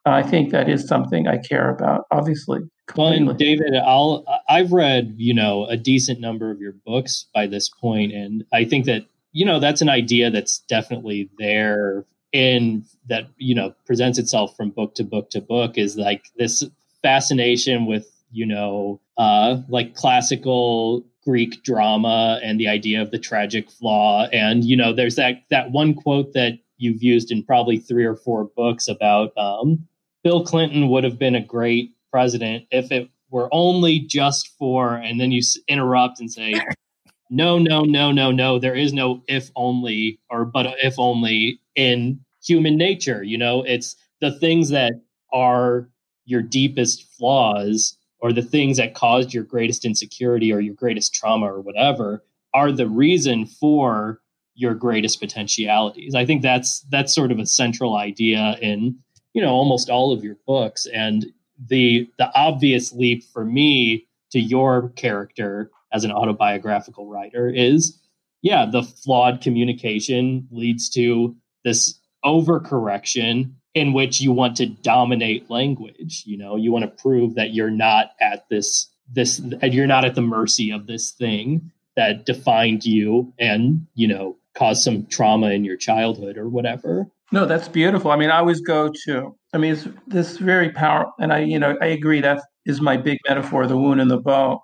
[0.07, 2.03] I think that is something I care about.
[2.11, 3.25] Obviously, completely.
[3.25, 7.69] well, David, I'll I've read you know a decent number of your books by this
[7.69, 13.29] point, and I think that you know that's an idea that's definitely there and that
[13.37, 16.65] you know presents itself from book to book to book is like this
[17.03, 23.71] fascination with you know uh like classical Greek drama and the idea of the tragic
[23.71, 24.27] flaw.
[24.33, 28.17] And you know, there's that that one quote that you've used in probably three or
[28.17, 29.87] four books about um,
[30.23, 35.21] Bill Clinton would have been a great president if it were only just for, and
[35.21, 36.55] then you interrupt and say,
[37.31, 38.61] no, no, no, no, no.
[38.61, 43.25] There is no if only or but if only in human nature.
[43.25, 44.93] You know, it's the things that
[45.33, 45.89] are
[46.25, 51.47] your deepest flaws or the things that caused your greatest insecurity or your greatest trauma
[51.53, 52.23] or whatever
[52.55, 54.21] are the reason for
[54.55, 56.15] your greatest potentialities.
[56.15, 58.97] I think that's that's sort of a central idea in
[59.33, 61.27] you know almost all of your books and
[61.59, 67.99] the the obvious leap for me to your character as an autobiographical writer is
[68.43, 71.35] yeah the flawed communication leads to
[71.65, 76.57] this overcorrection in which you want to dominate language you know?
[76.57, 80.23] You want to prove that you're not at this this and you're not at the
[80.23, 85.77] mercy of this thing that defined you and you know caused some trauma in your
[85.77, 87.07] childhood or whatever.
[87.33, 88.11] No that's beautiful.
[88.11, 91.59] I mean i always go to i mean it's this very powerful and i you
[91.59, 94.61] know i agree that is my big metaphor the wound and the bow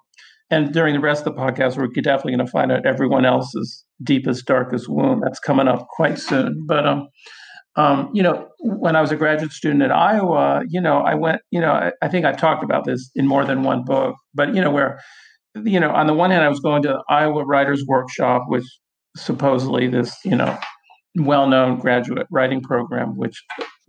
[0.50, 3.84] and during the rest of the podcast we're definitely going to find out everyone else's
[4.02, 6.64] deepest darkest wound that's coming up quite soon.
[6.66, 7.08] But um
[7.76, 11.40] um, you know, when I was a graduate student at Iowa, you know, I went,
[11.52, 14.56] you know, I, I, think I've talked about this in more than one book, but,
[14.56, 15.00] you know, where,
[15.64, 18.64] you know, on the one hand, I was going to Iowa Writers Workshop, which
[19.16, 20.58] supposedly this, you know,
[21.14, 23.40] well known graduate writing program, which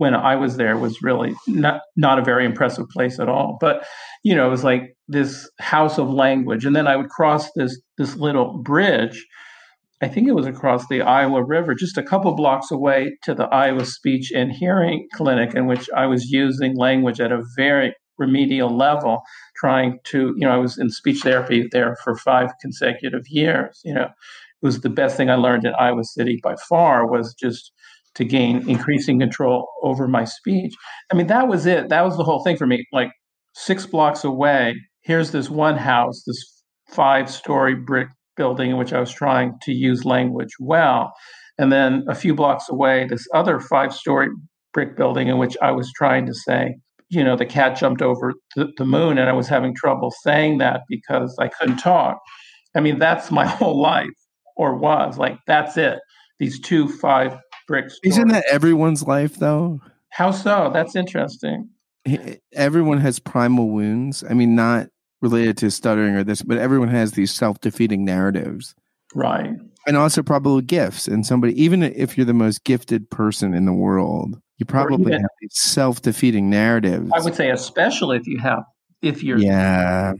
[0.01, 3.59] when I was there was really not, not a very impressive place at all.
[3.61, 3.85] But,
[4.23, 6.65] you know, it was like this house of language.
[6.65, 9.23] And then I would cross this, this little bridge
[10.03, 13.43] I think it was across the Iowa River, just a couple blocks away to the
[13.43, 18.75] Iowa Speech and Hearing Clinic, in which I was using language at a very remedial
[18.75, 19.21] level,
[19.57, 23.79] trying to, you know, I was in speech therapy there for five consecutive years.
[23.85, 27.35] You know, it was the best thing I learned in Iowa City by far was
[27.35, 27.71] just
[28.15, 30.73] to gain increasing control over my speech.
[31.11, 31.89] I mean, that was it.
[31.89, 32.85] That was the whole thing for me.
[32.91, 33.11] Like
[33.53, 38.99] six blocks away, here's this one house, this five story brick building in which I
[38.99, 41.13] was trying to use language well.
[41.57, 44.29] And then a few blocks away, this other five story
[44.73, 46.75] brick building in which I was trying to say,
[47.09, 50.59] you know, the cat jumped over the, the moon, and I was having trouble saying
[50.59, 52.19] that because I couldn't talk.
[52.75, 54.07] I mean, that's my whole life,
[54.55, 55.99] or was like, that's it.
[56.39, 57.37] These two five
[58.03, 59.81] Isn't that everyone's life, though?
[60.09, 60.69] How so?
[60.73, 61.69] That's interesting.
[62.53, 64.23] Everyone has primal wounds.
[64.29, 64.87] I mean, not
[65.21, 68.75] related to stuttering or this, but everyone has these self defeating narratives.
[69.13, 69.51] Right.
[69.87, 71.07] And also probably gifts.
[71.07, 75.21] And somebody, even if you're the most gifted person in the world, you probably even,
[75.21, 77.11] have these self defeating narratives.
[77.13, 78.63] I would say, especially if you have,
[79.01, 79.37] if you're.
[79.37, 80.13] Yeah.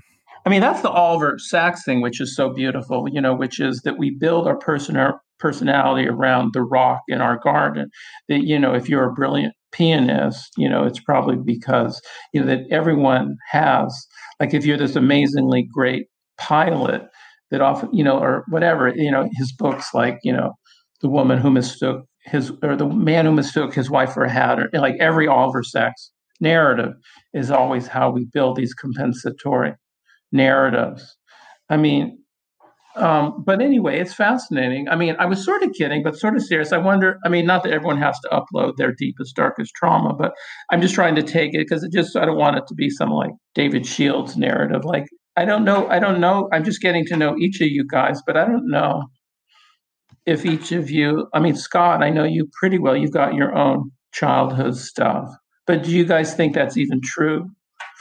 [0.45, 3.81] I mean, that's the Oliver Sacks thing, which is so beautiful, you know, which is
[3.81, 7.89] that we build our person, our personality around the rock in our garden.
[8.29, 12.01] That, you know, if you're a brilliant pianist, you know, it's probably because,
[12.33, 14.07] you know, that everyone has
[14.39, 17.03] like if you're this amazingly great pilot
[17.51, 20.53] that often you know or whatever you know his books like you know
[21.01, 24.59] the woman who mistook his or the man who mistook his wife for a hat
[24.59, 26.93] or like every Oliver Sacks narrative
[27.33, 29.73] is always how we build these compensatory
[30.31, 31.15] narratives.
[31.69, 32.20] I mean,
[32.95, 34.89] um, but anyway, it's fascinating.
[34.89, 36.71] I mean, I was sort of kidding, but sort of serious.
[36.71, 37.17] I wonder.
[37.25, 40.33] I mean, not that everyone has to upload their deepest, darkest trauma, but
[40.71, 42.89] I'm just trying to take it because it just I don't want it to be
[42.89, 44.83] some like David Shields narrative.
[44.83, 45.05] Like
[45.37, 45.87] I don't know.
[45.87, 46.49] I don't know.
[46.51, 49.03] I'm just getting to know each of you guys, but I don't know
[50.25, 51.27] if each of you.
[51.33, 52.95] I mean, Scott, I know you pretty well.
[52.95, 55.29] You've got your own childhood stuff,
[55.65, 57.49] but do you guys think that's even true?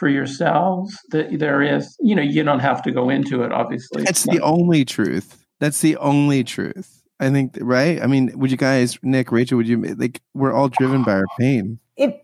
[0.00, 4.02] For yourselves that there is you know you don't have to go into it obviously.
[4.02, 5.44] That's the only truth.
[5.60, 8.02] That's the only truth i think right?
[8.02, 11.26] I mean would you guys nick rachel would you like we're all driven by our
[11.38, 11.78] pain.
[11.96, 12.14] If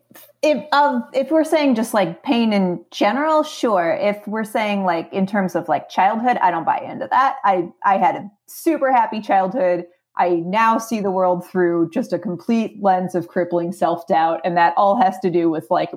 [0.43, 3.93] if um if we're saying just like pain in general sure.
[4.01, 7.36] If we're saying like in terms of like childhood i don't buy into that.
[7.44, 9.85] I i had a super happy childhood.
[10.19, 14.40] I now see the world through just a complete lens of crippling self doubt.
[14.44, 15.90] And that all has to do with like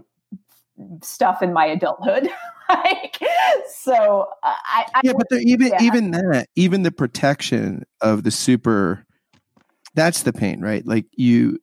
[1.02, 2.30] stuff in my adulthood.
[2.70, 3.20] like,
[3.70, 5.84] so I, I yeah, but even yeah.
[5.84, 9.06] even that, even the protection of the super,
[9.96, 10.86] that's the pain, right?
[10.86, 11.60] Like you,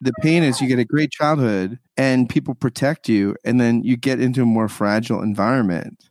[0.00, 3.96] the pain is you get a great childhood and people protect you, and then you
[3.96, 6.08] get into a more fragile environment.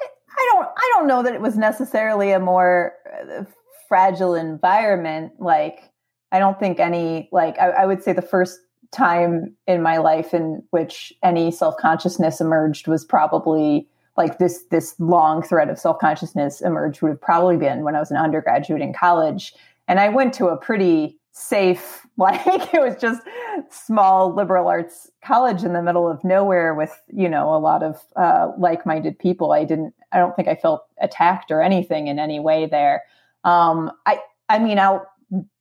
[0.00, 2.94] I, I don't, I don't know that it was necessarily a more
[3.30, 3.44] uh,
[3.88, 5.32] fragile environment.
[5.38, 5.90] Like,
[6.32, 8.58] I don't think any, like, I, I would say the first
[8.92, 15.42] time in my life in which any self-consciousness emerged was probably like this this long
[15.42, 19.54] thread of self-consciousness emerged would have probably been when I was an undergraduate in college.
[19.88, 23.22] And I went to a pretty safe like it was just
[23.68, 28.00] small liberal arts college in the middle of nowhere with you know a lot of
[28.16, 29.52] uh, like-minded people.
[29.52, 33.02] I didn't i don't think i felt attacked or anything in any way there.
[33.42, 35.06] Um, i i mean i'll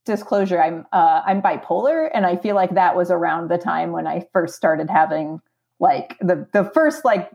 [0.05, 4.07] disclosure, I'm uh, I'm bipolar, and I feel like that was around the time when
[4.07, 5.41] I first started having
[5.79, 7.29] like the the first like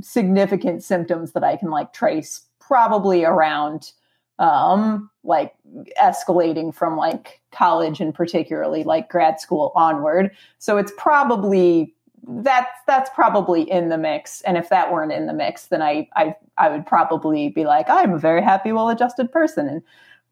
[0.00, 3.92] significant symptoms that I can like trace, probably around
[4.38, 5.54] um like
[6.00, 10.30] escalating from like college and particularly like grad school onward.
[10.58, 11.94] So it's probably
[12.26, 16.08] that's that's probably in the mix and if that weren't in the mix then I
[16.14, 19.82] I I would probably be like I'm a very happy well-adjusted person and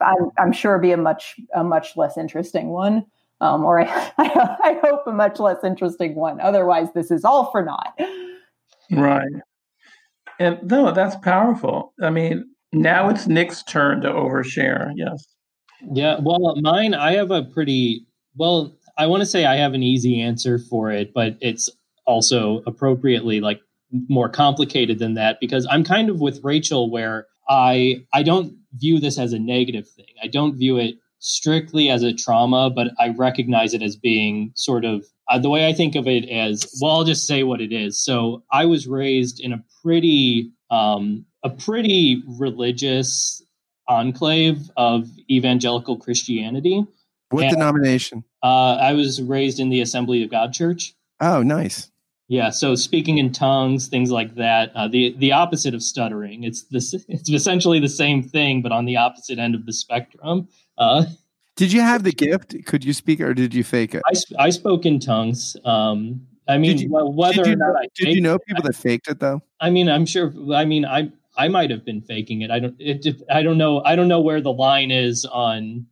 [0.01, 3.05] I'm, I'm sure be a much a much less interesting one,
[3.41, 6.41] um, or I, I, I hope a much less interesting one.
[6.41, 7.99] Otherwise, this is all for naught.
[8.91, 9.31] Right.
[10.39, 11.93] And no, that's powerful.
[12.03, 14.93] I mean, now it's Nick's turn to overshare.
[14.97, 15.27] Yes.
[15.93, 16.19] Yeah.
[16.21, 18.07] Well, mine, I have a pretty
[18.37, 18.77] well.
[18.99, 21.71] I want to say I have an easy answer for it, but it's
[22.07, 23.61] also appropriately like
[24.09, 29.01] more complicated than that because I'm kind of with Rachel where I I don't view
[29.01, 30.07] this as a negative thing.
[30.23, 34.85] I don't view it strictly as a trauma, but I recognize it as being sort
[34.85, 36.99] of uh, the way I think of it as well.
[36.99, 38.03] I'll just say what it is.
[38.03, 43.43] So I was raised in a pretty um, a pretty religious
[43.89, 46.87] enclave of evangelical Christianity.
[47.31, 48.25] What and, denomination?
[48.43, 50.95] Uh, I was raised in the Assembly of God Church.
[51.21, 51.90] Oh, nice.
[52.31, 54.71] Yeah, so speaking in tongues, things like that.
[54.77, 56.45] Uh, the the opposite of stuttering.
[56.45, 56.95] It's this.
[57.09, 60.47] It's essentially the same thing, but on the opposite end of the spectrum.
[60.79, 61.07] Uh,
[61.57, 62.55] did you have the gift?
[62.67, 64.03] Could you speak, or did you fake it?
[64.07, 65.57] I, I spoke in tongues.
[65.65, 69.09] Um, I mean, you, whether or not know, I did you know people that faked
[69.09, 69.43] it though?
[69.59, 70.33] I mean, I'm sure.
[70.55, 72.53] I mean, I I might have been faking it.
[72.53, 72.77] I don't.
[72.79, 73.83] It, I don't know.
[73.83, 75.87] I don't know where the line is on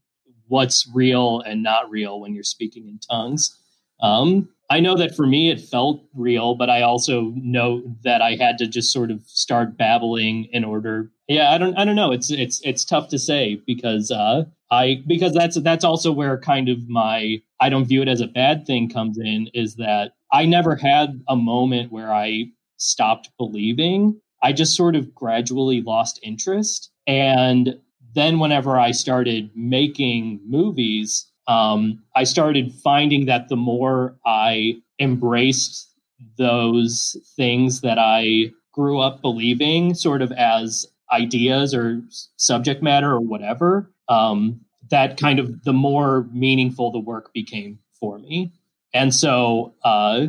[0.47, 3.59] what's real and not real when you're speaking in tongues.
[4.01, 8.36] Um, I know that for me it felt real, but I also know that I
[8.36, 11.10] had to just sort of start babbling in order.
[11.26, 12.12] Yeah, I don't I don't know.
[12.12, 16.68] It's it's it's tough to say because uh I because that's that's also where kind
[16.68, 20.44] of my I don't view it as a bad thing comes in is that I
[20.44, 22.46] never had a moment where I
[22.76, 24.20] stopped believing.
[24.42, 27.78] I just sort of gradually lost interest and
[28.14, 35.90] then whenever I started making movies, um, I started finding that the more I embraced
[36.36, 42.02] those things that I grew up believing, sort of as ideas or
[42.36, 44.60] subject matter or whatever, um,
[44.90, 48.52] that kind of the more meaningful the work became for me.
[48.92, 50.26] And so, uh,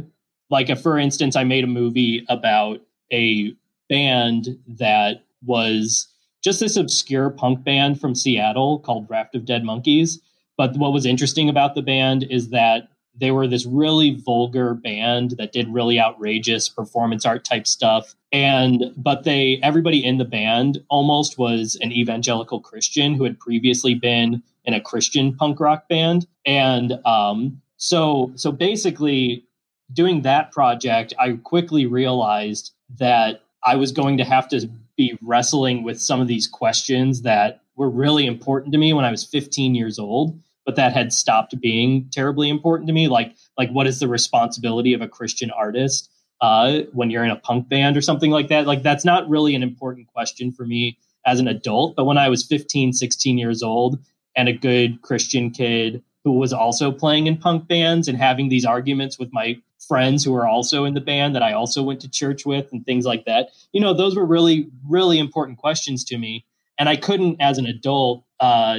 [0.50, 2.82] like, for instance, I made a movie about
[3.12, 3.54] a
[3.90, 6.08] band that was
[6.44, 10.20] just this obscure punk band from Seattle called Raft of Dead Monkeys
[10.60, 15.36] but what was interesting about the band is that they were this really vulgar band
[15.38, 18.14] that did really outrageous performance art type stuff.
[18.34, 23.94] And but they everybody in the band almost was an evangelical christian who had previously
[23.94, 26.28] been in a christian punk rock band.
[26.46, 29.46] And um, so so basically
[29.94, 35.84] doing that project i quickly realized that i was going to have to be wrestling
[35.84, 39.74] with some of these questions that were really important to me when i was 15
[39.74, 43.08] years old but that had stopped being terribly important to me.
[43.08, 46.12] Like, like what is the responsibility of a Christian artist
[46.42, 48.68] uh, when you're in a punk band or something like that?
[48.68, 51.96] Like, that's not really an important question for me as an adult.
[51.96, 54.00] But when I was 15, 16 years old
[54.36, 58.66] and a good Christian kid who was also playing in punk bands and having these
[58.66, 62.10] arguments with my friends who were also in the band that I also went to
[62.10, 63.50] church with and things like that.
[63.72, 66.46] You know, those were really, really important questions to me.
[66.78, 68.78] And I couldn't, as an adult, uh,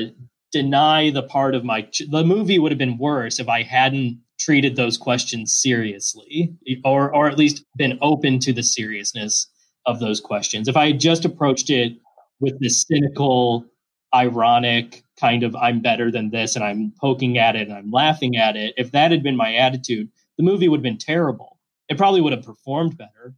[0.52, 4.77] deny the part of my the movie would have been worse if I hadn't treated
[4.77, 6.55] those questions seriously
[6.85, 9.47] or or at least been open to the seriousness
[9.86, 10.68] of those questions.
[10.68, 11.93] If I had just approached it
[12.40, 13.64] with this cynical,
[14.14, 18.36] ironic kind of I'm better than this and I'm poking at it and I'm laughing
[18.36, 21.59] at it, if that had been my attitude, the movie would have been terrible.
[21.89, 23.35] It probably would have performed better.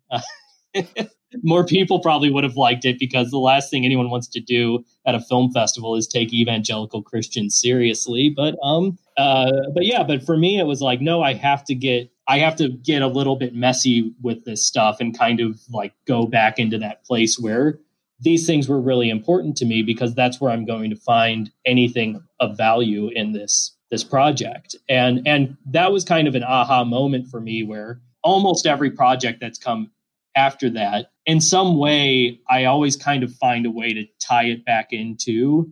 [1.42, 4.84] more people probably would have liked it because the last thing anyone wants to do
[5.06, 8.32] at a film festival is take evangelical Christians seriously.
[8.34, 11.74] But um, uh, but yeah, but for me, it was like, no, I have to
[11.74, 15.60] get, I have to get a little bit messy with this stuff and kind of
[15.70, 17.78] like go back into that place where
[18.20, 22.22] these things were really important to me because that's where I'm going to find anything
[22.40, 24.74] of value in this this project.
[24.88, 29.40] And and that was kind of an aha moment for me where almost every project
[29.40, 29.90] that's come
[30.34, 31.06] after that.
[31.26, 35.70] In some way, I always kind of find a way to tie it back into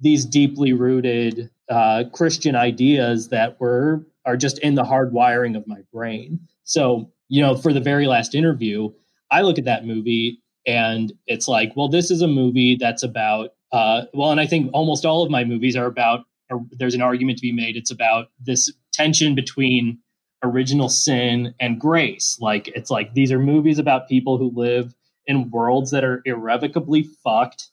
[0.00, 5.66] these deeply rooted uh, Christian ideas that were are just in the hard wiring of
[5.66, 6.40] my brain.
[6.64, 8.90] So, you know, for the very last interview,
[9.30, 13.50] I look at that movie and it's like, well, this is a movie that's about,
[13.72, 17.02] uh, well, and I think almost all of my movies are about Or there's an
[17.02, 17.76] argument to be made.
[17.76, 19.98] It's about this tension between
[20.42, 22.38] original sin and grace.
[22.40, 24.94] Like it's like these are movies about people who live
[25.26, 27.68] in worlds that are irrevocably fucked,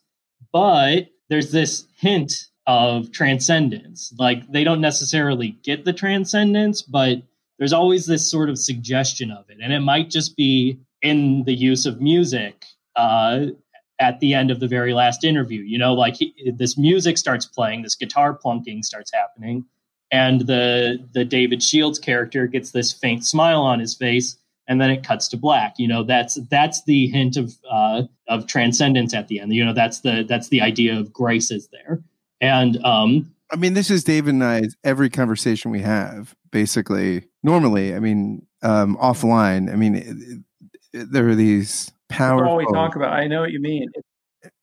[0.52, 2.34] but there's this hint
[2.68, 4.14] of transcendence.
[4.18, 7.24] Like they don't necessarily get the transcendence, but
[7.58, 9.58] there's always this sort of suggestion of it.
[9.62, 12.66] And it might just be in the use of music
[12.96, 13.48] uh,
[14.00, 15.62] at the end of the very last interview.
[15.62, 19.66] You know, like he, this music starts playing, this guitar plunking starts happening,
[20.12, 24.90] and the the David Shields character gets this faint smile on his face, and then
[24.90, 25.76] it cuts to black.
[25.78, 29.54] You know, that's that's the hint of uh, of transcendence at the end.
[29.54, 32.02] You know, that's the that's the idea of grace is there.
[32.40, 37.26] And um, I mean, this is David and I every conversation we have, basically.
[37.44, 39.72] Normally, I mean, um, offline.
[39.72, 40.44] I mean, it,
[40.94, 42.44] it, there are these powerful.
[42.44, 43.14] That's all we talk about.
[43.14, 43.90] I know what you mean.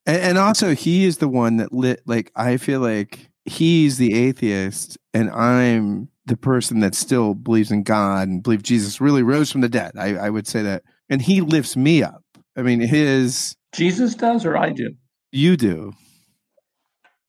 [0.05, 2.01] And, and also, he is the one that lit.
[2.05, 7.83] Like, I feel like he's the atheist, and I'm the person that still believes in
[7.83, 9.91] God and believe Jesus really rose from the dead.
[9.97, 12.23] I, I would say that, and he lifts me up.
[12.57, 14.95] I mean, his Jesus does, or I do.
[15.31, 15.93] You do.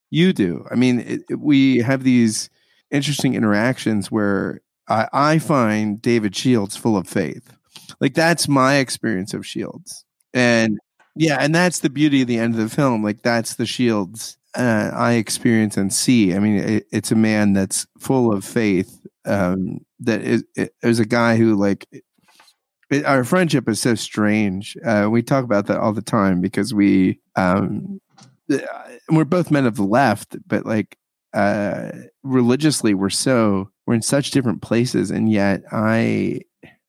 [0.09, 0.65] You do.
[0.71, 2.49] I mean, it, it, we have these
[2.91, 7.53] interesting interactions where I, I find David Shields full of faith.
[7.99, 10.79] Like that's my experience of Shields, and
[11.15, 13.03] yeah, and that's the beauty of the end of the film.
[13.03, 16.33] Like that's the Shields uh, I experience and see.
[16.33, 18.99] I mean, it, it's a man that's full of faith.
[19.25, 20.43] Um, that is,
[20.83, 21.87] is a guy who like
[22.89, 24.77] it, our friendship is so strange.
[24.85, 27.99] Uh, we talk about that all the time because we um,
[29.09, 30.97] we're both men of the left, but like
[31.33, 31.91] uh,
[32.23, 36.41] religiously, we're so we're in such different places, and yet I,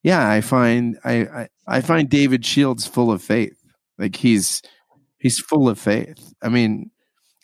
[0.02, 3.60] yeah, I find I I, I find David Shields full of faith.
[3.98, 4.62] Like he's
[5.18, 6.32] he's full of faith.
[6.42, 6.90] I mean,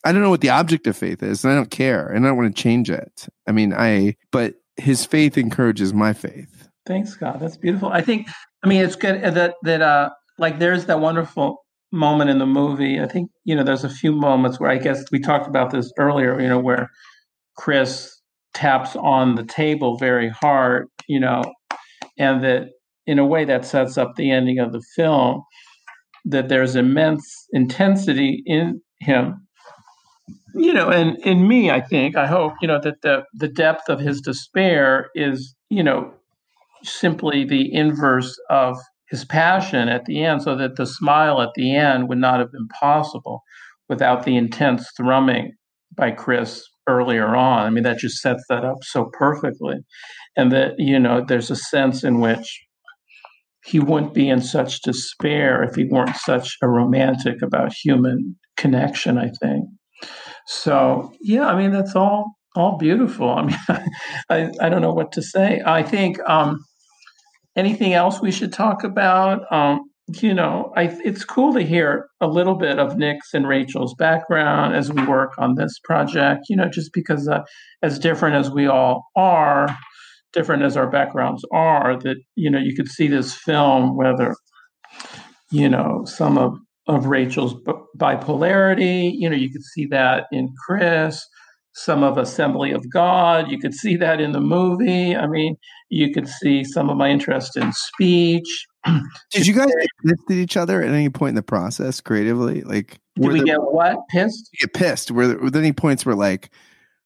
[0.05, 2.29] I don't know what the object of faith is, and I don't care, and I
[2.29, 3.27] don't want to change it.
[3.47, 6.69] I mean, I but his faith encourages my faith.
[6.87, 7.41] Thanks, Scott.
[7.41, 7.89] That's beautiful.
[7.89, 8.29] I think.
[8.63, 13.01] I mean, it's good that that uh, like there's that wonderful moment in the movie.
[13.01, 15.91] I think you know there's a few moments where I guess we talked about this
[15.99, 16.41] earlier.
[16.41, 16.91] You know where
[17.57, 18.21] Chris
[18.53, 20.87] taps on the table very hard.
[21.09, 21.43] You know,
[22.19, 22.69] and that
[23.07, 25.43] in a way that sets up the ending of the film.
[26.27, 29.44] That there's immense intensity in him.
[30.57, 33.89] You know, and in me, I think, I hope, you know, that the the depth
[33.89, 36.13] of his despair is, you know,
[36.85, 38.79] simply the inverse of
[39.11, 42.53] his passion at the end, so that the smile at the end would not have
[42.53, 43.43] been possible
[43.89, 45.53] without the intense thrumming
[45.97, 47.67] by Chris earlier on.
[47.67, 49.77] I mean, that just sets that up so perfectly.
[50.37, 52.61] And that, you know, there's a sense in which
[53.65, 59.19] he wouldn't be in such despair if he weren't such a romantic about human connection,
[59.19, 59.65] I think.
[60.47, 63.31] So, yeah, I mean, that's all all beautiful.
[63.31, 63.59] I mean,
[64.31, 65.61] I, I don't know what to say.
[65.65, 66.65] I think um,
[67.57, 69.51] anything else we should talk about?
[69.53, 69.91] Um,
[70.21, 74.77] you know, I, it's cool to hear a little bit of Nick's and Rachel's background
[74.77, 76.43] as we work on this project.
[76.49, 77.43] You know, just because uh,
[77.83, 79.75] as different as we all are,
[80.33, 84.35] different as our backgrounds are, that you know, you could see this film whether
[85.51, 87.55] you know some of of Rachel's
[87.97, 89.13] bipolarity.
[89.15, 91.27] You know, you could see that in Chris
[91.75, 93.51] some of Assembly of God.
[93.51, 95.15] You could see that in the movie.
[95.15, 95.57] I mean,
[95.91, 98.67] you could see some of my interest in speech.
[99.33, 102.63] Did you guys get pissed at each other at any point in the process creatively?
[102.63, 104.51] Like, did we get what pissed?
[104.53, 105.11] You get pissed.
[105.11, 106.51] Were there, were there any points where like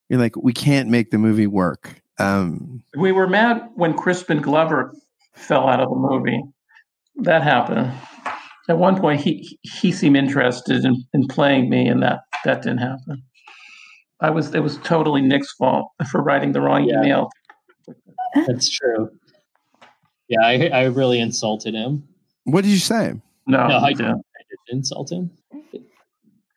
[0.09, 2.00] you're like, we can't make the movie work?
[2.18, 4.92] Um, we were mad when Crispin Glover
[5.34, 6.42] fell out of the movie.
[7.16, 7.92] That happened.
[8.69, 12.78] At one point, he he seemed interested in, in playing me, and that that didn't
[12.78, 13.23] happen.
[14.20, 17.01] I was it was totally Nick's fault for writing the wrong yeah.
[17.01, 17.31] email.
[18.47, 19.11] That's true.
[20.28, 22.07] Yeah, I, I really insulted him.
[22.45, 23.15] What did you say?
[23.47, 24.11] No, no I, didn't.
[24.11, 25.31] I didn't insult him.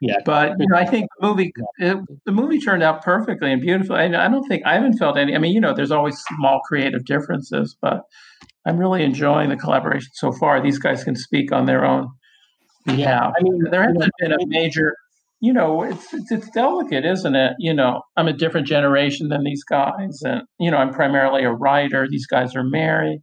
[0.02, 3.52] Yeah, but you know, I think the movie it, uh, the movie turned out perfectly
[3.52, 4.00] and beautifully.
[4.00, 5.36] I, I don't think I haven't felt any.
[5.36, 8.02] I mean, you know, there's always small creative differences, but
[8.66, 10.60] I'm really enjoying the collaboration so far.
[10.60, 12.10] These guys can speak on their own.
[12.88, 14.96] Yeah, I mean, there hasn't been a major
[15.42, 17.54] you know, it's, it's, it's delicate, isn't it?
[17.58, 21.52] You know, I'm a different generation than these guys, and you know, I'm primarily a
[21.52, 22.08] writer.
[22.08, 23.22] These guys are married.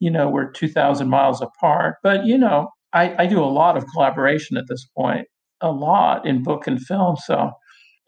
[0.00, 3.84] You know, we're 2,000 miles apart, but you know, I, I do a lot of
[3.92, 5.28] collaboration at this point,
[5.60, 7.16] a lot in book and film.
[7.16, 7.50] So,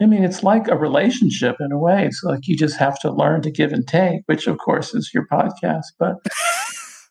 [0.01, 2.07] I mean, it's like a relationship in a way.
[2.07, 5.11] It's like you just have to learn to give and take, which of course is
[5.15, 5.87] your podcast.
[5.99, 6.17] But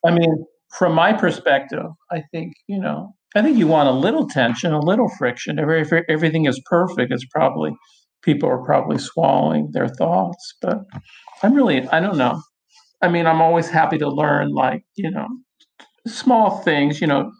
[0.04, 4.28] I mean, from my perspective, I think you know I think you want a little
[4.28, 5.58] tension, a little friction.
[5.58, 7.72] If, everything is perfect, it's probably
[8.22, 10.54] people are probably swallowing their thoughts.
[10.60, 10.78] But
[11.42, 12.42] I'm really, I don't know.
[13.00, 15.26] I mean, I'm always happy to learn, like, you know,
[16.06, 17.00] small things.
[17.00, 17.32] You know,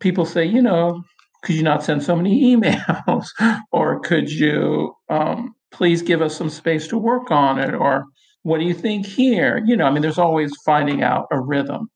[0.00, 1.02] people say, you know,
[1.46, 3.28] could you not send so many emails?
[3.72, 7.72] or could you um, please give us some space to work on it?
[7.72, 8.06] Or
[8.42, 9.62] what do you think here?
[9.64, 11.88] You know, I mean, there's always finding out a rhythm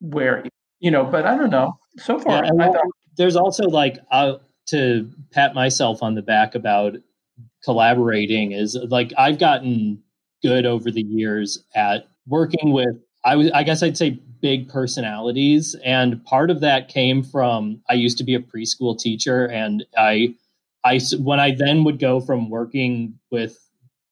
[0.00, 0.44] where,
[0.80, 1.74] you know, but I don't know.
[1.98, 2.84] So far, yeah, thought-
[3.16, 4.34] there's also like, uh,
[4.68, 6.94] to pat myself on the back about
[7.64, 10.02] collaborating is like I've gotten
[10.42, 15.74] good over the years at working with I was I guess I'd say big personalities.
[15.84, 20.34] And part of that came from I used to be a preschool teacher and I
[20.84, 23.56] I when I then would go from working with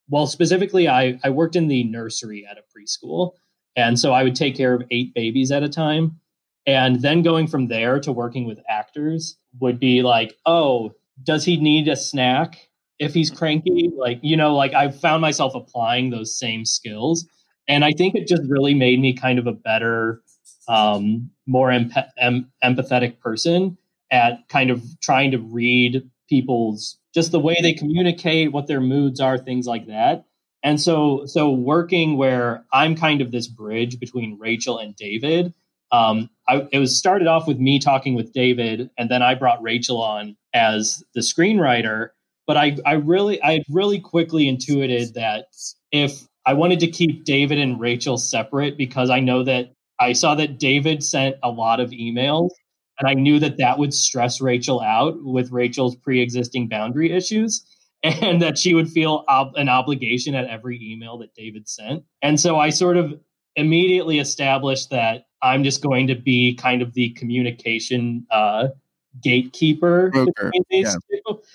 [0.09, 3.33] well specifically I I worked in the nursery at a preschool.
[3.77, 6.19] And so I would take care of 8 babies at a time.
[6.67, 10.95] And then going from there to working with actors would be like oh
[11.25, 13.91] does he need a snack if he's cranky?
[13.97, 17.27] Like you know like I've found myself applying those same skills
[17.71, 20.23] and I think it just really made me kind of a better,
[20.67, 23.79] um, more em- em- empathetic person
[24.11, 29.21] at kind of trying to read people's just the way they communicate, what their moods
[29.21, 30.25] are, things like that.
[30.65, 35.55] And so, so working where I'm kind of this bridge between Rachel and David.
[35.93, 39.63] Um, I, it was started off with me talking with David, and then I brought
[39.63, 42.11] Rachel on as the screenwriter.
[42.49, 45.47] But I, I really, I really quickly intuited that
[45.93, 50.35] if I wanted to keep David and Rachel separate because I know that I saw
[50.35, 52.51] that David sent a lot of emails
[52.99, 57.65] and I knew that that would stress Rachel out with Rachel's pre-existing boundary issues
[58.03, 62.03] and that she would feel ob- an obligation at every email that David sent.
[62.21, 63.15] And so I sort of
[63.55, 68.71] immediately established that I'm just going to be kind of the communication uh,
[69.23, 70.11] gatekeeper.
[70.69, 70.95] Yeah.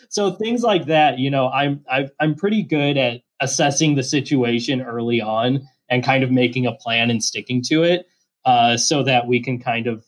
[0.07, 4.81] So things like that, you know, I'm i am pretty good at assessing the situation
[4.81, 8.07] early on and kind of making a plan and sticking to it
[8.45, 10.03] uh, so that we can kind of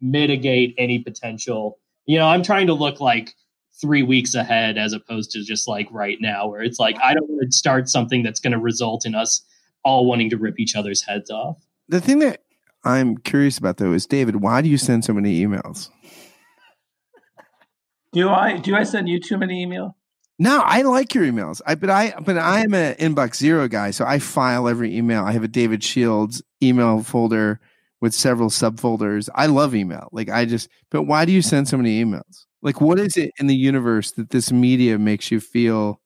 [0.00, 1.78] mitigate any potential.
[2.06, 3.34] You know, I'm trying to look like
[3.80, 7.28] three weeks ahead as opposed to just like right now, where it's like, I don't
[7.28, 9.42] want to start something that's going to result in us
[9.84, 11.58] all wanting to rip each other's heads off.
[11.88, 12.42] The thing that
[12.84, 15.88] I'm curious about though is David, why do you send so many emails?
[18.12, 19.92] Do I do I send you too many emails?
[20.40, 21.60] No, I like your emails.
[21.66, 25.22] I but I but I am an inbox zero guy, so I file every email.
[25.24, 27.60] I have a David Shields email folder
[28.00, 29.28] with several subfolders.
[29.34, 30.08] I love email.
[30.12, 32.46] Like I just but why do you send so many emails?
[32.62, 36.00] Like what is it in the universe that this media makes you feel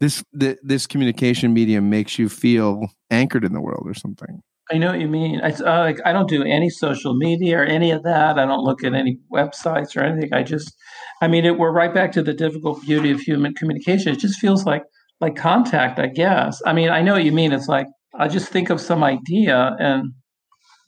[0.00, 4.42] this the, this communication medium makes you feel anchored in the world or something?
[4.70, 5.40] I know what you mean.
[5.42, 8.38] I, uh, like I don't do any social media or any of that.
[8.38, 10.32] I don't look at any websites or anything.
[10.32, 10.74] I just,
[11.22, 14.12] I mean, it, we're right back to the difficult beauty of human communication.
[14.12, 14.82] It just feels like
[15.20, 16.60] like contact, I guess.
[16.66, 17.52] I mean, I know what you mean.
[17.52, 17.86] It's like
[18.18, 20.12] I just think of some idea and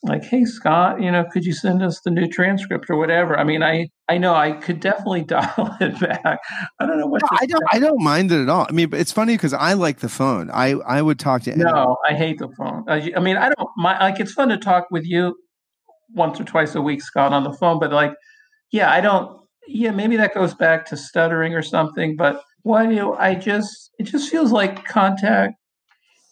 [0.03, 3.37] like, hey Scott, you know, could you send us the new transcript or whatever?
[3.39, 6.39] I mean, I I know I could definitely dial it back.
[6.79, 8.67] I don't know what no, I don't I don't mind it at all.
[8.69, 10.51] I mean, but it's funny because I like the phone.
[10.53, 11.75] I I would talk to anyone.
[11.75, 12.85] No, I hate the phone.
[12.89, 15.37] I, I mean, I don't my like it's fun to talk with you
[16.15, 18.15] once or twice a week, Scott, on the phone, but like
[18.71, 23.15] yeah, I don't yeah, maybe that goes back to stuttering or something, but why do
[23.15, 25.55] I just it just feels like contact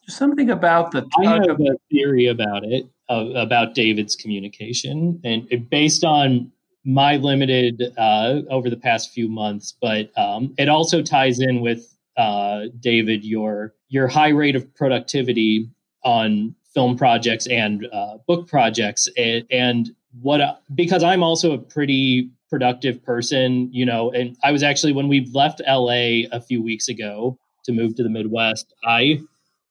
[0.08, 5.68] something about the I have of, a theory about it uh, about David's communication, and
[5.70, 6.50] based on
[6.84, 11.92] my limited uh, over the past few months, but um, it also ties in with
[12.16, 15.68] uh, David your your high rate of productivity
[16.04, 19.90] on film projects and uh, book projects, and, and
[20.22, 25.08] what because I'm also a pretty productive person, you know, and I was actually when
[25.08, 29.20] we left LA a few weeks ago to move to the Midwest, I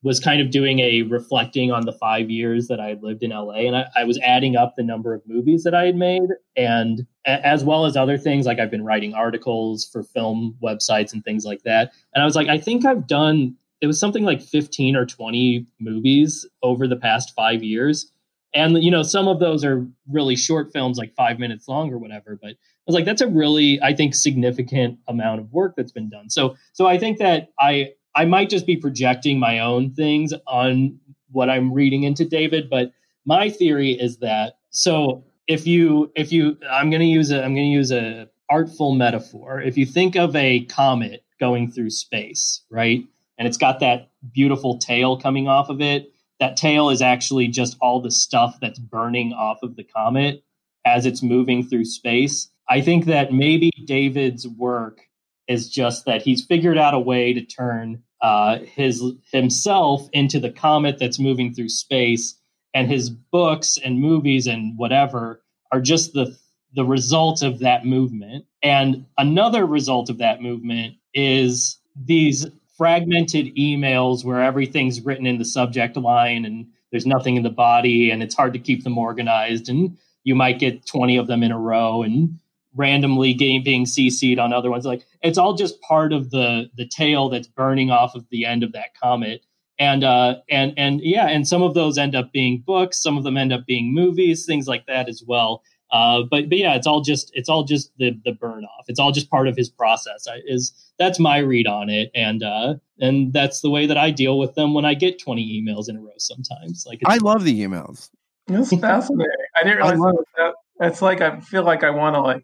[0.06, 3.62] was kind of doing a reflecting on the five years that I lived in LA,
[3.66, 7.08] and I, I, was adding up the number of movies that I had made, and
[7.26, 11.44] as well as other things like I've been writing articles for film websites and things
[11.44, 11.92] like that.
[12.14, 15.66] And I was like, I think I've done it was something like fifteen or twenty
[15.80, 18.12] movies over the past five years,
[18.54, 21.98] and you know some of those are really short films, like five minutes long or
[21.98, 22.38] whatever.
[22.40, 26.12] But I was like, that's a really I think significant amount of work that's been
[26.12, 26.30] done.
[26.30, 31.00] So so I think that I I might just be projecting my own things on
[31.32, 32.92] what I'm reading into David, but
[33.26, 37.54] my theory is that so if you if you I'm going to use a I'm
[37.54, 39.62] going to use a artful metaphor.
[39.62, 43.04] If you think of a comet going through space, right?
[43.38, 46.12] And it's got that beautiful tail coming off of it.
[46.40, 50.44] That tail is actually just all the stuff that's burning off of the comet
[50.86, 52.50] as it's moving through space.
[52.70, 55.02] I think that maybe David's work
[55.48, 60.52] is just that he's figured out a way to turn uh, his himself into the
[60.52, 62.36] comet that's moving through space,
[62.74, 66.38] and his books and movies and whatever are just the
[66.74, 68.46] the result of that movement.
[68.62, 72.46] And another result of that movement is these
[72.78, 78.12] fragmented emails where everything's written in the subject line and there's nothing in the body
[78.12, 81.52] and it's hard to keep them organized and you might get 20 of them in
[81.52, 82.38] a row and
[82.76, 86.88] randomly getting being cc'd on other ones like it's all just part of the the
[86.88, 89.46] tail that's burning off of the end of that comet
[89.80, 93.24] and uh and and yeah and some of those end up being books some of
[93.24, 96.88] them end up being movies things like that as well uh, but but yeah, it's
[96.88, 98.86] all just it's all just the the burn off.
[98.88, 100.28] It's all just part of his process.
[100.28, 104.12] I, is that's my read on it, and uh, and that's the way that I
[104.12, 106.12] deal with them when I get twenty emails in a row.
[106.18, 108.10] Sometimes, like I love the emails.
[108.48, 109.32] It's fascinating.
[109.56, 110.54] I didn't realize I that.
[110.82, 112.44] It's like I feel like I want to like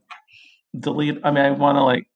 [0.80, 1.19] delete.
[1.23, 2.07] I mean, I want to like.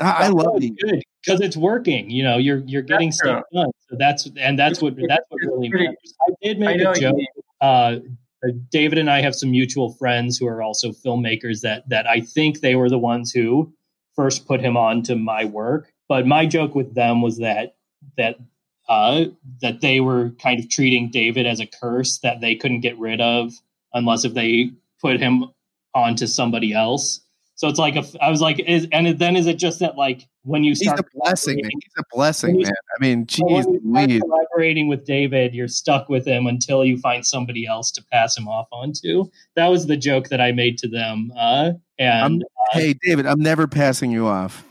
[0.00, 2.10] I, I love it good because it's working.
[2.10, 3.62] You know, you're you're getting that's stuff true.
[3.62, 3.70] done.
[3.90, 6.14] So that's and that's what that's what really matters.
[6.26, 7.16] I did make I a joke.
[7.60, 7.96] Uh,
[8.44, 12.20] uh, David and I have some mutual friends who are also filmmakers that that I
[12.20, 13.72] think they were the ones who
[14.16, 15.92] first put him on to my work.
[16.08, 17.76] But my joke with them was that
[18.16, 18.36] that
[18.88, 19.26] uh,
[19.60, 23.20] that they were kind of treating David as a curse that they couldn't get rid
[23.20, 23.52] of
[23.94, 24.70] unless if they
[25.00, 25.44] put him
[25.94, 27.20] onto somebody else.
[27.54, 30.26] So it's like a, I was like, is, and then is it just that like
[30.42, 31.70] when you start he's a blessing, man.
[31.80, 32.72] he's a blessing, man.
[32.72, 37.90] I mean, geez, collaborating with David, you're stuck with him until you find somebody else
[37.92, 39.26] to pass him off onto.
[39.54, 41.32] That was the joke that I made to them.
[41.36, 42.46] Uh, and uh,
[42.78, 44.64] hey, David, I'm never passing you off.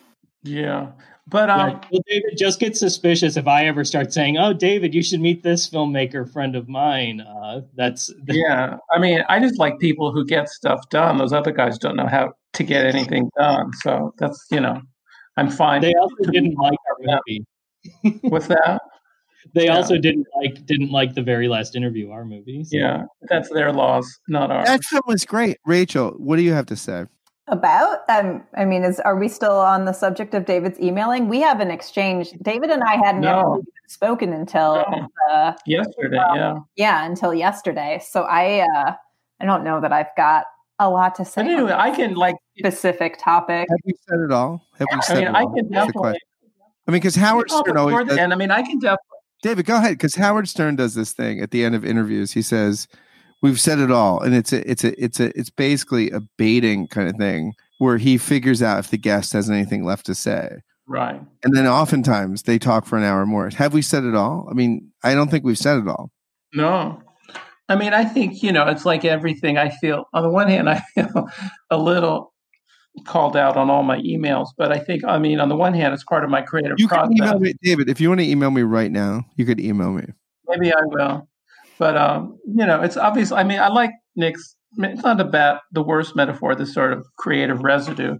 [0.44, 0.91] Yeah,
[1.32, 4.94] but um, yeah, well, David just gets suspicious if I ever start saying, "Oh, David,
[4.94, 8.78] you should meet this filmmaker friend of mine." Uh, that's yeah.
[8.91, 11.18] I mean, I just like people who get stuff done.
[11.18, 13.72] Those other guys don't know how to get anything done.
[13.82, 14.82] So that's you know,
[15.38, 15.82] I'm fine.
[15.82, 18.20] They also didn't like our movie.
[18.24, 18.82] What's that?
[19.56, 19.78] They yeah.
[19.78, 22.66] also didn't like didn't like the very last interview, our movie.
[22.66, 22.78] So.
[22.78, 24.68] Yeah, that's their loss, not ours.
[24.68, 25.58] That film was great.
[25.66, 27.06] Rachel, what do you have to say?
[27.47, 27.99] About?
[28.07, 31.27] Um, I mean, is are we still on the subject of David's emailing?
[31.27, 32.31] We have an exchange.
[32.41, 33.63] David and I hadn't no.
[33.88, 35.07] spoken until no.
[35.30, 36.18] uh, yesterday.
[36.18, 38.01] Um, yeah, yeah, until yesterday.
[38.07, 38.93] So I, uh,
[39.39, 40.45] I don't know that I've got
[40.80, 41.43] a lot to say.
[41.43, 43.68] But anyway, I can like specific topic.
[43.69, 44.61] Have we said it all?
[44.77, 45.55] Have we said I mean, it I all?
[45.55, 46.19] can definitely.
[46.88, 48.07] I mean, because Howard Stern always.
[48.07, 48.97] Does, and I mean, I can definitely.
[49.43, 49.93] David, go ahead.
[49.93, 52.31] Because Howard Stern does this thing at the end of interviews.
[52.34, 52.88] He says,
[53.41, 56.88] "We've said it all," and it's a, it's a, it's a, it's basically a baiting
[56.88, 60.57] kind of thing where he figures out if the guest has anything left to say.
[60.88, 61.22] Right.
[61.43, 63.49] And then oftentimes they talk for an hour more.
[63.49, 64.47] Have we said it all?
[64.51, 66.11] I mean, I don't think we've said it all.
[66.53, 67.01] No.
[67.69, 70.05] I mean, I think, you know, it's like everything I feel.
[70.13, 71.30] On the one hand, I feel
[71.69, 72.34] a little
[73.05, 75.93] called out on all my emails, but I think, I mean, on the one hand,
[75.93, 77.07] it's part of my creative you process.
[77.07, 79.93] Can email me, David, if you want to email me right now, you could email
[79.93, 80.03] me.
[80.47, 81.27] Maybe I will.
[81.80, 83.31] But, um, you know, it's obvious.
[83.31, 87.06] I mean, I like Nick's, it's not a bad, the worst metaphor, this sort of
[87.18, 88.15] creative residue,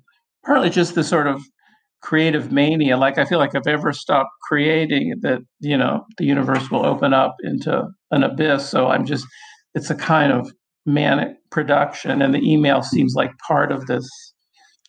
[0.46, 1.42] partly just the sort of
[2.02, 2.98] creative mania.
[2.98, 7.14] Like I feel like I've ever stopped creating, that you know the universe will open
[7.14, 8.70] up into an abyss.
[8.70, 9.26] So I'm just,
[9.76, 10.52] it's a kind of
[10.86, 14.10] manic production, and the email seems like part of this.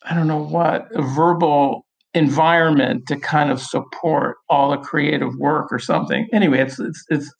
[0.05, 5.71] I don't know what a verbal environment to kind of support all the creative work
[5.71, 6.27] or something.
[6.33, 7.33] Anyway, it's it's it's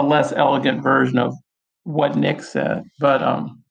[0.00, 1.34] a less elegant version of
[1.84, 3.62] what Nick said, but um.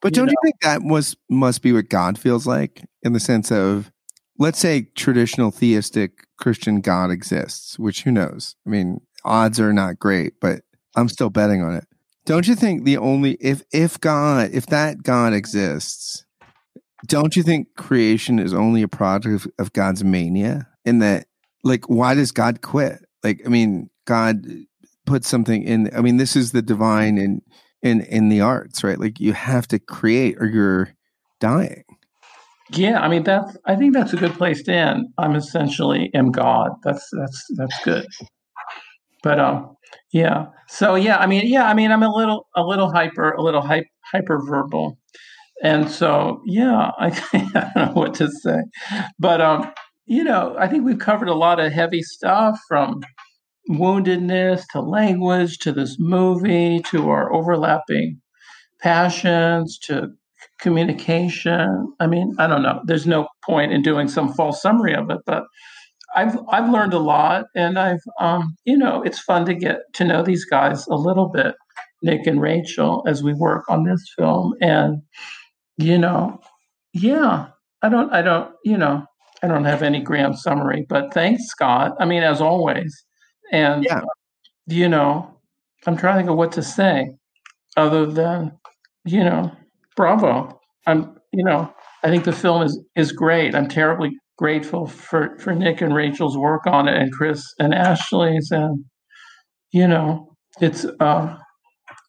[0.00, 3.12] But don't you, know, you think that was must be what God feels like in
[3.12, 3.92] the sense of
[4.38, 8.56] let's say traditional theistic Christian God exists, which who knows?
[8.66, 10.62] I mean, odds are not great, but
[10.96, 11.84] I'm still betting on it.
[12.26, 16.24] Don't you think the only if if God if that God exists,
[17.06, 20.68] don't you think creation is only a product of, of God's mania?
[20.84, 21.26] In that,
[21.62, 22.98] like, why does God quit?
[23.22, 24.44] Like, I mean, God
[25.06, 25.90] put something in.
[25.94, 27.42] I mean, this is the divine in
[27.82, 28.98] in in the arts, right?
[28.98, 30.94] Like, you have to create or you're
[31.40, 31.84] dying.
[32.72, 33.56] Yeah, I mean that's.
[33.66, 35.06] I think that's a good place to end.
[35.18, 36.70] I'm essentially am God.
[36.82, 38.06] That's that's that's good.
[39.22, 39.76] But um,
[40.12, 40.46] yeah.
[40.68, 43.60] So yeah, I mean, yeah, I mean, I'm a little a little hyper, a little
[43.60, 44.98] hype, hyper verbal,
[45.62, 48.62] and so yeah, I, I don't know what to say,
[49.18, 49.70] but um,
[50.06, 53.00] you know, I think we've covered a lot of heavy stuff from
[53.70, 58.20] woundedness to language to this movie to our overlapping
[58.80, 60.08] passions to
[60.60, 61.92] communication.
[62.00, 62.82] I mean, I don't know.
[62.84, 65.44] There's no point in doing some false summary of it, but
[66.14, 70.04] I've I've learned a lot, and I've um, you know it's fun to get to
[70.04, 71.54] know these guys a little bit,
[72.02, 75.02] Nick and Rachel, as we work on this film, and
[75.76, 76.40] you know,
[76.92, 77.48] yeah,
[77.82, 79.04] I don't I don't you know
[79.42, 81.92] I don't have any grand summary, but thanks, Scott.
[81.98, 83.03] I mean, as always.
[83.52, 84.00] And, yeah.
[84.66, 85.38] you know,
[85.86, 87.16] I'm trying to think of what to say
[87.76, 88.52] other than,
[89.04, 89.52] you know,
[89.96, 90.60] bravo.
[90.86, 91.72] I'm, you know,
[92.02, 93.54] I think the film is, is great.
[93.54, 98.50] I'm terribly grateful for, for Nick and Rachel's work on it and Chris and Ashley's.
[98.50, 98.84] And,
[99.72, 101.36] you know, it's uh,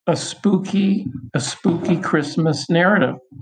[0.07, 3.15] a spooky, a spooky Christmas narrative.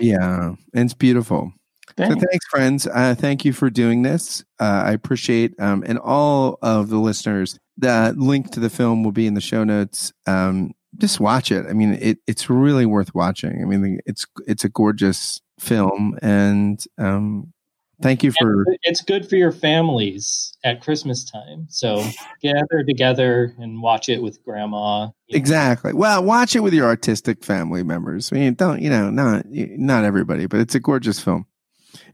[0.00, 0.52] yeah.
[0.74, 1.52] And it's beautiful.
[1.96, 2.14] Thanks.
[2.14, 2.86] So thanks, friends.
[2.86, 4.44] Uh, thank you for doing this.
[4.58, 7.58] Uh, I appreciate, um, and all of the listeners.
[7.76, 10.12] The link to the film will be in the show notes.
[10.26, 11.66] Um, just watch it.
[11.68, 13.62] I mean, it, it's really worth watching.
[13.62, 17.52] I mean, it's it's a gorgeous film, and um,
[18.00, 18.62] thank you for.
[18.62, 21.66] And it's good for your families at Christmas time.
[21.68, 22.04] So
[22.42, 25.08] gather together and watch it with grandma.
[25.28, 25.92] Exactly.
[25.92, 25.98] Know.
[25.98, 28.32] Well, watch it with your artistic family members.
[28.32, 29.10] I mean, don't you know?
[29.10, 31.46] Not not everybody, but it's a gorgeous film.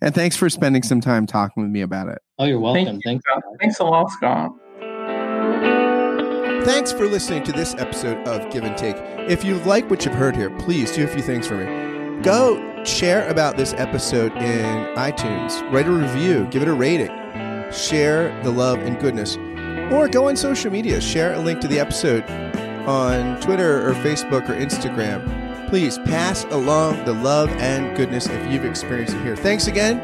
[0.00, 2.18] And thanks for spending some time talking with me about it.
[2.38, 2.84] Oh, you're welcome.
[2.84, 3.24] Thank Thanks.
[3.26, 4.52] You, Thanks a lot, Scott.
[6.64, 8.96] Thanks for listening to this episode of Give and Take.
[9.30, 12.22] If you like what you've heard here, please do a few things for me.
[12.22, 17.08] Go share about this episode in iTunes, write a review, give it a rating,
[17.72, 19.36] share the love and goodness,
[19.92, 22.24] or go on social media, share a link to the episode
[22.86, 28.64] on Twitter or Facebook or Instagram please pass along the love and goodness if you've
[28.64, 29.36] experienced it here.
[29.36, 29.98] Thanks again.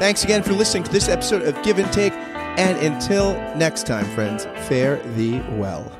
[0.00, 2.12] Thanks again for listening to this episode of Give and Take.
[2.12, 5.99] And until next time, friends, fare thee well.